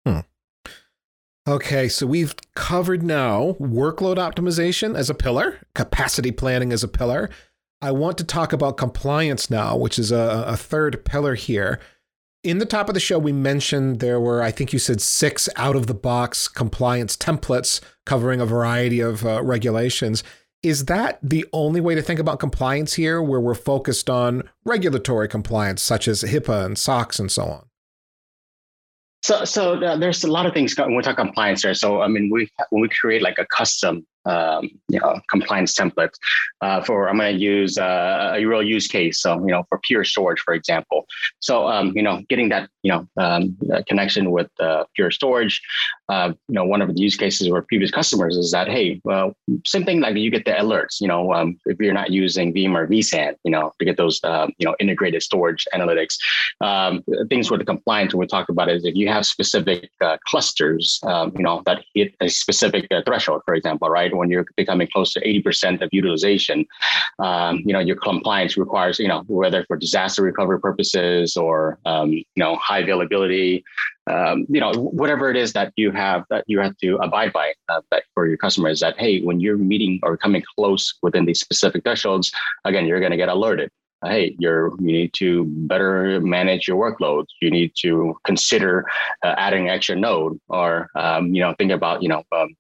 Hmm. 0.06 0.20
Okay, 1.48 1.90
so 1.90 2.06
we've 2.06 2.36
covered 2.56 3.04
now 3.04 3.56
workload 3.60 4.18
optimization 4.18 4.96
as 4.96 5.10
a 5.10 5.16
pillar, 5.16 5.60
capacity 5.74 6.32
planning 6.32 6.72
as 6.72 6.84
a 6.84 6.88
pillar. 6.88 7.30
I 7.82 7.92
want 7.92 8.18
to 8.18 8.24
talk 8.24 8.54
about 8.54 8.78
compliance 8.78 9.50
now, 9.50 9.76
which 9.78 9.98
is 9.98 10.12
a, 10.12 10.44
a 10.48 10.58
third 10.58 11.06
pillar 11.06 11.36
here. 11.36 11.80
In 12.44 12.58
the 12.58 12.66
top 12.66 12.88
of 12.88 12.94
the 12.94 13.00
show, 13.00 13.20
we 13.20 13.34
mentioned 13.34 14.00
there 14.00 14.20
were, 14.20 14.42
I 14.42 14.52
think 14.52 14.72
you 14.72 14.80
said, 14.80 15.02
six 15.02 15.50
out 15.56 15.76
of 15.76 15.88
the 15.88 15.94
box 15.94 16.48
compliance 16.48 17.18
templates 17.18 17.82
covering 18.06 18.40
a 18.40 18.46
variety 18.46 19.00
of 19.02 19.26
uh, 19.26 19.44
regulations. 19.44 20.24
Is 20.62 20.86
that 20.86 21.20
the 21.24 21.46
only 21.54 21.80
way 21.80 21.96
to 21.96 22.02
think 22.02 22.20
about 22.20 22.40
compliance 22.40 22.96
here, 22.96 23.22
where 23.22 23.40
we're 23.40 23.56
focused 23.56 24.10
on 24.10 24.44
regulatory 24.66 25.28
compliance, 25.30 25.82
such 25.82 26.08
as 26.08 26.24
HIPAA 26.24 26.66
and 26.66 26.78
SOX 26.78 27.18
and 27.18 27.32
so 27.32 27.46
on? 27.46 27.66
So, 29.22 29.46
so 29.46 29.82
uh, 29.84 29.98
there's 29.98 30.24
a 30.24 30.32
lot 30.32 30.46
of 30.46 30.54
things 30.54 30.78
when 30.78 30.96
we 30.96 31.04
talk 31.04 31.18
compliance 31.18 31.64
here. 31.64 31.74
So, 31.74 32.02
I 32.02 32.08
mean, 32.08 32.30
we 32.32 32.50
when 32.70 32.82
we 32.82 32.90
create 32.90 33.22
like 33.22 33.38
a 33.38 33.46
custom 33.46 34.06
um, 34.26 34.70
you 34.88 35.00
know, 35.00 35.20
compliance 35.30 35.74
template 35.74 36.14
uh, 36.62 36.82
for, 36.84 37.10
I'm 37.10 37.18
going 37.18 37.36
to 37.36 37.42
use 37.42 37.78
uh, 37.78 38.34
a 38.36 38.46
real 38.46 38.62
use 38.62 38.88
case. 38.88 39.22
So, 39.22 39.40
you 39.40 39.52
know, 39.52 39.64
for 39.70 39.80
Pure 39.80 40.04
Storage, 40.04 40.40
for 40.42 40.54
example. 40.54 41.06
So, 41.40 41.68
um, 41.68 41.94
you 41.96 42.04
know, 42.04 42.22
getting 42.30 42.50
that, 42.50 42.70
you 42.84 42.92
know, 42.92 43.08
um, 43.18 43.58
connection 43.88 44.32
with 44.32 44.50
uh, 44.60 44.84
Pure 44.96 45.12
Storage, 45.12 45.62
uh, 46.10 46.34
you 46.48 46.56
know, 46.56 46.66
one 46.66 46.82
of 46.82 46.94
the 46.94 47.00
use 47.00 47.16
cases 47.16 47.48
for 47.48 47.62
previous 47.62 47.92
customers 47.92 48.36
is 48.36 48.52
that, 48.52 48.68
hey, 48.68 49.00
well, 49.04 49.36
same 49.66 49.86
thing 49.86 50.00
like 50.00 50.16
you 50.16 50.32
get 50.32 50.46
the 50.46 50.52
alerts, 50.52 51.00
you 51.00 51.08
know, 51.08 51.34
um, 51.34 51.58
if 51.66 51.80
you're 51.80 51.94
not 51.94 52.12
using 52.12 52.54
Veeam 52.54 52.76
or 52.76 52.88
vSAN, 52.88 53.36
you 53.44 53.52
know, 53.52 53.72
to 53.80 53.86
get 53.86 53.98
those, 53.98 54.20
uh, 54.24 54.48
you 54.58 54.66
know, 54.66 54.76
integrated 54.80 55.24
storage 55.24 55.68
analytics. 55.74 56.18
Um, 56.62 57.04
things 57.30 57.50
with 57.50 57.60
the 57.60 57.66
compliance 57.66 58.14
we 58.14 58.26
talk 58.28 58.50
about 58.50 58.70
is 58.70 58.86
if 58.86 58.96
you 58.96 59.08
have 59.08 59.26
specific 59.26 59.90
uh, 60.02 60.18
clusters, 60.26 61.00
um, 61.04 61.32
you 61.38 61.44
know, 61.44 61.62
that 61.66 61.84
hit 61.94 62.16
a 62.22 62.28
specific 62.28 62.88
threshold, 63.06 63.42
for 63.46 63.54
example, 63.54 63.90
right? 63.90 64.10
when 64.20 64.30
you're 64.30 64.46
becoming 64.58 64.88
close 64.92 65.14
to 65.14 65.22
80% 65.22 65.82
of 65.82 65.90
utilization, 65.92 66.66
um, 67.20 67.62
you 67.66 67.74
know, 67.74 67.80
your 67.80 67.96
compliance 67.96 68.58
requires, 68.58 69.00
you 69.00 69.08
know, 69.08 69.24
whether 69.28 69.64
for 69.66 69.78
disaster 69.78 70.22
recovery 70.24 70.60
purposes 70.60 71.38
or, 71.38 71.80
um, 71.86 72.12
you 72.12 72.26
know, 72.36 72.56
high 72.56 72.80
availability, 72.80 73.64
um, 74.10 74.46
you 74.50 74.60
know, 74.60 74.72
whatever 74.74 75.30
it 75.30 75.38
is 75.38 75.54
that 75.54 75.72
you 75.76 75.92
have 75.92 76.24
that 76.30 76.44
you 76.48 76.60
have 76.60 76.76
to 76.78 76.98
abide 76.98 77.32
by 77.32 77.54
uh, 77.70 77.82
for 78.14 78.28
your 78.28 78.38
customers 78.38 78.80
that, 78.80 79.00
hey, 79.00 79.22
when 79.22 79.40
you're 79.40 79.58
meeting 79.58 80.00
or 80.04 80.18
coming 80.18 80.44
close 80.56 80.96
within 81.02 81.26
these 81.26 81.40
specific 81.40 81.84
thresholds, 81.84 82.32
again, 82.66 82.86
you're 82.86 83.00
going 83.00 83.12
to 83.12 83.18
get 83.18 83.30
alerted. 83.30 83.70
Hey 84.06 84.34
you're 84.40 84.70
you 84.80 84.94
need 84.94 85.14
to 85.16 85.44
better 85.68 86.22
manage 86.22 86.70
your 86.70 86.78
workloads. 86.78 87.26
You 87.42 87.52
need 87.52 87.74
to 87.82 88.16
consider 88.24 88.86
uh, 89.24 89.36
adding 89.38 89.68
extra 89.68 89.98
node 89.98 90.40
or 90.48 90.88
um, 90.96 91.34
you 91.34 91.42
know 91.42 91.54
think 91.58 91.74
about 91.74 92.02
you 92.02 92.08
know 92.08 92.24
um, 92.32 92.56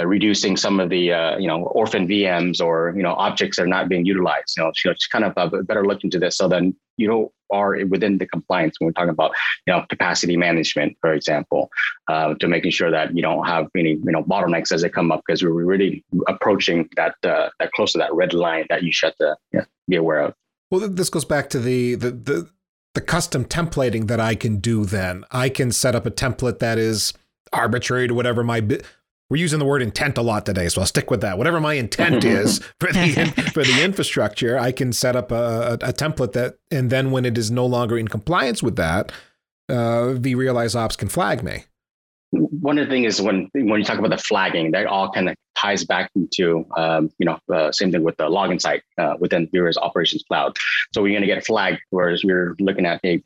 uh, 0.00 0.06
reducing 0.06 0.56
some 0.56 0.80
of 0.80 0.90
the 0.90 1.12
uh, 1.12 1.36
you 1.38 1.48
know 1.48 1.64
orphan 1.66 2.06
VMs 2.06 2.60
or 2.60 2.92
you 2.96 3.02
know 3.02 3.14
objects 3.14 3.56
that 3.56 3.64
are 3.64 3.66
not 3.66 3.88
being 3.88 4.04
utilized. 4.04 4.54
You 4.56 4.64
know, 4.64 4.72
just 4.74 5.10
kind 5.10 5.24
of 5.24 5.32
a 5.36 5.62
better 5.62 5.84
look 5.84 6.04
into 6.04 6.18
this. 6.18 6.36
So 6.36 6.48
then 6.48 6.74
you 6.96 7.08
know 7.08 7.32
are 7.50 7.78
within 7.86 8.18
the 8.18 8.26
compliance 8.26 8.78
when 8.78 8.86
we're 8.86 8.92
talking 8.92 9.10
about 9.10 9.32
you 9.66 9.72
know 9.72 9.84
capacity 9.88 10.36
management, 10.36 10.96
for 11.00 11.12
example, 11.12 11.70
uh, 12.08 12.34
to 12.34 12.48
making 12.48 12.70
sure 12.70 12.90
that 12.90 13.14
you 13.16 13.22
don't 13.22 13.46
have 13.46 13.66
any 13.76 13.92
you 13.92 14.12
know 14.12 14.22
bottlenecks 14.22 14.72
as 14.72 14.82
they 14.82 14.88
come 14.88 15.10
up 15.10 15.22
because 15.26 15.42
we're 15.42 15.50
really 15.50 16.04
approaching 16.28 16.88
that 16.96 17.14
uh, 17.24 17.48
that 17.58 17.72
close 17.72 17.92
to 17.92 17.98
that 17.98 18.14
red 18.14 18.32
line 18.32 18.66
that 18.68 18.82
you 18.82 18.92
should 18.92 19.14
uh, 19.20 19.34
you 19.52 19.60
know, 19.60 19.64
be 19.88 19.96
aware 19.96 20.20
of. 20.20 20.34
Well, 20.70 20.88
this 20.88 21.10
goes 21.10 21.24
back 21.24 21.50
to 21.50 21.58
the 21.58 21.94
the 21.94 22.10
the 22.10 22.50
the 22.94 23.00
custom 23.00 23.44
templating 23.44 24.08
that 24.08 24.20
I 24.20 24.34
can 24.34 24.58
do. 24.58 24.84
Then 24.84 25.24
I 25.30 25.48
can 25.48 25.72
set 25.72 25.94
up 25.94 26.06
a 26.06 26.10
template 26.10 26.58
that 26.58 26.78
is 26.78 27.12
arbitrary 27.52 28.08
to 28.08 28.14
whatever 28.14 28.44
my 28.44 28.60
we're 29.30 29.36
using 29.36 29.58
the 29.58 29.64
word 29.64 29.82
intent 29.82 30.16
a 30.16 30.22
lot 30.22 30.46
today, 30.46 30.68
so 30.68 30.80
I'll 30.80 30.86
stick 30.86 31.10
with 31.10 31.20
that. 31.20 31.36
Whatever 31.36 31.60
my 31.60 31.74
intent 31.74 32.24
is 32.24 32.60
for 32.80 32.92
the 32.92 33.50
for 33.54 33.62
the 33.62 33.82
infrastructure, 33.82 34.58
I 34.58 34.72
can 34.72 34.92
set 34.92 35.16
up 35.16 35.30
a, 35.30 35.74
a, 35.82 35.92
template 35.92 36.32
that, 36.32 36.58
and 36.70 36.90
then 36.90 37.10
when 37.10 37.24
it 37.24 37.36
is 37.36 37.50
no 37.50 37.66
longer 37.66 37.98
in 37.98 38.08
compliance 38.08 38.62
with 38.62 38.76
that, 38.76 39.12
uh, 39.68 40.14
vRealize 40.16 40.74
Ops 40.74 40.96
can 40.96 41.08
flag 41.08 41.42
me. 41.42 41.64
One 42.30 42.78
of 42.78 42.86
the 42.86 42.90
things 42.90 43.14
is 43.14 43.22
when 43.22 43.50
when 43.54 43.80
you 43.80 43.84
talk 43.84 43.98
about 43.98 44.10
the 44.10 44.18
flagging, 44.18 44.70
that 44.72 44.86
all 44.86 45.10
kind 45.10 45.28
of 45.28 45.36
ties 45.56 45.84
back 45.84 46.10
into 46.14 46.64
um, 46.76 47.10
you 47.18 47.26
know 47.26 47.38
uh, 47.52 47.70
same 47.72 47.92
thing 47.92 48.02
with 48.02 48.16
the 48.16 48.28
Log 48.28 48.50
Insight 48.50 48.82
uh, 48.98 49.14
within 49.18 49.46
vRealize 49.48 49.76
Operations 49.76 50.24
Cloud. 50.26 50.56
So 50.94 51.02
we're 51.02 51.12
going 51.12 51.22
to 51.22 51.26
get 51.26 51.44
flagged, 51.44 51.80
whereas 51.90 52.24
we're 52.24 52.54
looking 52.60 52.86
at 52.86 53.00
a 53.04 53.22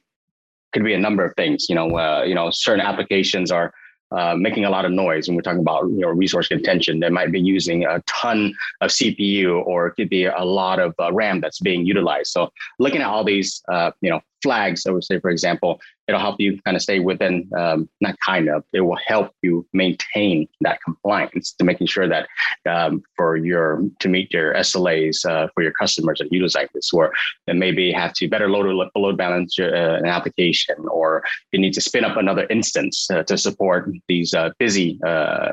could 0.72 0.84
be 0.84 0.94
a 0.94 0.98
number 0.98 1.24
of 1.24 1.34
things. 1.36 1.66
You 1.68 1.74
know, 1.74 1.96
uh, 1.96 2.22
you 2.26 2.34
know, 2.34 2.50
certain 2.50 2.84
applications 2.84 3.50
are 3.50 3.72
uh, 4.16 4.34
making 4.36 4.64
a 4.64 4.70
lot 4.70 4.84
of 4.84 4.92
noise 4.92 5.26
when 5.26 5.36
we're 5.36 5.42
talking 5.42 5.60
about 5.60 5.84
you 5.84 6.00
know 6.00 6.08
resource 6.08 6.48
contention. 6.48 7.00
They 7.00 7.08
might 7.08 7.32
be 7.32 7.40
using 7.40 7.84
a 7.84 8.00
ton 8.06 8.54
of 8.80 8.90
CPU 8.90 9.64
or 9.66 9.88
it 9.88 9.92
could 9.92 10.08
be 10.08 10.24
a 10.24 10.44
lot 10.44 10.78
of 10.78 10.94
uh, 10.98 11.12
RAM 11.12 11.40
that's 11.40 11.60
being 11.60 11.86
utilized. 11.86 12.30
So 12.30 12.50
looking 12.78 13.00
at 13.00 13.08
all 13.08 13.24
these 13.24 13.62
uh, 13.68 13.92
you 14.00 14.10
know 14.10 14.20
flags, 14.42 14.86
I 14.86 14.90
would 14.90 15.04
say, 15.04 15.18
for 15.20 15.30
example, 15.30 15.80
it'll 16.08 16.20
help 16.20 16.40
you 16.40 16.60
kind 16.62 16.76
of 16.76 16.82
stay 16.82 16.98
within, 16.98 17.48
um, 17.56 17.88
not 18.00 18.16
kind 18.26 18.48
of, 18.48 18.64
it 18.72 18.80
will 18.80 18.98
help 19.06 19.30
you 19.42 19.66
maintain 19.72 20.48
that 20.60 20.80
compliance 20.82 21.52
to 21.52 21.64
making 21.64 21.86
sure 21.86 22.08
that 22.08 22.28
um, 22.68 23.02
for 23.16 23.36
your, 23.36 23.82
to 24.00 24.08
meet 24.08 24.32
your 24.32 24.54
SLAs 24.54 25.24
uh, 25.24 25.48
for 25.54 25.62
your 25.62 25.72
customers 25.72 26.20
and 26.20 26.30
users 26.32 26.54
like 26.54 26.70
this, 26.72 26.92
where 26.92 27.12
maybe 27.46 27.92
have 27.92 28.12
to 28.14 28.28
better 28.28 28.50
load, 28.50 28.90
load 28.96 29.16
balance 29.16 29.58
uh, 29.58 29.98
an 29.98 30.06
application, 30.06 30.76
or 30.90 31.22
you 31.52 31.58
need 31.58 31.72
to 31.74 31.80
spin 31.80 32.04
up 32.04 32.16
another 32.16 32.46
instance 32.50 33.08
uh, 33.10 33.22
to 33.24 33.38
support 33.38 33.90
these 34.08 34.34
uh, 34.34 34.50
busy 34.58 34.98
uh, 35.06 35.52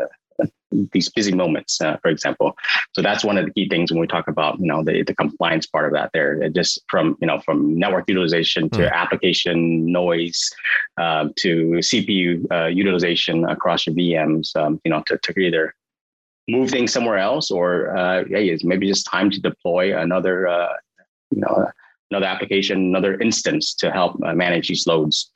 these 0.93 1.09
busy 1.09 1.33
moments, 1.33 1.81
uh, 1.81 1.97
for 2.01 2.09
example. 2.09 2.55
So 2.93 3.01
that's 3.01 3.23
one 3.23 3.37
of 3.37 3.45
the 3.45 3.51
key 3.51 3.67
things 3.67 3.91
when 3.91 3.99
we 3.99 4.07
talk 4.07 4.27
about, 4.27 4.59
you 4.59 4.67
know, 4.67 4.83
the, 4.83 5.03
the 5.03 5.15
compliance 5.15 5.65
part 5.65 5.85
of 5.85 5.93
that 5.93 6.11
there, 6.13 6.41
it 6.41 6.53
just 6.53 6.81
from, 6.87 7.17
you 7.21 7.27
know, 7.27 7.39
from 7.39 7.77
network 7.77 8.05
utilization 8.07 8.69
to 8.71 8.79
mm. 8.79 8.91
application 8.91 9.91
noise 9.91 10.49
uh, 10.97 11.29
to 11.37 11.71
CPU 11.79 12.45
uh, 12.51 12.67
utilization 12.67 13.45
across 13.45 13.87
your 13.87 13.95
VMs, 13.95 14.55
um, 14.55 14.79
you 14.83 14.91
know, 14.91 15.03
to, 15.07 15.17
to 15.17 15.39
either 15.39 15.73
move 16.47 16.69
things 16.69 16.91
somewhere 16.91 17.17
else 17.17 17.51
or, 17.51 17.95
uh, 17.95 18.23
hey, 18.27 18.49
it's 18.49 18.63
maybe 18.63 18.87
just 18.87 19.05
time 19.05 19.29
to 19.31 19.41
deploy 19.41 19.97
another, 19.97 20.47
uh, 20.47 20.73
you 21.31 21.41
know, 21.41 21.67
another 22.11 22.25
application, 22.25 22.77
another 22.77 23.19
instance 23.19 23.73
to 23.75 23.91
help 23.91 24.19
uh, 24.23 24.33
manage 24.33 24.67
these 24.67 24.87
loads. 24.87 25.31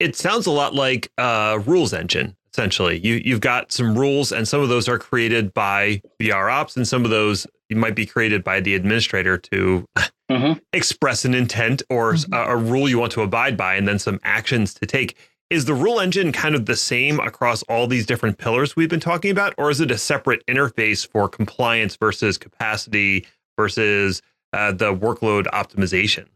It 0.00 0.16
sounds 0.16 0.46
a 0.46 0.50
lot 0.50 0.74
like 0.74 1.10
a 1.18 1.60
rules 1.64 1.92
engine 1.92 2.36
essentially. 2.54 3.00
You 3.00 3.20
you've 3.24 3.40
got 3.40 3.72
some 3.72 3.98
rules, 3.98 4.30
and 4.30 4.46
some 4.46 4.60
of 4.60 4.68
those 4.68 4.88
are 4.88 4.98
created 4.98 5.52
by 5.52 6.00
VR 6.20 6.52
ops, 6.52 6.76
and 6.76 6.86
some 6.86 7.04
of 7.04 7.10
those 7.10 7.46
might 7.70 7.96
be 7.96 8.06
created 8.06 8.44
by 8.44 8.60
the 8.60 8.76
administrator 8.76 9.36
to 9.36 9.84
mm-hmm. 10.30 10.52
express 10.72 11.24
an 11.24 11.34
intent 11.34 11.82
or 11.90 12.12
mm-hmm. 12.12 12.32
a, 12.32 12.54
a 12.54 12.56
rule 12.56 12.88
you 12.88 12.98
want 12.98 13.10
to 13.12 13.22
abide 13.22 13.56
by, 13.56 13.74
and 13.74 13.88
then 13.88 13.98
some 13.98 14.20
actions 14.22 14.72
to 14.74 14.86
take. 14.86 15.16
Is 15.50 15.66
the 15.66 15.74
rule 15.74 16.00
engine 16.00 16.32
kind 16.32 16.54
of 16.54 16.66
the 16.66 16.76
same 16.76 17.20
across 17.20 17.62
all 17.64 17.86
these 17.86 18.06
different 18.06 18.38
pillars 18.38 18.76
we've 18.76 18.88
been 18.88 19.00
talking 19.00 19.30
about, 19.30 19.54
or 19.58 19.70
is 19.70 19.80
it 19.80 19.90
a 19.90 19.98
separate 19.98 20.44
interface 20.46 21.06
for 21.06 21.28
compliance 21.28 21.96
versus 21.96 22.38
capacity 22.38 23.26
versus 23.58 24.22
uh, 24.52 24.72
the 24.72 24.94
workload 24.94 25.46
optimization? 25.48 26.26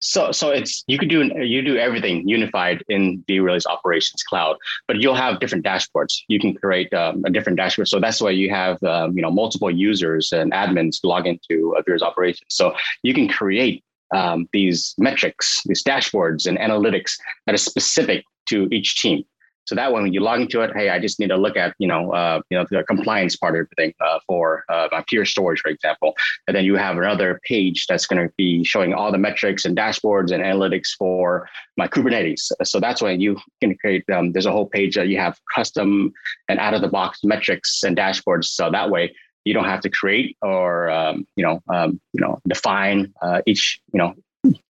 So, 0.00 0.32
so 0.32 0.50
it's 0.50 0.82
you 0.86 0.98
could 0.98 1.08
do 1.08 1.30
you 1.42 1.62
do 1.62 1.76
everything 1.76 2.26
unified 2.26 2.82
in 2.88 3.22
the 3.28 3.38
vRealize 3.38 3.66
Operations 3.66 4.22
Cloud, 4.22 4.56
but 4.86 4.96
you'll 5.00 5.14
have 5.14 5.40
different 5.40 5.64
dashboards. 5.64 6.22
You 6.28 6.40
can 6.40 6.54
create 6.54 6.92
um, 6.94 7.22
a 7.24 7.30
different 7.30 7.56
dashboard. 7.58 7.88
So 7.88 8.00
that's 8.00 8.20
why 8.20 8.30
you 8.30 8.50
have 8.50 8.82
um, 8.82 9.16
you 9.16 9.22
know 9.22 9.30
multiple 9.30 9.70
users 9.70 10.32
and 10.32 10.52
admins 10.52 10.96
log 11.04 11.26
into 11.26 11.74
a 11.78 11.84
vRealize 11.84 12.02
Operations. 12.02 12.48
So 12.48 12.74
you 13.02 13.14
can 13.14 13.28
create 13.28 13.84
um, 14.14 14.48
these 14.52 14.94
metrics, 14.98 15.62
these 15.66 15.84
dashboards, 15.84 16.46
and 16.46 16.58
analytics 16.58 17.12
that 17.46 17.54
is 17.54 17.62
specific 17.62 18.24
to 18.48 18.68
each 18.72 18.96
team. 18.96 19.24
So 19.70 19.76
that 19.76 19.92
one 19.92 20.02
when 20.02 20.12
you 20.12 20.18
log 20.18 20.40
into 20.40 20.62
it, 20.62 20.72
hey, 20.74 20.88
I 20.88 20.98
just 20.98 21.20
need 21.20 21.28
to 21.28 21.36
look 21.36 21.56
at 21.56 21.76
you 21.78 21.86
know 21.86 22.10
uh, 22.12 22.40
you 22.50 22.58
know 22.58 22.66
the 22.68 22.82
compliance 22.82 23.36
part 23.36 23.54
of 23.54 23.60
everything 23.66 23.94
uh, 24.04 24.18
for 24.26 24.64
uh, 24.68 24.88
my 24.90 25.04
Pure 25.06 25.26
Storage, 25.26 25.60
for 25.60 25.68
example, 25.68 26.14
and 26.48 26.56
then 26.56 26.64
you 26.64 26.74
have 26.74 26.98
another 26.98 27.40
page 27.44 27.86
that's 27.86 28.04
going 28.04 28.20
to 28.20 28.34
be 28.36 28.64
showing 28.64 28.92
all 28.92 29.12
the 29.12 29.18
metrics 29.18 29.64
and 29.64 29.76
dashboards 29.76 30.32
and 30.32 30.42
analytics 30.42 30.88
for 30.98 31.48
my 31.76 31.86
Kubernetes. 31.86 32.50
So 32.64 32.80
that's 32.80 33.00
when 33.00 33.20
you 33.20 33.38
can 33.60 33.76
create. 33.76 34.02
Um, 34.10 34.32
there's 34.32 34.44
a 34.44 34.50
whole 34.50 34.66
page 34.66 34.96
that 34.96 35.06
you 35.06 35.18
have 35.18 35.38
custom 35.54 36.12
and 36.48 36.58
out 36.58 36.74
of 36.74 36.80
the 36.80 36.88
box 36.88 37.20
metrics 37.22 37.84
and 37.84 37.96
dashboards. 37.96 38.46
So 38.46 38.72
that 38.72 38.90
way 38.90 39.14
you 39.44 39.54
don't 39.54 39.66
have 39.66 39.82
to 39.82 39.88
create 39.88 40.36
or 40.42 40.90
um, 40.90 41.24
you 41.36 41.44
know 41.44 41.62
um, 41.72 42.00
you 42.12 42.20
know 42.20 42.40
define 42.48 43.14
uh, 43.22 43.40
each 43.46 43.80
you 43.92 43.98
know 43.98 44.16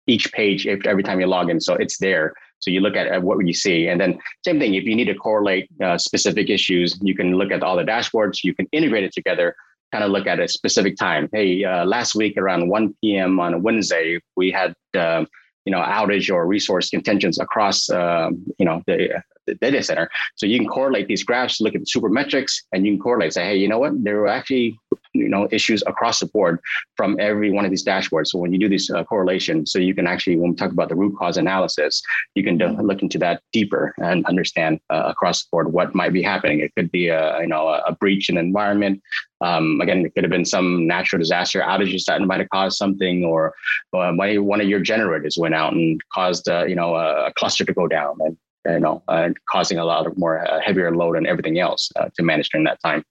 each 0.07 0.31
page 0.31 0.65
every 0.67 1.03
time 1.03 1.19
you 1.19 1.27
log 1.27 1.49
in. 1.49 1.59
So 1.59 1.73
it's 1.73 1.97
there 1.97 2.33
so 2.59 2.71
you 2.71 2.79
look 2.79 2.95
at, 2.95 3.07
at 3.07 3.21
what 3.21 3.45
you 3.45 3.53
see, 3.53 3.87
and 3.87 3.99
then 3.99 4.19
same 4.43 4.59
thing. 4.59 4.75
If 4.75 4.83
you 4.85 4.95
need 4.95 5.05
to 5.05 5.15
correlate 5.15 5.69
uh, 5.83 5.97
specific 5.97 6.49
issues, 6.49 6.97
you 7.01 7.15
can 7.15 7.35
look 7.35 7.51
at 7.51 7.63
all 7.63 7.75
the 7.75 7.83
dashboards. 7.83 8.43
You 8.43 8.55
can 8.55 8.67
integrate 8.71 9.03
it 9.03 9.13
together. 9.13 9.55
Kind 9.91 10.03
of 10.03 10.11
look 10.11 10.27
at 10.27 10.39
a 10.39 10.47
specific 10.47 10.97
time. 10.97 11.29
Hey, 11.31 11.63
uh, 11.63 11.85
last 11.85 12.15
week 12.15 12.37
around 12.37 12.67
1 12.69 12.95
p.m. 13.01 13.39
on 13.39 13.53
a 13.53 13.59
Wednesday, 13.59 14.19
we 14.35 14.51
had 14.51 14.73
uh, 14.97 15.25
you 15.65 15.71
know 15.71 15.81
outage 15.81 16.33
or 16.33 16.45
resource 16.47 16.89
contentions 16.89 17.39
across 17.39 17.89
um, 17.89 18.45
you 18.57 18.65
know 18.65 18.81
the, 18.87 19.21
the, 19.47 19.55
data 19.55 19.81
center. 19.81 20.09
So 20.35 20.45
you 20.45 20.59
can 20.59 20.67
correlate 20.67 21.07
these 21.07 21.23
graphs, 21.23 21.61
look 21.61 21.75
at 21.75 21.81
the 21.81 21.87
super 21.87 22.09
metrics, 22.09 22.63
and 22.71 22.85
you 22.85 22.93
can 22.93 23.01
correlate. 23.01 23.33
Say, 23.33 23.45
hey, 23.45 23.57
you 23.57 23.67
know 23.67 23.79
what? 23.79 24.03
There 24.03 24.19
were 24.19 24.27
actually 24.27 24.77
you 25.15 25.29
know 25.29 25.47
issues 25.51 25.81
across 25.87 26.19
the 26.19 26.27
board 26.27 26.59
from 26.97 27.17
every 27.19 27.51
one 27.51 27.65
of 27.65 27.71
these 27.71 27.85
dashboards. 27.85 28.27
So 28.27 28.39
when 28.39 28.53
you 28.53 28.59
do 28.59 28.69
this 28.69 28.89
uh, 28.89 29.03
correlation, 29.03 29.65
so 29.65 29.79
you 29.79 29.95
can 29.95 30.07
actually 30.07 30.37
when 30.37 30.51
we 30.51 30.55
talk 30.55 30.71
about 30.71 30.89
the 30.89 30.95
root 30.95 31.15
cause 31.17 31.37
analysis, 31.37 32.01
you 32.35 32.43
can 32.43 32.57
look 32.57 33.01
into 33.01 33.17
that 33.19 33.41
deeper 33.53 33.93
and 33.97 34.25
understand 34.25 34.79
uh, 34.89 35.03
across 35.05 35.43
the 35.43 35.47
board 35.51 35.73
what 35.73 35.95
might 35.95 36.13
be 36.13 36.21
happening. 36.21 36.59
It 36.59 36.73
could 36.75 36.91
be 36.91 37.07
a 37.07 37.39
you 37.41 37.47
know 37.47 37.67
a, 37.67 37.95
breach 37.95 38.29
in 38.29 38.37
environment. 38.37 39.01
Um, 39.41 39.79
again, 39.81 40.05
it 40.05 40.13
could 40.13 40.23
have 40.23 40.31
been 40.31 40.45
some 40.45 40.85
natural 40.85 41.19
disaster 41.19 41.61
outages 41.61 42.03
that 42.05 42.21
might 42.21 42.39
have 42.39 42.49
caused 42.49 42.77
something, 42.77 43.23
or 43.23 43.53
uh, 43.93 44.11
one 44.13 44.61
of 44.61 44.67
your 44.67 44.79
generators 44.79 45.37
went 45.37 45.55
out 45.55 45.73
and 45.73 46.01
caused 46.13 46.49
uh, 46.49 46.65
you 46.65 46.75
know 46.75 46.95
a 46.95 47.31
cluster 47.35 47.63
to 47.65 47.73
go 47.73 47.87
down, 47.87 48.17
and 48.19 48.37
you 48.65 48.79
know, 48.79 49.03
uh, 49.07 49.29
causing 49.49 49.77
a 49.77 49.85
lot 49.85 50.07
of 50.07 50.17
more 50.17 50.45
uh, 50.47 50.59
heavier 50.61 50.95
load 50.95 51.17
and 51.17 51.27
everything 51.27 51.59
else 51.59 51.91
uh, 51.95 52.09
to 52.15 52.23
manage 52.23 52.49
during 52.49 52.65
that 52.65 52.79
time. 52.81 53.03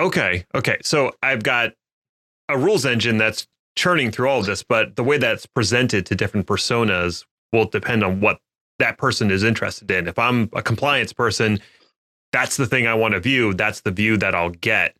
Okay. 0.00 0.44
Okay. 0.54 0.78
So 0.82 1.12
I've 1.22 1.42
got 1.42 1.72
a 2.48 2.56
rules 2.56 2.86
engine 2.86 3.18
that's 3.18 3.46
churning 3.76 4.10
through 4.10 4.28
all 4.28 4.40
of 4.40 4.46
this, 4.46 4.62
but 4.62 4.96
the 4.96 5.04
way 5.04 5.18
that's 5.18 5.46
presented 5.46 6.06
to 6.06 6.14
different 6.14 6.46
personas 6.46 7.24
will 7.52 7.66
depend 7.66 8.04
on 8.04 8.20
what 8.20 8.38
that 8.78 8.98
person 8.98 9.30
is 9.30 9.42
interested 9.42 9.90
in. 9.90 10.06
If 10.06 10.18
I'm 10.18 10.48
a 10.52 10.62
compliance 10.62 11.12
person, 11.12 11.60
that's 12.32 12.56
the 12.56 12.66
thing 12.66 12.86
I 12.86 12.94
want 12.94 13.14
to 13.14 13.20
view. 13.20 13.54
That's 13.54 13.80
the 13.80 13.90
view 13.90 14.16
that 14.18 14.34
I'll 14.34 14.50
get. 14.50 14.96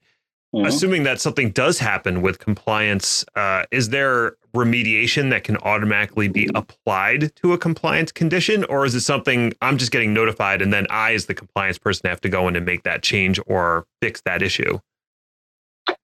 Mm-hmm. 0.55 0.66
Assuming 0.66 1.03
that 1.03 1.21
something 1.21 1.51
does 1.51 1.79
happen 1.79 2.23
with 2.23 2.39
compliance, 2.39 3.25
uh, 3.37 3.64
is 3.71 3.91
there 3.91 4.37
remediation 4.55 5.30
that 5.30 5.44
can 5.44 5.57
automatically 5.59 6.28
be 6.28 6.49
applied 6.55 7.34
to 7.36 7.53
a 7.53 7.59
compliance 7.59 8.12
condition, 8.12 8.64
or 8.64 8.84
is 8.84 8.94
it 8.94 9.01
something 9.01 9.53
I'm 9.62 9.78
just 9.78 9.90
getting 9.90 10.12
notified 10.12 10.62
and 10.62 10.72
then 10.72 10.86
I, 10.90 11.14
as 11.14 11.26
the 11.26 11.34
compliance 11.34 11.78
person, 11.78 12.09
have 12.09 12.20
to 12.22 12.28
go 12.28 12.49
in 12.49 12.57
and 12.57 12.64
make 12.64 12.82
that 12.84 13.03
change 13.03 13.38
or 13.46 13.86
fix 14.01 14.20
that 14.22 14.42
issue? 14.42 14.78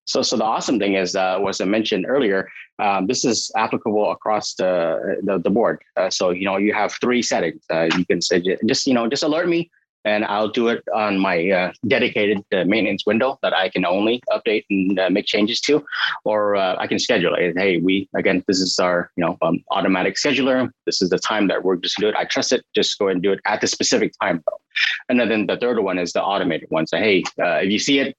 So, 0.06 0.22
so 0.22 0.36
the 0.36 0.44
awesome 0.44 0.78
thing 0.78 0.94
is, 0.94 1.16
uh, 1.16 1.38
was 1.40 1.60
I 1.60 1.64
mentioned 1.64 2.06
earlier, 2.06 2.48
um, 2.78 3.06
this 3.06 3.24
is 3.24 3.50
applicable 3.56 4.10
across 4.10 4.54
the 4.54 5.16
the, 5.22 5.38
the 5.38 5.50
board. 5.50 5.82
Uh, 5.96 6.10
so, 6.10 6.30
you 6.30 6.44
know, 6.44 6.56
you 6.56 6.74
have 6.74 6.92
three 7.00 7.22
settings. 7.22 7.62
Uh, 7.70 7.88
you 7.96 8.04
can 8.04 8.20
say 8.20 8.42
just, 8.66 8.86
you 8.86 8.94
know, 8.94 9.08
just 9.08 9.22
alert 9.22 9.48
me 9.48 9.70
and 10.04 10.24
I'll 10.24 10.48
do 10.48 10.68
it 10.68 10.82
on 10.94 11.18
my 11.18 11.50
uh, 11.50 11.72
dedicated 11.86 12.44
uh, 12.52 12.64
maintenance 12.64 13.04
window 13.06 13.38
that 13.42 13.54
I 13.54 13.68
can 13.68 13.84
only 13.84 14.22
update 14.30 14.64
and 14.70 14.98
uh, 14.98 15.10
make 15.10 15.26
changes 15.26 15.60
to, 15.62 15.84
or 16.24 16.56
uh, 16.56 16.76
I 16.78 16.86
can 16.86 16.98
schedule 16.98 17.34
it. 17.34 17.56
Hey, 17.56 17.78
we 17.78 18.08
again, 18.14 18.44
this 18.46 18.60
is 18.60 18.78
our 18.78 19.10
you 19.16 19.24
know 19.24 19.36
um, 19.42 19.64
automatic 19.70 20.16
scheduler. 20.16 20.70
This 20.86 21.02
is 21.02 21.10
the 21.10 21.18
time 21.18 21.48
that 21.48 21.64
we're 21.64 21.76
just 21.76 21.98
do 21.98 22.08
it. 22.08 22.14
I 22.14 22.24
trust 22.24 22.52
it. 22.52 22.64
Just 22.74 22.98
go 22.98 23.08
and 23.08 23.22
do 23.22 23.32
it 23.32 23.40
at 23.46 23.60
the 23.60 23.66
specific 23.66 24.12
time 24.20 24.42
though. 24.46 24.60
And 25.08 25.18
then 25.20 25.46
the 25.46 25.56
third 25.56 25.80
one 25.80 25.98
is 25.98 26.12
the 26.12 26.22
automated 26.22 26.68
one. 26.70 26.86
So 26.86 26.98
hey, 26.98 27.22
uh, 27.40 27.60
if 27.64 27.70
you 27.70 27.78
see 27.78 28.00
it, 28.00 28.16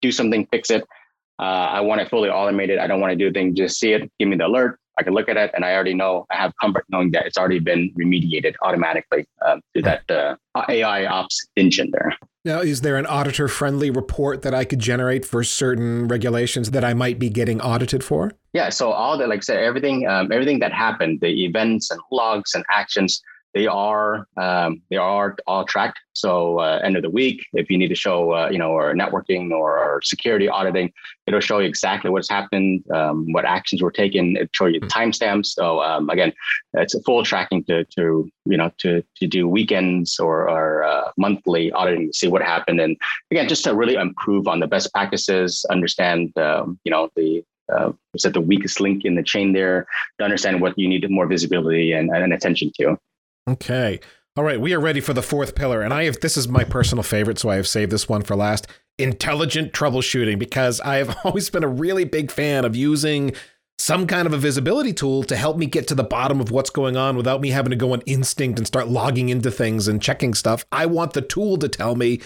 do 0.00 0.12
something, 0.12 0.46
fix 0.46 0.70
it. 0.70 0.84
Uh, 1.38 1.68
I 1.76 1.80
want 1.80 2.00
it 2.00 2.08
fully 2.08 2.28
automated. 2.28 2.78
I 2.78 2.86
don't 2.86 3.00
want 3.00 3.12
to 3.12 3.16
do 3.16 3.28
a 3.28 3.32
thing. 3.32 3.54
Just 3.54 3.80
see 3.80 3.94
it, 3.94 4.10
give 4.18 4.28
me 4.28 4.36
the 4.36 4.46
alert. 4.46 4.78
I 4.98 5.02
can 5.02 5.14
look 5.14 5.28
at 5.28 5.36
it 5.36 5.50
and 5.54 5.64
I 5.64 5.74
already 5.74 5.94
know 5.94 6.26
I 6.30 6.36
have 6.36 6.52
comfort 6.60 6.84
knowing 6.90 7.10
that 7.12 7.26
it's 7.26 7.38
already 7.38 7.58
been 7.58 7.92
remediated 7.98 8.54
automatically 8.62 9.26
uh, 9.44 9.58
through 9.72 9.82
that 9.82 10.10
uh, 10.10 10.36
AI 10.68 11.06
ops 11.06 11.46
engine 11.56 11.90
there. 11.92 12.16
Now, 12.44 12.58
is 12.58 12.80
there 12.80 12.96
an 12.96 13.06
auditor 13.06 13.46
friendly 13.46 13.90
report 13.90 14.42
that 14.42 14.52
I 14.52 14.64
could 14.64 14.80
generate 14.80 15.24
for 15.24 15.44
certain 15.44 16.08
regulations 16.08 16.72
that 16.72 16.84
I 16.84 16.92
might 16.92 17.20
be 17.20 17.30
getting 17.30 17.60
audited 17.60 18.02
for? 18.02 18.32
Yeah. 18.52 18.68
So 18.70 18.90
all 18.90 19.16
the, 19.16 19.28
like 19.28 19.38
I 19.38 19.42
said, 19.42 19.62
everything, 19.62 20.08
um, 20.08 20.32
everything 20.32 20.58
that 20.58 20.72
happened, 20.72 21.20
the 21.20 21.44
events 21.44 21.90
and 21.92 22.00
logs 22.10 22.54
and 22.54 22.64
actions, 22.68 23.22
they 23.54 23.66
are 23.66 24.26
um, 24.36 24.82
they 24.90 24.96
are 24.96 25.36
all 25.46 25.64
tracked. 25.64 25.98
So 26.14 26.58
uh, 26.58 26.80
end 26.82 26.96
of 26.96 27.02
the 27.02 27.10
week, 27.10 27.46
if 27.52 27.70
you 27.70 27.78
need 27.78 27.88
to 27.88 27.94
show 27.94 28.32
uh, 28.32 28.48
you 28.50 28.58
know 28.58 28.70
or 28.70 28.94
networking 28.94 29.50
or, 29.50 29.78
or, 29.78 30.00
security 30.02 30.48
auditing, 30.48 30.92
it'll 31.26 31.40
show 31.40 31.58
you 31.58 31.66
exactly 31.66 32.10
what's 32.10 32.28
happened, 32.28 32.84
um, 32.90 33.26
what 33.32 33.44
actions 33.44 33.82
were 33.82 33.90
taken. 33.90 34.36
It'll 34.36 34.48
show 34.52 34.66
you 34.66 34.80
hmm. 34.80 34.86
timestamps. 34.86 35.46
So 35.46 35.82
um, 35.82 36.08
again, 36.10 36.32
it's 36.74 36.94
a 36.94 37.02
full 37.02 37.24
tracking 37.24 37.64
to 37.64 37.84
to 37.96 38.30
you 38.46 38.56
know 38.56 38.70
to 38.78 39.02
to 39.16 39.26
do 39.26 39.48
weekends 39.48 40.18
or, 40.18 40.48
or 40.48 40.84
uh, 40.84 41.10
monthly 41.16 41.72
auditing 41.72 42.08
to 42.08 42.16
see 42.16 42.28
what 42.28 42.42
happened, 42.42 42.80
and 42.80 42.96
again 43.30 43.48
just 43.48 43.64
to 43.64 43.74
really 43.74 43.94
improve 43.94 44.48
on 44.48 44.60
the 44.60 44.66
best 44.66 44.92
practices, 44.92 45.64
understand 45.70 46.36
um, 46.38 46.78
you 46.84 46.90
know 46.90 47.10
the 47.16 47.44
uh, 47.72 47.92
is 48.14 48.22
that 48.22 48.34
the 48.34 48.40
weakest 48.40 48.80
link 48.80 49.04
in 49.04 49.14
the 49.14 49.22
chain 49.22 49.52
there 49.52 49.86
to 50.18 50.24
understand 50.24 50.60
what 50.60 50.78
you 50.78 50.88
need 50.88 51.08
more 51.10 51.26
visibility 51.26 51.92
and, 51.92 52.10
and 52.10 52.32
attention 52.32 52.70
to. 52.78 52.98
Okay. 53.48 54.00
All 54.36 54.44
right, 54.44 54.60
we 54.60 54.72
are 54.72 54.80
ready 54.80 55.00
for 55.00 55.12
the 55.12 55.22
fourth 55.22 55.54
pillar, 55.54 55.82
and 55.82 55.92
I 55.92 56.04
have 56.04 56.20
this 56.20 56.38
is 56.38 56.48
my 56.48 56.64
personal 56.64 57.02
favorite, 57.02 57.38
so 57.38 57.50
I 57.50 57.56
have 57.56 57.68
saved 57.68 57.92
this 57.92 58.08
one 58.08 58.22
for 58.22 58.34
last. 58.34 58.66
Intelligent 58.98 59.72
troubleshooting, 59.72 60.38
because 60.38 60.80
I 60.80 60.96
have 60.96 61.16
always 61.24 61.50
been 61.50 61.64
a 61.64 61.68
really 61.68 62.04
big 62.04 62.30
fan 62.30 62.64
of 62.64 62.74
using 62.74 63.34
some 63.78 64.06
kind 64.06 64.26
of 64.26 64.32
a 64.32 64.38
visibility 64.38 64.92
tool 64.92 65.24
to 65.24 65.36
help 65.36 65.56
me 65.56 65.66
get 65.66 65.88
to 65.88 65.94
the 65.94 66.04
bottom 66.04 66.40
of 66.40 66.50
what's 66.50 66.70
going 66.70 66.96
on 66.96 67.16
without 67.16 67.40
me 67.40 67.50
having 67.50 67.70
to 67.70 67.76
go 67.76 67.92
on 67.92 68.00
instinct 68.02 68.58
and 68.58 68.66
start 68.66 68.86
logging 68.86 69.28
into 69.28 69.50
things 69.50 69.88
and 69.88 70.00
checking 70.00 70.34
stuff. 70.34 70.64
I 70.70 70.86
want 70.86 71.14
the 71.14 71.20
tool 71.20 71.56
to 71.58 71.68
tell 71.68 71.96
me 71.96 72.20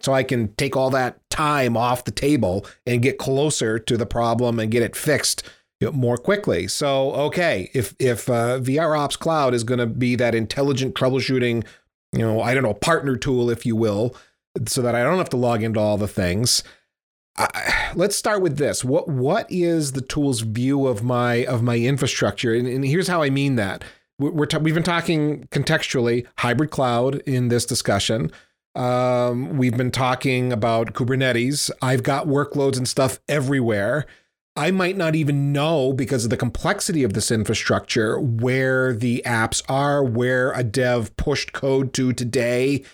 so 0.00 0.12
I 0.12 0.22
can 0.22 0.54
take 0.54 0.76
all 0.76 0.90
that 0.90 1.18
time 1.28 1.76
off 1.76 2.04
the 2.04 2.12
table 2.12 2.64
and 2.86 3.02
get 3.02 3.18
closer 3.18 3.78
to 3.80 3.96
the 3.96 4.06
problem 4.06 4.60
and 4.60 4.70
get 4.70 4.82
it 4.82 4.94
fixed 4.94 5.42
more 5.90 6.16
quickly. 6.16 6.68
So, 6.68 7.12
okay, 7.12 7.70
if 7.74 7.94
if 7.98 8.28
uh, 8.28 8.58
VR 8.60 8.98
Ops 8.98 9.16
Cloud 9.16 9.54
is 9.54 9.64
going 9.64 9.80
to 9.80 9.86
be 9.86 10.16
that 10.16 10.34
intelligent 10.34 10.94
troubleshooting, 10.94 11.64
you 12.12 12.20
know, 12.20 12.40
I 12.40 12.54
don't 12.54 12.62
know, 12.62 12.74
partner 12.74 13.16
tool, 13.16 13.50
if 13.50 13.66
you 13.66 13.74
will, 13.74 14.14
so 14.66 14.82
that 14.82 14.94
I 14.94 15.02
don't 15.02 15.18
have 15.18 15.30
to 15.30 15.36
log 15.36 15.62
into 15.62 15.80
all 15.80 15.96
the 15.96 16.08
things. 16.08 16.62
I, 17.36 17.92
let's 17.94 18.16
start 18.16 18.42
with 18.42 18.58
this. 18.58 18.84
What 18.84 19.08
what 19.08 19.46
is 19.50 19.92
the 19.92 20.02
tool's 20.02 20.40
view 20.40 20.86
of 20.86 21.02
my 21.02 21.46
of 21.46 21.62
my 21.62 21.78
infrastructure? 21.78 22.54
And, 22.54 22.66
and 22.66 22.84
here's 22.84 23.08
how 23.08 23.22
I 23.22 23.30
mean 23.30 23.56
that. 23.56 23.84
We're 24.18 24.46
ta- 24.46 24.58
we've 24.58 24.74
been 24.74 24.82
talking 24.82 25.48
contextually 25.50 26.26
hybrid 26.38 26.70
cloud 26.70 27.16
in 27.26 27.48
this 27.48 27.64
discussion. 27.64 28.30
Um, 28.74 29.56
we've 29.58 29.76
been 29.76 29.90
talking 29.90 30.52
about 30.52 30.94
Kubernetes. 30.94 31.70
I've 31.80 32.02
got 32.02 32.26
workloads 32.26 32.76
and 32.76 32.86
stuff 32.86 33.18
everywhere. 33.28 34.06
I 34.54 34.70
might 34.70 34.96
not 34.96 35.14
even 35.14 35.52
know 35.52 35.92
because 35.92 36.24
of 36.24 36.30
the 36.30 36.36
complexity 36.36 37.04
of 37.04 37.14
this 37.14 37.30
infrastructure 37.30 38.20
where 38.20 38.92
the 38.92 39.22
apps 39.24 39.62
are, 39.68 40.04
where 40.04 40.52
a 40.52 40.62
dev 40.62 41.16
pushed 41.16 41.52
code 41.52 41.94
to 41.94 42.12
today, 42.12 42.84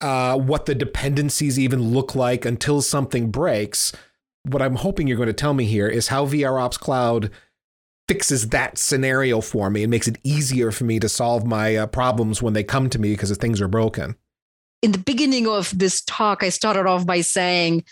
uh, 0.00 0.38
what 0.38 0.64
the 0.64 0.74
dependencies 0.74 1.58
even 1.58 1.92
look 1.92 2.14
like 2.14 2.46
until 2.46 2.80
something 2.80 3.30
breaks. 3.30 3.92
What 4.44 4.62
I'm 4.62 4.76
hoping 4.76 5.06
you're 5.06 5.18
going 5.18 5.26
to 5.26 5.34
tell 5.34 5.54
me 5.54 5.66
here 5.66 5.86
is 5.86 6.08
how 6.08 6.24
VROps 6.26 6.78
Cloud 6.78 7.30
fixes 8.08 8.48
that 8.48 8.78
scenario 8.78 9.40
for 9.40 9.70
me 9.70 9.84
and 9.84 9.90
makes 9.90 10.08
it 10.08 10.18
easier 10.24 10.72
for 10.72 10.84
me 10.84 10.98
to 10.98 11.08
solve 11.08 11.46
my 11.46 11.76
uh, 11.76 11.86
problems 11.86 12.42
when 12.42 12.54
they 12.54 12.64
come 12.64 12.88
to 12.90 12.98
me 12.98 13.12
because 13.12 13.36
things 13.36 13.60
are 13.60 13.68
broken. 13.68 14.16
In 14.80 14.92
the 14.92 14.98
beginning 14.98 15.46
of 15.46 15.78
this 15.78 16.02
talk, 16.02 16.42
I 16.42 16.48
started 16.48 16.86
off 16.86 17.06
by 17.06 17.20
saying 17.20 17.84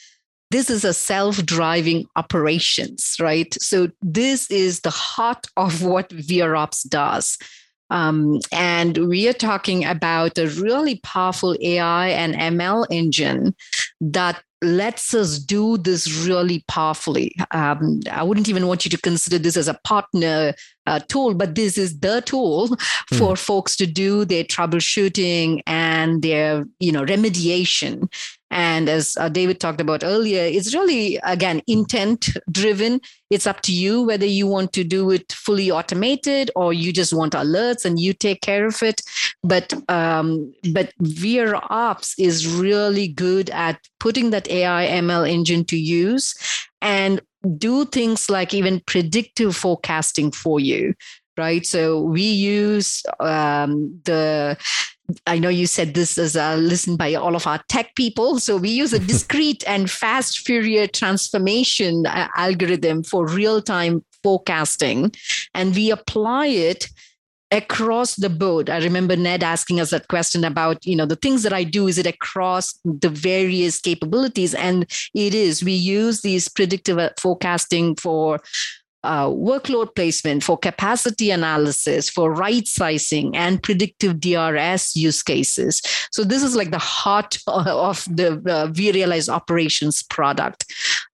this 0.50 0.68
is 0.68 0.84
a 0.84 0.92
self-driving 0.92 2.06
operations, 2.16 3.16
right? 3.20 3.54
So 3.60 3.88
this 4.02 4.50
is 4.50 4.80
the 4.80 4.90
heart 4.90 5.46
of 5.56 5.82
what 5.82 6.10
VROps 6.10 6.88
does. 6.88 7.38
Um, 7.90 8.38
and 8.52 9.08
we 9.08 9.28
are 9.28 9.32
talking 9.32 9.84
about 9.84 10.38
a 10.38 10.48
really 10.48 11.00
powerful 11.02 11.56
AI 11.60 12.08
and 12.08 12.34
ML 12.34 12.86
engine 12.90 13.54
that 14.00 14.42
lets 14.62 15.14
us 15.14 15.38
do 15.38 15.78
this 15.78 16.24
really 16.24 16.64
powerfully. 16.68 17.34
Um, 17.50 18.00
I 18.10 18.22
wouldn't 18.22 18.48
even 18.48 18.66
want 18.66 18.84
you 18.84 18.90
to 18.90 18.98
consider 18.98 19.38
this 19.38 19.56
as 19.56 19.68
a 19.68 19.78
partner 19.84 20.54
uh, 20.86 21.00
tool, 21.08 21.34
but 21.34 21.54
this 21.54 21.78
is 21.78 22.00
the 22.00 22.20
tool 22.20 22.68
mm. 22.68 22.78
for 23.18 23.36
folks 23.36 23.74
to 23.76 23.86
do 23.86 24.24
their 24.24 24.44
troubleshooting 24.44 25.62
and 25.66 26.22
their, 26.22 26.66
you 26.78 26.92
know, 26.92 27.04
remediation. 27.04 28.12
And 28.50 28.88
as 28.88 29.16
uh, 29.16 29.28
David 29.28 29.60
talked 29.60 29.80
about 29.80 30.02
earlier, 30.02 30.42
it's 30.42 30.74
really, 30.74 31.20
again, 31.22 31.62
intent 31.66 32.30
driven. 32.50 33.00
It's 33.30 33.46
up 33.46 33.60
to 33.62 33.72
you 33.72 34.02
whether 34.02 34.26
you 34.26 34.46
want 34.46 34.72
to 34.72 34.82
do 34.82 35.10
it 35.12 35.32
fully 35.32 35.70
automated 35.70 36.50
or 36.56 36.72
you 36.72 36.92
just 36.92 37.12
want 37.12 37.34
alerts 37.34 37.84
and 37.84 38.00
you 38.00 38.12
take 38.12 38.40
care 38.40 38.66
of 38.66 38.82
it. 38.82 39.02
But 39.44 39.72
um, 39.88 40.52
but 40.72 40.92
VR 41.00 41.64
Ops 41.70 42.18
is 42.18 42.46
really 42.46 43.06
good 43.06 43.50
at 43.50 43.78
putting 44.00 44.30
that 44.30 44.50
AI 44.50 44.88
ML 44.88 45.30
engine 45.30 45.64
to 45.66 45.78
use 45.78 46.34
and 46.82 47.20
do 47.56 47.84
things 47.86 48.28
like 48.28 48.52
even 48.52 48.82
predictive 48.86 49.56
forecasting 49.56 50.30
for 50.30 50.60
you 50.60 50.94
right? 51.36 51.64
So 51.66 52.00
we 52.00 52.22
use 52.22 53.02
um, 53.20 54.00
the 54.04 54.56
I 55.26 55.38
know 55.38 55.48
you 55.48 55.66
said 55.66 55.94
this 55.94 56.16
is 56.18 56.36
uh, 56.36 56.54
listened 56.56 56.98
by 56.98 57.14
all 57.14 57.34
of 57.34 57.46
our 57.46 57.60
tech 57.68 57.94
people. 57.96 58.38
So 58.38 58.56
we 58.56 58.70
use 58.70 58.92
a 58.92 58.98
discrete 59.12 59.64
and 59.66 59.90
fast 59.90 60.46
Fourier 60.46 60.86
transformation 60.86 62.06
uh, 62.06 62.28
algorithm 62.36 63.02
for 63.02 63.26
real 63.26 63.60
time 63.60 64.04
forecasting, 64.22 65.12
and 65.54 65.74
we 65.74 65.90
apply 65.90 66.46
it 66.46 66.88
across 67.50 68.14
the 68.14 68.30
board. 68.30 68.70
I 68.70 68.78
remember 68.78 69.16
ned 69.16 69.42
asking 69.42 69.80
us 69.80 69.90
that 69.90 70.08
question 70.08 70.44
about 70.44 70.84
you 70.86 70.94
know 70.94 71.06
the 71.06 71.16
things 71.16 71.42
that 71.42 71.52
i 71.52 71.64
do 71.64 71.88
is 71.88 71.98
it 71.98 72.06
across 72.06 72.78
the 72.84 73.08
various 73.08 73.80
capabilities? 73.80 74.54
And 74.54 74.84
it 75.14 75.34
is. 75.34 75.64
We 75.64 75.72
use 75.72 76.22
these 76.22 76.48
predictive 76.48 76.98
uh, 76.98 77.10
forecasting 77.18 77.96
for 77.96 78.40
uh, 79.02 79.26
workload 79.26 79.94
placement, 79.94 80.42
for 80.42 80.58
capacity 80.58 81.30
analysis, 81.30 82.10
for 82.10 82.32
right 82.32 82.66
sizing, 82.66 83.36
and 83.36 83.62
predictive 83.62 84.20
DRS 84.20 84.96
use 84.96 85.22
cases. 85.22 85.80
So 86.10 86.24
this 86.24 86.42
is 86.42 86.54
like 86.54 86.70
the 86.70 86.78
heart 86.78 87.38
of 87.46 88.04
the 88.04 88.40
uh, 88.46 89.32
operations 89.32 90.02
product. 90.02 90.64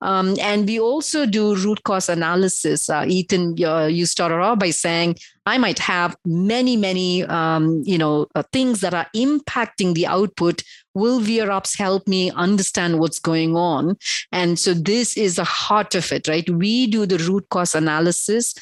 Um, 0.01 0.37
and 0.41 0.67
we 0.67 0.81
also 0.81 1.27
do 1.27 1.55
root 1.57 1.83
cause 1.85 2.09
analysis. 2.09 2.91
Uh, 2.91 3.05
Ethan, 3.07 3.57
you 3.57 4.07
started 4.07 4.41
off 4.41 4.59
by 4.59 4.71
saying 4.71 5.17
I 5.47 5.59
might 5.59 5.79
have 5.79 6.17
many, 6.25 6.77
many, 6.77 7.25
um, 7.25 7.83
you 7.87 7.97
know, 7.97 8.27
uh, 8.35 8.43
things 8.53 8.81
that 8.81 8.95
are 8.95 9.07
impacting 9.15 9.95
the 9.95 10.07
output. 10.07 10.63
Will 10.95 11.21
VROps 11.21 11.79
help 11.79 12.09
me 12.09 12.31
understand 12.33 12.99
what's 12.99 13.21
going 13.21 13.55
on? 13.55 13.97
And 14.33 14.59
so 14.59 14.75
this 14.75 15.17
is 15.17 15.37
the 15.37 15.45
heart 15.45 15.95
of 15.95 16.11
it, 16.11 16.27
right? 16.27 16.49
We 16.51 16.87
do 16.89 17.07
the 17.07 17.19
root 17.19 17.49
cause 17.51 17.75
analysis 17.75 18.55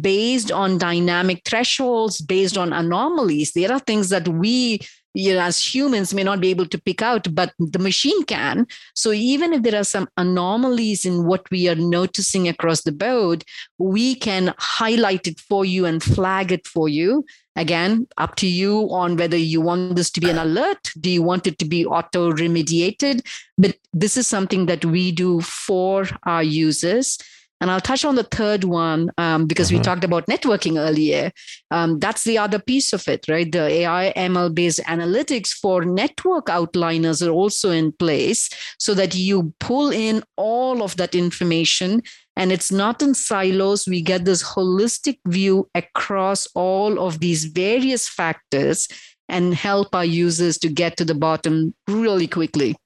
based 0.00 0.50
on 0.50 0.78
dynamic 0.78 1.42
thresholds, 1.44 2.20
based 2.20 2.56
on 2.56 2.72
anomalies. 2.72 3.52
There 3.52 3.72
are 3.72 3.80
things 3.80 4.08
that 4.08 4.28
we 4.28 4.80
you 5.14 5.34
know, 5.34 5.40
as 5.40 5.74
humans 5.74 6.14
may 6.14 6.22
not 6.22 6.40
be 6.40 6.50
able 6.50 6.66
to 6.66 6.80
pick 6.80 7.02
out, 7.02 7.34
but 7.34 7.52
the 7.58 7.78
machine 7.78 8.22
can. 8.24 8.66
So 8.94 9.12
even 9.12 9.52
if 9.52 9.62
there 9.62 9.78
are 9.78 9.84
some 9.84 10.08
anomalies 10.16 11.04
in 11.04 11.26
what 11.26 11.50
we 11.50 11.68
are 11.68 11.74
noticing 11.74 12.48
across 12.48 12.82
the 12.82 12.92
board, 12.92 13.44
we 13.78 14.14
can 14.14 14.54
highlight 14.58 15.26
it 15.26 15.40
for 15.40 15.64
you 15.64 15.84
and 15.84 16.02
flag 16.02 16.52
it 16.52 16.66
for 16.66 16.88
you. 16.88 17.24
Again, 17.56 18.06
up 18.16 18.36
to 18.36 18.46
you 18.46 18.88
on 18.90 19.16
whether 19.16 19.36
you 19.36 19.60
want 19.60 19.96
this 19.96 20.10
to 20.12 20.20
be 20.20 20.30
an 20.30 20.38
alert. 20.38 20.90
Do 21.00 21.10
you 21.10 21.22
want 21.22 21.46
it 21.46 21.58
to 21.58 21.64
be 21.64 21.84
auto 21.84 22.32
remediated? 22.32 23.26
But 23.58 23.76
this 23.92 24.16
is 24.16 24.26
something 24.26 24.66
that 24.66 24.84
we 24.84 25.10
do 25.10 25.40
for 25.40 26.06
our 26.24 26.42
users. 26.42 27.18
And 27.60 27.70
I'll 27.70 27.80
touch 27.80 28.04
on 28.04 28.14
the 28.14 28.22
third 28.24 28.64
one 28.64 29.10
um, 29.18 29.46
because 29.46 29.68
mm-hmm. 29.68 29.78
we 29.78 29.84
talked 29.84 30.04
about 30.04 30.26
networking 30.26 30.78
earlier. 30.78 31.30
Um, 31.70 31.98
that's 31.98 32.24
the 32.24 32.38
other 32.38 32.58
piece 32.58 32.92
of 32.92 33.06
it, 33.06 33.26
right? 33.28 33.50
The 33.50 33.64
AI 33.64 34.12
ML 34.16 34.54
based 34.54 34.80
analytics 34.84 35.48
for 35.48 35.84
network 35.84 36.46
outliners 36.46 37.26
are 37.26 37.30
also 37.30 37.70
in 37.70 37.92
place 37.92 38.48
so 38.78 38.94
that 38.94 39.14
you 39.14 39.52
pull 39.60 39.90
in 39.90 40.22
all 40.36 40.82
of 40.82 40.96
that 40.96 41.14
information 41.14 42.02
and 42.36 42.52
it's 42.52 42.72
not 42.72 43.02
in 43.02 43.14
silos. 43.14 43.86
We 43.86 44.00
get 44.00 44.24
this 44.24 44.42
holistic 44.42 45.18
view 45.26 45.68
across 45.74 46.46
all 46.54 46.98
of 46.98 47.20
these 47.20 47.44
various 47.44 48.08
factors 48.08 48.88
and 49.28 49.54
help 49.54 49.94
our 49.94 50.04
users 50.04 50.56
to 50.58 50.68
get 50.68 50.96
to 50.96 51.04
the 51.04 51.14
bottom 51.14 51.74
really 51.86 52.26
quickly. 52.26 52.76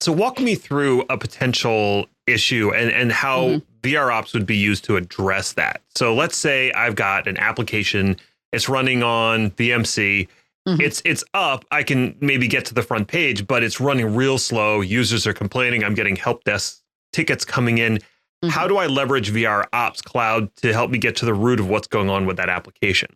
So, 0.00 0.12
walk 0.12 0.40
me 0.40 0.54
through 0.54 1.04
a 1.10 1.18
potential 1.18 2.06
issue 2.26 2.72
and, 2.74 2.90
and 2.90 3.12
how 3.12 3.40
mm-hmm. 3.42 3.71
VROps 3.82 4.32
would 4.32 4.46
be 4.46 4.56
used 4.56 4.84
to 4.84 4.96
address 4.96 5.52
that. 5.54 5.82
So 5.94 6.14
let's 6.14 6.36
say 6.36 6.72
I've 6.72 6.94
got 6.94 7.26
an 7.26 7.36
application, 7.36 8.16
it's 8.52 8.68
running 8.68 9.02
on 9.02 9.50
VMC. 9.52 10.28
Mm-hmm. 10.68 10.80
It's 10.80 11.02
it's 11.04 11.24
up. 11.34 11.64
I 11.72 11.82
can 11.82 12.16
maybe 12.20 12.46
get 12.46 12.64
to 12.66 12.74
the 12.74 12.82
front 12.82 13.08
page, 13.08 13.46
but 13.46 13.64
it's 13.64 13.80
running 13.80 14.14
real 14.14 14.38
slow. 14.38 14.80
Users 14.80 15.26
are 15.26 15.34
complaining. 15.34 15.82
I'm 15.82 15.94
getting 15.94 16.14
help 16.14 16.44
desk 16.44 16.80
tickets 17.12 17.44
coming 17.44 17.78
in. 17.78 17.96
Mm-hmm. 17.96 18.48
How 18.48 18.68
do 18.68 18.76
I 18.76 18.86
leverage 18.86 19.32
VR 19.32 19.66
Ops 19.72 20.00
Cloud 20.00 20.54
to 20.56 20.72
help 20.72 20.90
me 20.90 20.98
get 20.98 21.16
to 21.16 21.24
the 21.24 21.34
root 21.34 21.58
of 21.58 21.68
what's 21.68 21.88
going 21.88 22.10
on 22.10 22.26
with 22.26 22.36
that 22.36 22.48
application? 22.48 23.08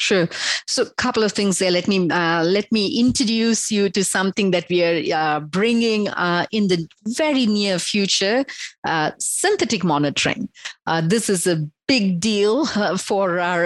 Sure. 0.00 0.28
So, 0.68 0.84
a 0.84 0.90
couple 0.94 1.24
of 1.24 1.32
things 1.32 1.58
there. 1.58 1.72
Let 1.72 1.88
me 1.88 2.08
uh, 2.08 2.44
let 2.44 2.70
me 2.70 3.00
introduce 3.00 3.68
you 3.70 3.90
to 3.90 4.04
something 4.04 4.52
that 4.52 4.68
we 4.68 4.84
are 4.84 5.18
uh, 5.18 5.40
bringing 5.40 6.08
uh, 6.08 6.46
in 6.52 6.68
the 6.68 6.86
very 7.08 7.46
near 7.46 7.80
future: 7.80 8.44
uh, 8.86 9.10
synthetic 9.18 9.82
monitoring. 9.82 10.48
Uh, 10.86 11.00
this 11.00 11.28
is 11.28 11.48
a 11.48 11.66
big 11.88 12.20
deal 12.20 12.66
uh, 12.76 12.96
for 12.96 13.40
our 13.40 13.64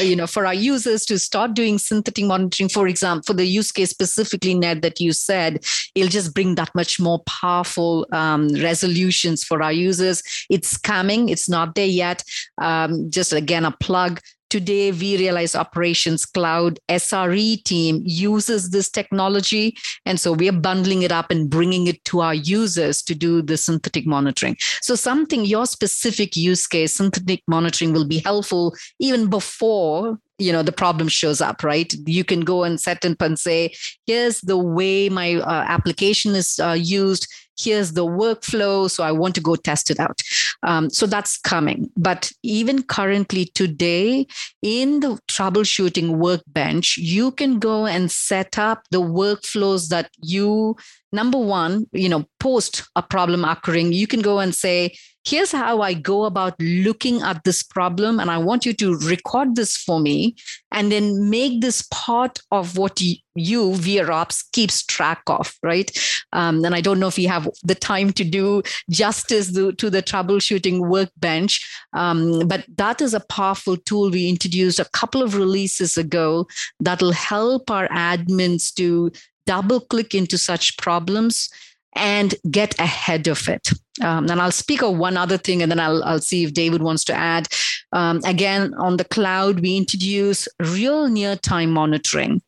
you 0.00 0.16
know 0.16 0.26
for 0.26 0.44
our 0.44 0.54
users 0.54 1.06
to 1.06 1.20
start 1.20 1.54
doing 1.54 1.78
synthetic 1.78 2.24
monitoring. 2.24 2.68
For 2.68 2.88
example, 2.88 3.22
for 3.24 3.34
the 3.34 3.46
use 3.46 3.70
case 3.70 3.90
specifically, 3.90 4.54
Ned, 4.54 4.82
that 4.82 4.98
you 4.98 5.12
said, 5.12 5.64
it'll 5.94 6.10
just 6.10 6.34
bring 6.34 6.56
that 6.56 6.74
much 6.74 6.98
more 6.98 7.20
powerful 7.26 8.08
um, 8.10 8.48
resolutions 8.54 9.44
for 9.44 9.62
our 9.62 9.72
users. 9.72 10.24
It's 10.50 10.76
coming. 10.76 11.28
It's 11.28 11.48
not 11.48 11.76
there 11.76 11.86
yet. 11.86 12.24
Um, 12.60 13.08
just 13.08 13.32
again, 13.32 13.64
a 13.64 13.70
plug 13.70 14.20
Today, 14.50 14.90
vRealize 14.90 15.54
Operations 15.58 16.26
Cloud 16.26 16.80
SRE 16.88 17.62
team 17.62 18.02
uses 18.04 18.70
this 18.70 18.90
technology. 18.90 19.76
And 20.04 20.18
so 20.18 20.32
we 20.32 20.48
are 20.48 20.60
bundling 20.60 21.02
it 21.02 21.12
up 21.12 21.30
and 21.30 21.48
bringing 21.48 21.86
it 21.86 22.04
to 22.06 22.20
our 22.20 22.34
users 22.34 23.00
to 23.04 23.14
do 23.14 23.42
the 23.42 23.56
synthetic 23.56 24.08
monitoring. 24.08 24.56
So, 24.82 24.96
something, 24.96 25.44
your 25.44 25.66
specific 25.66 26.36
use 26.36 26.66
case, 26.66 26.96
synthetic 26.96 27.42
monitoring 27.46 27.92
will 27.92 28.06
be 28.06 28.18
helpful 28.18 28.74
even 28.98 29.30
before 29.30 30.18
you 30.38 30.52
know 30.52 30.62
the 30.62 30.72
problem 30.72 31.06
shows 31.06 31.42
up 31.42 31.62
right 31.62 31.92
you 32.06 32.24
can 32.24 32.40
go 32.40 32.64
and 32.64 32.80
set 32.80 33.04
up 33.04 33.20
and 33.20 33.38
say 33.38 33.70
here's 34.06 34.40
the 34.40 34.56
way 34.56 35.10
my 35.10 35.34
uh, 35.34 35.64
application 35.68 36.34
is 36.34 36.58
uh, 36.60 36.72
used 36.72 37.28
here's 37.62 37.92
the 37.92 38.06
workflow 38.06 38.90
so 38.90 39.04
i 39.04 39.12
want 39.12 39.34
to 39.34 39.40
go 39.40 39.56
test 39.56 39.90
it 39.90 40.00
out. 40.00 40.22
Um, 40.62 40.90
so 40.90 41.06
that's 41.06 41.38
coming. 41.38 41.90
But 41.96 42.32
even 42.42 42.82
currently 42.82 43.46
today 43.46 44.26
in 44.62 45.00
the 45.00 45.18
troubleshooting 45.28 46.16
workbench 46.16 46.96
you 46.98 47.32
can 47.32 47.58
go 47.58 47.86
and 47.86 48.10
set 48.10 48.58
up 48.58 48.84
the 48.90 49.00
workflows 49.00 49.88
that 49.88 50.10
you 50.20 50.76
number 51.12 51.38
one 51.38 51.86
you 51.92 52.08
know 52.08 52.24
post 52.38 52.88
a 52.96 53.02
problem 53.02 53.44
occurring 53.44 53.92
you 53.92 54.06
can 54.06 54.20
go 54.20 54.38
and 54.38 54.54
say 54.54 54.92
here's 55.24 55.52
how 55.52 55.82
I 55.82 55.94
go 55.94 56.24
about 56.24 56.54
looking 56.60 57.20
at 57.22 57.44
this 57.44 57.62
problem. 57.62 58.18
And 58.20 58.30
I 58.30 58.38
want 58.38 58.64
you 58.64 58.72
to 58.74 58.96
record 58.98 59.54
this 59.54 59.76
for 59.76 60.00
me 60.00 60.36
and 60.72 60.90
then 60.90 61.28
make 61.28 61.60
this 61.60 61.86
part 61.90 62.38
of 62.50 62.78
what 62.78 63.00
you, 63.00 63.16
you 63.34 63.70
VROps 63.72 64.44
keeps 64.52 64.82
track 64.82 65.22
of, 65.26 65.54
right? 65.62 65.90
Um, 66.32 66.64
and 66.64 66.74
I 66.74 66.80
don't 66.80 67.00
know 67.00 67.08
if 67.08 67.18
you 67.18 67.28
have 67.28 67.48
the 67.62 67.74
time 67.74 68.12
to 68.14 68.24
do 68.24 68.62
justice 68.88 69.52
to, 69.52 69.72
to 69.72 69.90
the 69.90 70.02
troubleshooting 70.02 70.88
workbench, 70.88 71.68
um, 71.92 72.46
but 72.48 72.64
that 72.76 73.00
is 73.00 73.14
a 73.14 73.20
powerful 73.20 73.76
tool 73.76 74.10
we 74.10 74.28
introduced 74.28 74.80
a 74.80 74.88
couple 74.92 75.22
of 75.22 75.36
releases 75.36 75.98
ago 75.98 76.46
that'll 76.78 77.12
help 77.12 77.70
our 77.70 77.88
admins 77.88 78.72
to 78.74 79.10
double 79.50 79.80
click 79.80 80.14
into 80.14 80.38
such 80.38 80.76
problems 80.76 81.50
and 81.96 82.36
get 82.52 82.78
ahead 82.78 83.26
of 83.26 83.48
it. 83.48 83.70
Um, 84.00 84.30
and 84.30 84.40
I'll 84.40 84.52
speak 84.64 84.80
of 84.80 84.96
one 84.96 85.16
other 85.16 85.36
thing 85.36 85.60
and 85.60 85.70
then 85.72 85.80
I'll, 85.80 86.04
I'll 86.04 86.20
see 86.20 86.44
if 86.44 86.54
David 86.54 86.82
wants 86.82 87.04
to 87.06 87.14
add. 87.14 87.48
Um, 87.92 88.20
again, 88.24 88.72
on 88.74 88.96
the 88.96 89.04
cloud, 89.16 89.58
we 89.58 89.76
introduce 89.76 90.46
real 90.60 91.08
near 91.08 91.34
time 91.34 91.72
monitoring. 91.72 92.42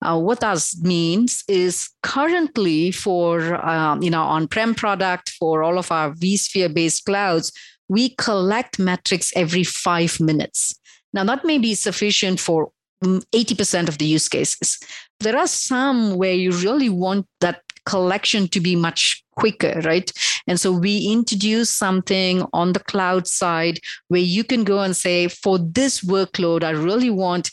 Uh, 0.00 0.18
what 0.18 0.40
that 0.40 0.62
means 0.80 1.44
is 1.46 1.90
currently 2.02 2.90
for 2.90 3.54
um, 3.66 4.02
you 4.02 4.10
know 4.10 4.22
on-prem 4.22 4.74
product 4.74 5.30
for 5.38 5.62
all 5.62 5.78
of 5.78 5.90
our 5.90 6.12
vSphere 6.12 6.72
based 6.72 7.04
clouds, 7.04 7.52
we 7.88 8.14
collect 8.16 8.78
metrics 8.78 9.32
every 9.36 9.64
five 9.64 10.20
minutes. 10.20 10.78
Now 11.12 11.24
that 11.24 11.44
may 11.44 11.58
be 11.58 11.74
sufficient 11.74 12.40
for 12.40 12.70
80% 13.02 13.22
mm, 13.32 13.88
of 13.88 13.98
the 13.98 14.06
use 14.06 14.28
cases. 14.28 14.78
There 15.20 15.36
are 15.36 15.46
some 15.46 16.16
where 16.16 16.34
you 16.34 16.52
really 16.52 16.88
want 16.88 17.26
that 17.40 17.62
collection 17.86 18.48
to 18.48 18.60
be 18.60 18.76
much 18.76 19.22
quicker, 19.36 19.80
right? 19.84 20.10
And 20.46 20.60
so 20.60 20.72
we 20.72 21.06
introduce 21.06 21.70
something 21.70 22.44
on 22.52 22.72
the 22.72 22.80
cloud 22.80 23.26
side 23.26 23.78
where 24.08 24.20
you 24.20 24.44
can 24.44 24.64
go 24.64 24.80
and 24.80 24.94
say, 24.94 25.28
for 25.28 25.58
this 25.58 26.02
workload, 26.02 26.64
I 26.64 26.70
really 26.70 27.10
want 27.10 27.50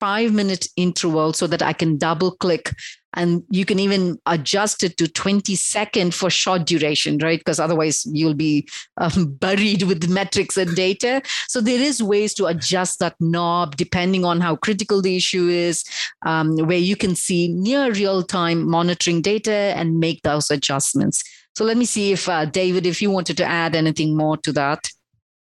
five 0.00 0.32
minute 0.32 0.68
interval 0.76 1.32
so 1.32 1.46
that 1.46 1.62
I 1.62 1.72
can 1.72 1.96
double 1.96 2.32
click 2.32 2.74
and 3.16 3.42
you 3.50 3.64
can 3.64 3.78
even 3.78 4.18
adjust 4.26 4.82
it 4.82 4.96
to 4.98 5.08
20 5.08 5.54
second 5.56 6.14
for 6.14 6.30
short 6.30 6.66
duration 6.66 7.18
right? 7.18 7.40
Because 7.40 7.58
otherwise 7.58 8.06
you'll 8.06 8.34
be 8.34 8.68
um, 8.98 9.32
buried 9.40 9.82
with 9.82 10.08
metrics 10.08 10.56
and 10.56 10.74
data. 10.76 11.22
So 11.48 11.60
there 11.60 11.80
is 11.80 12.02
ways 12.02 12.34
to 12.34 12.46
adjust 12.46 12.98
that 13.00 13.16
knob 13.20 13.76
depending 13.76 14.24
on 14.24 14.40
how 14.40 14.56
critical 14.56 15.02
the 15.02 15.16
issue 15.16 15.48
is 15.48 15.84
um, 16.24 16.56
where 16.56 16.78
you 16.78 16.96
can 16.96 17.14
see 17.14 17.48
near 17.48 17.92
real 17.92 18.22
time 18.22 18.68
monitoring 18.68 19.22
data 19.22 19.52
and 19.52 19.98
make 19.98 20.22
those 20.22 20.50
adjustments. 20.50 21.24
So 21.54 21.64
let 21.64 21.76
me 21.76 21.86
see 21.86 22.12
if 22.12 22.28
uh, 22.28 22.44
david 22.44 22.84
if 22.86 23.00
you 23.00 23.10
wanted 23.10 23.36
to 23.38 23.44
add 23.44 23.74
anything 23.74 24.16
more 24.16 24.36
to 24.38 24.52
that 24.52 24.90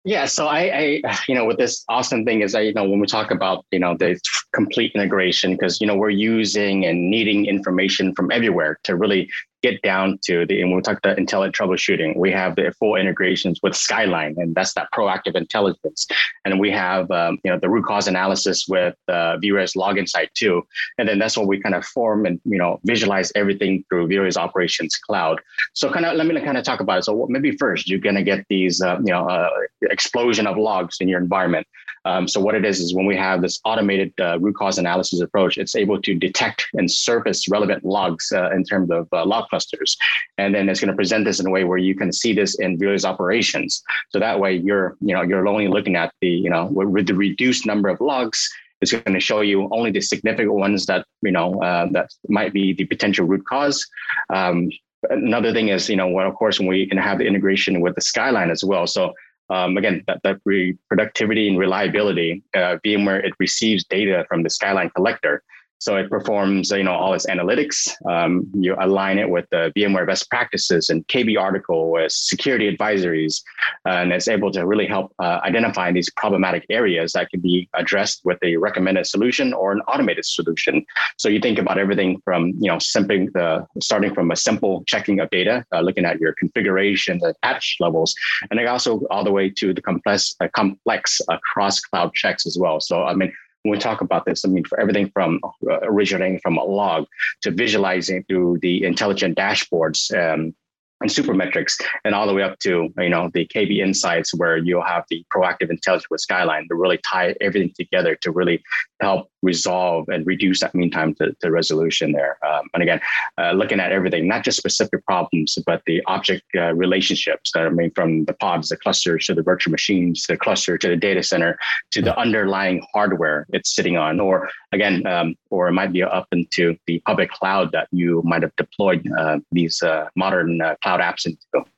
yeah, 0.05 0.25
so 0.25 0.47
I, 0.47 1.01
I, 1.03 1.17
you 1.27 1.35
know, 1.35 1.45
with 1.45 1.57
this 1.57 1.83
awesome 1.89 2.23
thing 2.23 2.41
is 2.41 2.53
that 2.53 2.65
you 2.65 2.73
know 2.73 2.87
when 2.87 2.99
we 2.99 3.07
talk 3.07 3.31
about 3.31 3.65
you 3.71 3.79
know 3.79 3.95
the 3.97 4.19
complete 4.53 4.91
integration, 4.95 5.51
because 5.53 5.81
you 5.81 5.87
know 5.87 5.95
we're 5.95 6.09
using 6.09 6.85
and 6.85 7.09
needing 7.09 7.45
information 7.45 8.13
from 8.15 8.31
everywhere 8.31 8.79
to 8.83 8.95
really 8.95 9.29
get 9.61 9.81
down 9.81 10.19
to 10.23 10.45
the, 10.45 10.61
and 10.61 10.71
we'll 10.71 10.81
talk 10.81 10.97
about 10.97 11.17
intelligent 11.17 11.55
troubleshooting. 11.55 12.17
We 12.17 12.31
have 12.31 12.55
the 12.55 12.73
full 12.79 12.95
integrations 12.95 13.59
with 13.61 13.75
Skyline, 13.75 14.35
and 14.37 14.55
that's 14.55 14.73
that 14.73 14.87
proactive 14.93 15.35
intelligence. 15.35 16.07
And 16.45 16.59
we 16.59 16.71
have, 16.71 17.09
um, 17.11 17.39
you 17.43 17.51
know, 17.51 17.59
the 17.59 17.69
root 17.69 17.85
cause 17.85 18.07
analysis 18.07 18.65
with 18.67 18.95
uh, 19.07 19.37
VRES 19.43 19.75
Log 19.75 19.97
Insight 19.97 20.33
too. 20.33 20.63
And 20.97 21.07
then 21.07 21.19
that's 21.19 21.37
what 21.37 21.47
we 21.47 21.61
kind 21.61 21.75
of 21.75 21.85
form 21.85 22.25
and, 22.25 22.39
you 22.45 22.57
know, 22.57 22.79
visualize 22.83 23.31
everything 23.35 23.83
through 23.89 24.07
VRES 24.07 24.37
Operations 24.37 24.95
Cloud. 24.95 25.41
So 25.73 25.91
kind 25.91 26.05
of, 26.05 26.15
let 26.15 26.25
me 26.25 26.39
kind 26.41 26.57
of 26.57 26.63
talk 26.63 26.79
about 26.79 26.99
it. 26.99 27.03
So 27.03 27.27
maybe 27.29 27.51
first, 27.51 27.89
you're 27.89 27.99
going 27.99 28.15
to 28.15 28.23
get 28.23 28.45
these, 28.49 28.81
uh, 28.81 28.97
you 28.99 29.11
know, 29.11 29.27
uh, 29.27 29.49
explosion 29.83 30.47
of 30.47 30.57
logs 30.57 30.97
in 30.99 31.07
your 31.07 31.19
environment. 31.19 31.67
Um, 32.05 32.27
so 32.27 32.39
what 32.39 32.55
it 32.55 32.65
is 32.65 32.79
is 32.79 32.95
when 32.95 33.05
we 33.05 33.17
have 33.17 33.41
this 33.41 33.59
automated 33.65 34.13
uh, 34.19 34.39
root 34.39 34.55
cause 34.55 34.77
analysis 34.77 35.19
approach, 35.21 35.57
it's 35.57 35.75
able 35.75 36.01
to 36.01 36.15
detect 36.15 36.67
and 36.73 36.89
surface 36.89 37.49
relevant 37.49 37.83
logs 37.83 38.31
uh, 38.31 38.49
in 38.51 38.63
terms 38.63 38.89
of 38.89 39.07
uh, 39.11 39.25
log 39.25 39.48
clusters, 39.49 39.97
and 40.37 40.53
then 40.53 40.69
it's 40.69 40.79
going 40.79 40.91
to 40.91 40.95
present 40.95 41.25
this 41.25 41.39
in 41.39 41.47
a 41.47 41.49
way 41.49 41.63
where 41.63 41.77
you 41.77 41.95
can 41.95 42.11
see 42.11 42.33
this 42.33 42.59
in 42.59 42.77
various 42.77 43.05
operations. 43.05 43.81
So 44.09 44.19
that 44.19 44.39
way, 44.39 44.55
you're 44.55 44.97
you 45.01 45.13
know 45.13 45.21
you're 45.21 45.47
only 45.47 45.67
looking 45.67 45.95
at 45.95 46.13
the 46.21 46.29
you 46.29 46.49
know 46.49 46.65
with 46.71 47.07
the 47.07 47.15
reduced 47.15 47.65
number 47.65 47.89
of 47.89 47.99
logs. 48.01 48.49
It's 48.81 48.93
going 48.93 49.13
to 49.13 49.19
show 49.19 49.41
you 49.41 49.67
only 49.71 49.91
the 49.91 49.99
significant 49.99 50.53
ones 50.53 50.85
that 50.85 51.05
you 51.21 51.31
know 51.31 51.61
uh, 51.61 51.87
that 51.91 52.09
might 52.27 52.53
be 52.53 52.73
the 52.73 52.85
potential 52.85 53.25
root 53.25 53.45
cause. 53.45 53.85
Um, 54.29 54.69
another 55.09 55.53
thing 55.53 55.69
is 55.69 55.89
you 55.89 55.95
know 55.95 56.07
well, 56.07 56.27
of 56.27 56.35
course 56.35 56.59
when 56.59 56.67
we 56.67 56.87
can 56.87 56.97
have 56.97 57.17
the 57.17 57.25
integration 57.25 57.81
with 57.81 57.95
the 57.95 58.01
skyline 58.01 58.51
as 58.51 58.63
well. 58.63 58.87
So 58.87 59.13
um, 59.49 59.77
again, 59.77 60.03
that, 60.07 60.21
that 60.23 60.41
productivity 60.87 61.47
and 61.47 61.57
reliability, 61.57 62.43
uh, 62.53 62.77
VMware, 62.85 63.25
it 63.25 63.33
receives 63.39 63.83
data 63.83 64.25
from 64.29 64.43
the 64.43 64.49
Skyline 64.49 64.91
collector. 64.91 65.43
So 65.79 65.95
it 65.95 66.09
performs, 66.09 66.71
you 66.71 66.83
know, 66.83 66.93
all 66.93 67.13
its 67.13 67.25
analytics. 67.25 67.89
Um, 68.09 68.45
you 68.53 68.75
align 68.79 69.17
it 69.17 69.29
with 69.29 69.45
the 69.49 69.71
VMware 69.75 70.05
best 70.05 70.29
practices 70.29 70.89
and 70.89 71.07
KB 71.07 71.39
article 71.39 71.91
with 71.91 72.11
security 72.11 72.75
advisories, 72.75 73.41
and 73.85 74.11
it's 74.11 74.27
able 74.27 74.51
to 74.51 74.65
really 74.65 74.85
help 74.85 75.13
uh, 75.19 75.39
identify 75.43 75.91
these 75.91 76.09
problematic 76.11 76.65
areas 76.69 77.13
that 77.13 77.29
can 77.29 77.39
be 77.39 77.69
addressed 77.75 78.21
with 78.25 78.37
a 78.43 78.57
recommended 78.57 79.07
solution 79.07 79.53
or 79.53 79.71
an 79.71 79.81
automated 79.87 80.25
solution. 80.25 80.85
So 81.17 81.29
you 81.29 81.39
think 81.39 81.59
about 81.59 81.77
everything 81.77 82.21
from, 82.25 82.49
you 82.59 82.69
know, 82.69 82.79
simply 82.79 83.29
the 83.33 83.65
starting 83.81 84.13
from 84.13 84.31
a 84.31 84.35
simple 84.35 84.83
checking 84.85 85.19
of 85.19 85.29
data, 85.29 85.65
uh, 85.73 85.81
looking 85.81 86.05
at 86.05 86.19
your 86.19 86.33
configuration, 86.33 87.19
the 87.19 87.33
patch 87.41 87.77
levels, 87.79 88.15
and 88.49 88.59
then 88.59 88.67
also 88.67 89.01
all 89.09 89.23
the 89.23 89.31
way 89.31 89.49
to 89.49 89.73
the 89.73 89.81
complex, 89.81 90.35
uh, 90.41 90.47
complex 90.53 91.21
uh, 91.29 91.37
cross 91.37 91.79
cloud 91.79 92.13
checks 92.13 92.45
as 92.45 92.57
well. 92.59 92.79
So 92.79 93.03
I 93.03 93.13
mean 93.13 93.31
when 93.63 93.71
we 93.73 93.77
talk 93.77 94.01
about 94.01 94.25
this, 94.25 94.45
I 94.45 94.47
mean, 94.47 94.63
for 94.63 94.79
everything 94.79 95.09
from 95.09 95.39
uh, 95.43 95.79
originating 95.81 96.39
from 96.39 96.57
a 96.57 96.63
log 96.63 97.05
to 97.41 97.51
visualizing 97.51 98.23
through 98.23 98.59
the 98.61 98.83
intelligent 98.83 99.37
dashboards 99.37 100.13
um, 100.17 100.55
and 101.01 101.09
supermetrics 101.09 101.81
and 102.03 102.13
all 102.13 102.27
the 102.27 102.33
way 102.33 102.43
up 102.43 102.59
to 102.59 102.93
you 102.97 103.09
know 103.09 103.29
the 103.33 103.45
kb 103.47 103.79
insights 103.79 104.33
where 104.35 104.57
you'll 104.57 104.83
have 104.83 105.03
the 105.09 105.25
proactive 105.33 105.69
intelligence 105.69 106.09
with 106.09 106.21
skyline 106.21 106.67
to 106.67 106.75
really 106.75 106.99
tie 107.09 107.35
everything 107.41 107.71
together 107.75 108.15
to 108.15 108.31
really 108.31 108.61
help 109.01 109.29
resolve 109.41 110.09
and 110.09 110.25
reduce 110.27 110.59
that 110.59 110.75
mean 110.75 110.91
time 110.91 111.15
to, 111.15 111.33
to 111.39 111.49
resolution 111.49 112.11
there. 112.11 112.37
Um, 112.45 112.67
and 112.73 112.83
again 112.83 112.99
uh, 113.37 113.51
looking 113.51 113.79
at 113.79 113.91
everything 113.91 114.27
not 114.27 114.43
just 114.43 114.57
specific 114.57 115.05
problems 115.05 115.57
but 115.65 115.81
the 115.85 116.01
object 116.07 116.43
uh, 116.55 116.73
relationships 116.73 117.51
that 117.53 117.65
i 117.65 117.69
mean 117.69 117.91
from 117.91 118.25
the 118.25 118.33
pods 118.33 118.69
the 118.69 118.77
clusters 118.77 119.25
to 119.27 119.33
the 119.33 119.43
virtual 119.43 119.71
machines 119.71 120.25
the 120.27 120.37
cluster 120.37 120.77
to 120.77 120.87
the 120.87 120.97
data 120.97 121.23
center 121.23 121.57
to 121.91 122.01
the 122.01 122.17
underlying 122.17 122.85
hardware 122.93 123.45
it's 123.53 123.75
sitting 123.75 123.97
on. 123.97 124.19
Or 124.19 124.49
again 124.71 125.05
um, 125.07 125.35
or 125.49 125.67
it 125.67 125.73
might 125.73 125.93
be 125.93 126.03
up 126.03 126.27
into 126.31 126.75
the 126.87 126.99
public 127.05 127.31
cloud 127.31 127.71
that 127.71 127.87
you 127.91 128.21
might 128.25 128.41
have 128.41 128.55
deployed 128.55 129.07
uh, 129.17 129.39
these 129.51 129.81
uh, 129.81 130.07
modern 130.15 130.61
uh, 130.61 130.75
cloud 130.97 131.01
apps 131.01 131.25
into 131.25 131.69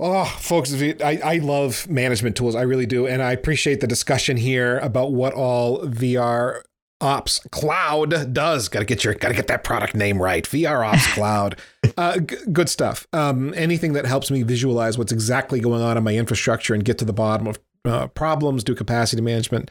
Oh, 0.00 0.24
folks, 0.24 0.74
I, 0.74 1.20
I 1.24 1.38
love 1.38 1.88
management 1.88 2.34
tools. 2.34 2.56
I 2.56 2.62
really 2.62 2.84
do. 2.84 3.06
And 3.06 3.22
I 3.22 3.30
appreciate 3.30 3.80
the 3.80 3.86
discussion 3.86 4.36
here 4.36 4.78
about 4.80 5.12
what 5.12 5.34
all 5.34 5.82
VR 5.82 6.62
Ops 7.00 7.38
Cloud 7.52 8.32
does. 8.34 8.68
Got 8.68 8.80
to 8.80 8.86
get 8.86 9.04
your 9.04 9.14
got 9.14 9.28
to 9.28 9.34
get 9.34 9.46
that 9.46 9.62
product 9.62 9.94
name 9.94 10.20
right. 10.20 10.44
VR 10.44 10.84
Ops 10.84 11.06
Cloud. 11.14 11.60
Uh, 11.96 12.18
g- 12.18 12.36
good 12.52 12.68
stuff. 12.68 13.06
Um, 13.12 13.54
anything 13.54 13.92
that 13.92 14.04
helps 14.04 14.32
me 14.32 14.42
visualize 14.42 14.98
what's 14.98 15.12
exactly 15.12 15.60
going 15.60 15.80
on 15.80 15.96
in 15.96 16.02
my 16.02 16.16
infrastructure 16.16 16.74
and 16.74 16.84
get 16.84 16.98
to 16.98 17.04
the 17.04 17.12
bottom 17.12 17.46
of 17.46 17.60
uh, 17.84 18.08
problems, 18.08 18.64
do 18.64 18.74
capacity 18.74 19.22
management. 19.22 19.70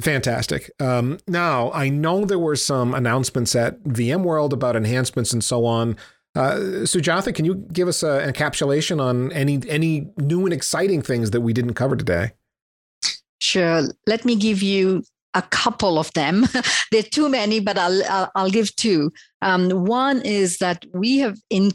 Fantastic. 0.00 0.70
Um, 0.80 1.18
now 1.28 1.70
I 1.72 1.90
know 1.90 2.24
there 2.24 2.38
were 2.38 2.56
some 2.56 2.94
announcements 2.94 3.54
at 3.54 3.82
VMworld 3.84 4.54
about 4.54 4.74
enhancements 4.74 5.34
and 5.34 5.44
so 5.44 5.66
on. 5.66 5.98
Uh, 6.36 6.84
Sujatha, 6.84 7.34
can 7.34 7.44
you 7.44 7.56
give 7.72 7.88
us 7.88 8.02
a, 8.02 8.20
an 8.20 8.32
encapsulation 8.32 9.00
on 9.00 9.32
any 9.32 9.60
any 9.68 10.06
new 10.16 10.44
and 10.44 10.52
exciting 10.52 11.02
things 11.02 11.32
that 11.32 11.40
we 11.40 11.52
didn't 11.52 11.74
cover 11.74 11.96
today? 11.96 12.32
Sure. 13.40 13.82
Let 14.06 14.24
me 14.24 14.36
give 14.36 14.62
you 14.62 15.02
a 15.34 15.42
couple 15.42 15.98
of 15.98 16.12
them. 16.12 16.46
there 16.92 17.00
are 17.00 17.10
too 17.10 17.28
many, 17.28 17.58
but 17.60 17.78
I'll 17.78 18.02
I'll, 18.08 18.30
I'll 18.36 18.50
give 18.50 18.74
two. 18.76 19.10
Um, 19.42 19.70
one 19.70 20.22
is 20.22 20.58
that 20.58 20.84
we 20.92 21.18
have 21.18 21.38
in 21.50 21.72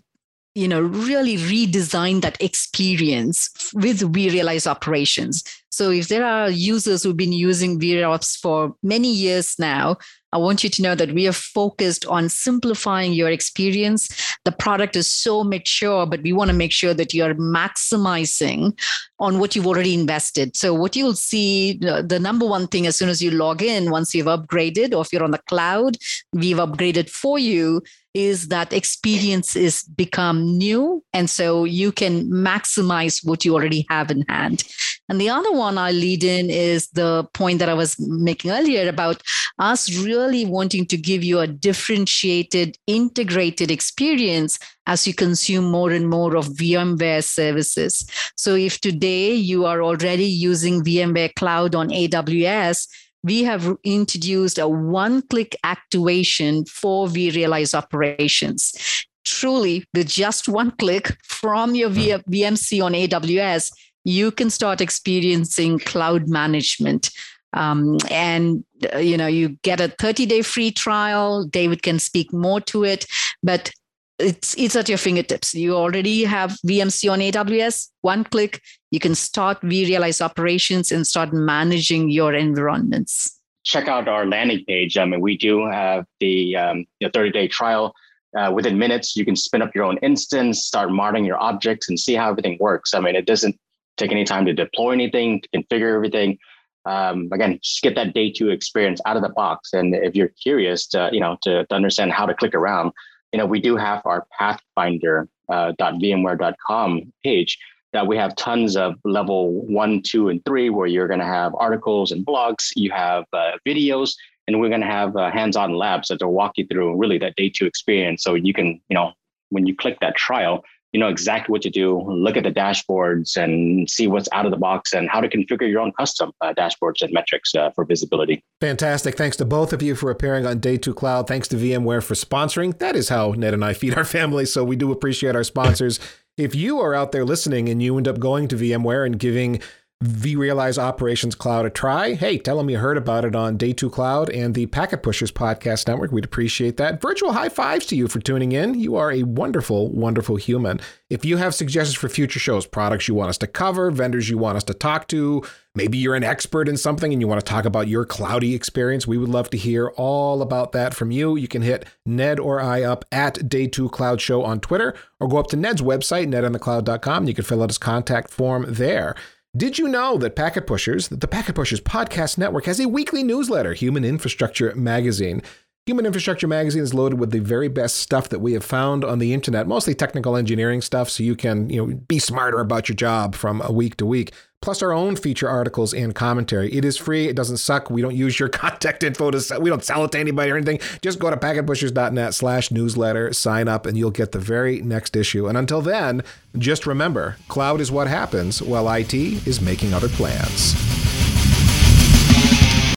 you 0.56 0.68
know 0.68 0.82
really 0.82 1.38
redesign 1.38 2.22
that 2.22 2.42
experience 2.42 3.50
with 3.74 4.00
vRealize 4.14 4.66
operations. 4.66 5.44
So 5.70 5.92
if 5.92 6.08
there 6.08 6.26
are 6.26 6.50
users 6.50 7.04
who've 7.04 7.18
been 7.18 7.34
using 7.34 7.80
VROps 7.80 8.40
for 8.40 8.74
many 8.82 9.14
years 9.14 9.60
now, 9.60 9.98
I 10.32 10.38
want 10.38 10.64
you 10.64 10.70
to 10.70 10.82
know 10.82 10.96
that 10.96 11.14
we 11.14 11.28
are 11.28 11.34
focused 11.34 12.06
on 12.08 12.30
simplifying 12.30 13.14
your 13.14 13.30
experience. 13.30 14.38
The 14.44 14.52
product 14.52 14.96
is 14.96 15.08
so 15.08 15.44
mature, 15.44 16.06
but 16.06 16.22
we 16.24 16.34
want 16.34 16.50
to 16.50 16.56
make 16.56 16.72
sure 16.72 16.94
that 16.94 17.14
you 17.14 17.24
are 17.24 17.34
maximizing 17.34 18.78
on 19.20 19.40
what 19.40 19.56
you've 19.56 19.68
already 19.68 19.94
invested. 19.94 20.56
So, 20.56 20.74
what 20.74 20.96
you'll 20.96 21.14
see, 21.14 21.78
the 21.78 22.20
number 22.22 22.46
one 22.46 22.68
thing 22.68 22.88
as 22.88 22.96
soon 22.96 23.10
as 23.10 23.22
you 23.22 23.32
log 23.32 23.62
in, 23.62 23.92
once 23.92 24.14
you've 24.16 24.28
upgraded, 24.28 24.94
or 24.94 25.02
if 25.02 25.12
you're 25.12 25.24
on 25.24 25.32
the 25.32 25.44
cloud, 25.50 25.98
we've 26.34 26.58
upgraded 26.58 27.10
for 27.10 27.40
you, 27.40 27.82
is 28.16 28.48
that 28.48 28.72
experience 28.72 29.58
is 29.58 29.84
become 29.84 30.58
new. 30.58 31.04
And 31.12 31.30
so 31.30 31.66
you 31.66 31.92
can 31.92 32.24
maximize 32.32 33.20
what 33.26 33.44
you 33.44 33.54
already 33.54 33.86
have 33.90 34.10
in 34.10 34.24
hand. 34.30 34.64
And 35.10 35.20
the 35.20 35.30
other 35.30 35.52
one 35.52 35.78
I 35.78 35.92
lead 35.92 36.24
in 36.24 36.50
is 36.50 36.88
the 36.90 37.28
point 37.34 37.60
that 37.60 37.70
I 37.70 37.74
was 37.74 38.00
making 38.00 38.52
earlier 38.52 38.88
about 38.88 39.22
us 39.60 39.94
really 40.00 40.46
wanting 40.46 40.86
to 40.88 40.98
give 40.98 41.24
you 41.24 41.40
a 41.40 41.48
differentiated, 41.48 42.78
integrated 42.88 43.70
experience 43.70 44.58
as 44.88 45.06
you 45.06 45.14
consume 45.14 45.66
more 45.66 45.92
and 45.92 46.10
more 46.10 46.38
of 46.38 46.48
VMware 46.48 47.24
services. 47.24 48.08
So 48.38 48.56
if 48.56 48.80
today 48.80 49.34
you 49.34 49.66
are 49.66 49.84
already 49.84 50.26
using 50.26 50.84
VMware 50.84 51.36
Cloud 51.36 51.76
on 51.76 51.90
AWS, 51.90 52.88
we 53.26 53.44
have 53.44 53.76
introduced 53.84 54.60
a 54.60 54.68
one 54.68 55.24
click 55.24 55.56
activation 55.64 56.64
for 56.66 57.08
vRealize 57.08 57.74
operations. 57.74 59.06
Truly, 59.26 59.84
with 59.96 60.08
just 60.08 60.48
one 60.48 60.72
click 60.78 61.18
from 61.24 61.74
your 61.74 61.90
VMC 61.90 62.84
on 62.84 62.94
AWS, 62.94 63.72
you 64.04 64.30
can 64.32 64.52
start 64.52 64.80
experiencing 64.80 65.80
cloud 65.80 66.30
management. 66.30 67.10
Um, 67.54 67.98
and 68.12 68.64
uh, 68.94 68.98
you 69.00 69.18
know 69.18 69.28
you 69.28 69.58
get 69.64 69.80
a 69.80 69.88
30 69.88 70.26
day 70.26 70.42
free 70.42 70.72
trial 70.72 71.46
david 71.46 71.82
can 71.84 72.00
speak 72.00 72.34
more 72.34 72.60
to 72.60 72.84
it 72.84 73.06
but 73.42 73.72
it's 74.20 74.56
it's 74.58 74.76
at 74.76 74.90
your 74.90 74.98
fingertips. 74.98 75.54
You 75.54 75.76
already 75.76 76.24
have 76.24 76.58
vmc 76.66 77.12
on 77.12 77.20
aws 77.20 77.90
one 78.02 78.24
click 78.24 78.62
you 78.92 79.00
can 79.00 79.16
start 79.16 79.60
vRealize 79.62 80.22
operations 80.22 80.92
and 80.92 81.06
start 81.06 81.34
managing 81.34 82.10
your 82.10 82.34
environments. 82.34 83.40
Check 83.64 83.88
out 83.88 84.08
our 84.08 84.26
landing 84.26 84.64
page. 84.66 84.98
I 84.98 85.06
mean 85.06 85.22
we 85.22 85.38
do 85.38 85.68
have 85.70 86.06
the 86.20 86.56
um, 86.56 86.86
30 87.02 87.32
day 87.32 87.48
trial. 87.48 87.94
Uh, 88.38 88.52
within 88.52 88.78
minutes 88.78 89.16
you 89.16 89.24
can 89.24 89.36
spin 89.36 89.62
up 89.62 89.74
your 89.74 89.86
own 89.86 89.98
instance 89.98 90.66
start 90.66 90.92
monitoring 90.92 91.26
your 91.26 91.42
objects 91.42 91.90
and 91.90 92.00
see 92.00 92.14
how 92.14 92.30
everything 92.30 92.58
works. 92.60 92.94
I 92.94 93.00
mean 93.00 93.16
it 93.16 93.26
doesn't 93.26 93.58
take 93.98 94.12
any 94.12 94.24
time 94.24 94.46
to 94.46 94.54
deploy 94.54 94.92
anything, 94.92 95.42
to 95.42 95.50
configure 95.50 95.96
everything. 95.96 96.38
Um, 96.86 97.30
again, 97.32 97.60
just 97.64 97.82
get 97.82 97.96
that 97.96 98.14
day 98.14 98.32
two 98.32 98.50
experience 98.50 99.02
out 99.06 99.16
of 99.16 99.24
the 99.24 99.30
box. 99.30 99.74
And 99.74 99.96
if 99.96 100.16
you're 100.16 100.32
curious 100.42 100.86
to, 100.88 101.10
you 101.12 101.20
know, 101.20 101.38
to, 101.42 101.66
to 101.66 101.76
understand 101.76 102.12
how 102.12 102.26
to 102.26 102.34
click 102.34 102.54
around, 102.54 102.92
you 103.36 103.40
know, 103.40 103.46
we 103.46 103.60
do 103.60 103.76
have 103.76 104.02
our 104.06 104.26
pathfinder.vmware.com 104.40 106.98
uh, 106.98 107.02
page 107.22 107.60
that 107.92 108.08
we 108.08 108.16
have 108.16 108.34
tons 108.38 108.78
of 108.78 108.96
level 109.04 109.52
one, 109.68 110.02
two, 110.02 110.30
and 110.30 110.42
three, 110.46 110.70
where 110.70 110.88
you're 110.88 111.10
going 111.10 111.20
to 111.20 111.26
have 111.26 111.54
articles 111.60 112.14
and 112.14 112.26
blogs, 112.26 112.72
you 112.78 112.92
have 112.92 113.26
uh, 113.34 113.52
videos, 113.68 114.16
and 114.48 114.62
we're 114.62 114.70
going 114.70 114.80
to 114.80 114.88
have 114.88 115.18
uh, 115.18 115.30
hands-on 115.32 115.74
labs 115.74 116.08
that 116.08 116.24
will 116.24 116.32
walk 116.32 116.54
you 116.56 116.66
through 116.68 116.96
really 116.96 117.18
that 117.18 117.36
day 117.36 117.50
two 117.50 117.66
experience. 117.66 118.24
So 118.24 118.36
you 118.36 118.54
can, 118.54 118.80
you 118.88 118.96
know, 118.96 119.12
when 119.50 119.66
you 119.66 119.76
click 119.76 119.98
that 120.00 120.16
trial, 120.16 120.64
you 120.96 121.00
know 121.00 121.10
exactly 121.10 121.52
what 121.52 121.62
to 121.64 121.70
do. 121.70 122.02
Look 122.10 122.38
at 122.38 122.44
the 122.44 122.52
dashboards 122.54 123.36
and 123.36 123.90
see 123.90 124.08
what's 124.08 124.30
out 124.32 124.46
of 124.46 124.52
the 124.52 124.58
box 124.58 124.94
and 124.94 125.10
how 125.10 125.20
to 125.20 125.28
configure 125.28 125.70
your 125.70 125.82
own 125.82 125.92
custom 126.00 126.32
uh, 126.40 126.54
dashboards 126.54 127.02
and 127.02 127.12
metrics 127.12 127.54
uh, 127.54 127.70
for 127.72 127.84
visibility. 127.84 128.42
Fantastic. 128.62 129.18
Thanks 129.18 129.36
to 129.36 129.44
both 129.44 129.74
of 129.74 129.82
you 129.82 129.94
for 129.94 130.10
appearing 130.10 130.46
on 130.46 130.60
Day 130.60 130.78
2 130.78 130.94
Cloud. 130.94 131.28
Thanks 131.28 131.50
to 131.50 131.58
VMware 131.58 132.02
for 132.02 132.14
sponsoring. 132.14 132.78
That 132.80 132.96
is 132.96 133.10
how 133.10 133.32
Ned 133.32 133.54
and 133.54 133.66
I 133.66 133.74
feed 133.74 133.98
our 133.98 134.06
family, 134.06 134.46
so 134.46 134.64
we 134.64 134.78
do 134.78 134.94
appreciate 134.94 135.36
our 135.36 135.44
sponsors. 135.44 136.00
if 136.38 136.56
you 136.56 136.80
are 136.80 136.96
out 136.96 137.12
there 137.12 137.26
listening 137.26 137.68
and 137.68 137.84
you 137.84 137.98
end 137.98 138.08
up 138.08 138.18
going 138.18 138.48
to 138.48 138.56
VMware 138.56 139.06
and 139.06 139.20
giving 139.20 139.62
vRealize 140.04 140.78
Operations 140.78 141.36
Cloud 141.36 141.66
a 141.66 141.70
try. 141.70 142.16
Hey, 142.16 142.38
tell 142.38 142.58
them 142.58 142.70
you 142.70 142.78
heard 142.78 142.98
about 142.98 143.24
it 143.24 143.36
on 143.36 143.56
Day 143.56 143.72
2 143.72 143.90
Cloud 143.90 144.30
and 144.30 144.54
the 144.54 144.66
Packet 144.66 145.02
Pushers 145.02 145.32
Podcast 145.32 145.88
Network. 145.88 146.12
We'd 146.12 146.26
appreciate 146.26 146.76
that. 146.78 147.02
Virtual 147.02 147.32
high 147.32 147.48
fives 147.48 147.86
to 147.88 147.96
you 147.96 148.10
for 148.10 148.20
tuning 148.20 148.52
in. 148.52 148.78
You 148.78 148.98
are 148.98 149.12
a 149.12 149.24
wonderful, 149.24 149.90
wonderful 149.90 150.36
human. 150.36 150.82
If 151.10 151.24
you 151.24 151.38
have 151.38 151.56
suggestions 151.56 151.96
for 151.96 152.10
future 152.10 152.40
shows, 152.40 152.66
products 152.66 153.08
you 153.08 153.16
want 153.16 153.30
us 153.30 153.38
to 153.40 153.48
cover, 153.48 153.90
vendors 153.90 154.30
you 154.30 154.38
want 154.38 154.58
us 154.58 154.64
to 154.66 154.74
talk 154.74 155.08
to, 155.10 155.44
maybe 155.76 155.98
you're 155.98 156.16
an 156.16 156.24
expert 156.24 156.68
in 156.68 156.76
something 156.76 157.14
and 157.14 157.22
you 157.22 157.28
want 157.28 157.40
to 157.40 157.50
talk 157.50 157.64
about 157.64 157.88
your 157.88 158.06
cloudy 158.06 158.54
experience, 158.54 159.08
we 159.08 159.18
would 159.18 159.30
love 159.30 159.50
to 159.52 159.58
hear 159.58 159.88
all 159.96 160.42
about 160.42 160.74
that 160.74 160.94
from 160.94 161.12
you. 161.12 161.38
You 161.38 161.48
can 161.48 161.62
hit 161.62 161.86
Ned 162.06 162.40
or 162.40 162.60
I 162.60 162.84
up 162.84 163.06
at 163.14 163.48
Day 163.48 163.68
2 163.68 163.90
Cloud 163.90 164.20
Show 164.20 164.44
on 164.44 164.60
Twitter 164.60 164.94
or 165.20 165.30
go 165.30 165.38
up 165.38 165.48
to 165.48 165.56
Ned's 165.56 165.82
website, 165.82 166.28
nedonthecloud.com. 166.28 167.18
And 167.18 167.28
you 167.28 167.34
can 167.34 167.46
fill 167.46 167.64
out 167.64 167.70
his 167.70 167.78
contact 167.78 168.30
form 168.30 168.66
there. 168.68 169.16
Did 169.58 169.78
you 169.78 169.88
know 169.88 170.18
that 170.18 170.36
Packet 170.36 170.68
Pushers, 170.68 171.08
that 171.08 171.22
the 171.22 171.30
Packet 171.30 171.56
Pushers 171.56 171.80
Podcast 171.80 172.38
Network 172.38 172.66
has 172.66 172.78
a 172.82 172.90
weekly 172.90 173.24
newsletter, 173.24 173.72
Human 173.72 174.04
Infrastructure 174.04 174.76
Magazine? 174.76 175.42
Human 175.86 176.08
Infrastructure 176.08 176.48
Magazine 176.48 176.82
is 176.82 176.96
loaded 176.96 177.20
with 177.20 177.30
the 177.30 177.38
very 177.38 177.68
best 177.68 177.98
stuff 177.98 178.30
that 178.30 178.40
we 178.40 178.54
have 178.54 178.66
found 178.66 179.06
on 179.06 179.20
the 179.20 179.34
internet, 179.34 179.68
mostly 179.68 179.94
technical 179.94 180.36
engineering 180.36 180.82
stuff, 180.82 181.12
so 181.12 181.22
you 181.22 181.36
can, 181.36 181.70
you 181.70 181.78
know, 181.78 181.94
be 182.08 182.18
smarter 182.18 182.60
about 182.60 182.90
your 182.90 182.96
job 182.96 183.36
from 183.36 183.62
a 183.62 183.72
week 183.72 183.96
to 183.98 184.06
week 184.06 184.34
plus 184.66 184.82
our 184.82 184.92
own 184.92 185.16
feature 185.16 185.48
articles 185.48 185.94
and 185.94 186.16
commentary. 186.16 186.74
It 186.74 186.84
is 186.84 186.98
free. 186.98 187.28
It 187.28 187.36
doesn't 187.36 187.58
suck. 187.58 187.92
We 187.92 188.02
don't 188.02 188.16
use 188.16 188.40
your 188.40 188.50
contact 188.64 189.04
info 189.04 189.30
to 189.30 189.40
sell. 189.40 189.62
We 189.62 189.70
don't 189.70 189.84
sell 189.84 190.04
it 190.06 190.12
to 190.14 190.20
anybody 190.20 190.50
or 190.50 190.58
anything. 190.58 190.80
Just 191.04 191.20
go 191.20 191.30
to 191.30 191.38
packetpushers.net 191.38 192.34
slash 192.34 192.72
newsletter, 192.72 193.32
sign 193.32 193.68
up, 193.68 193.86
and 193.86 193.96
you'll 193.96 194.10
get 194.10 194.32
the 194.32 194.40
very 194.40 194.82
next 194.82 195.16
issue. 195.16 195.46
And 195.46 195.56
until 195.56 195.84
then, 195.84 196.24
just 196.58 196.88
remember, 196.88 197.38
cloud 197.48 197.80
is 197.80 197.92
what 197.92 198.08
happens 198.08 198.60
while 198.60 198.92
IT 198.92 199.14
is 199.14 199.62
making 199.62 199.94
other 199.94 200.10
plans. 200.10 200.74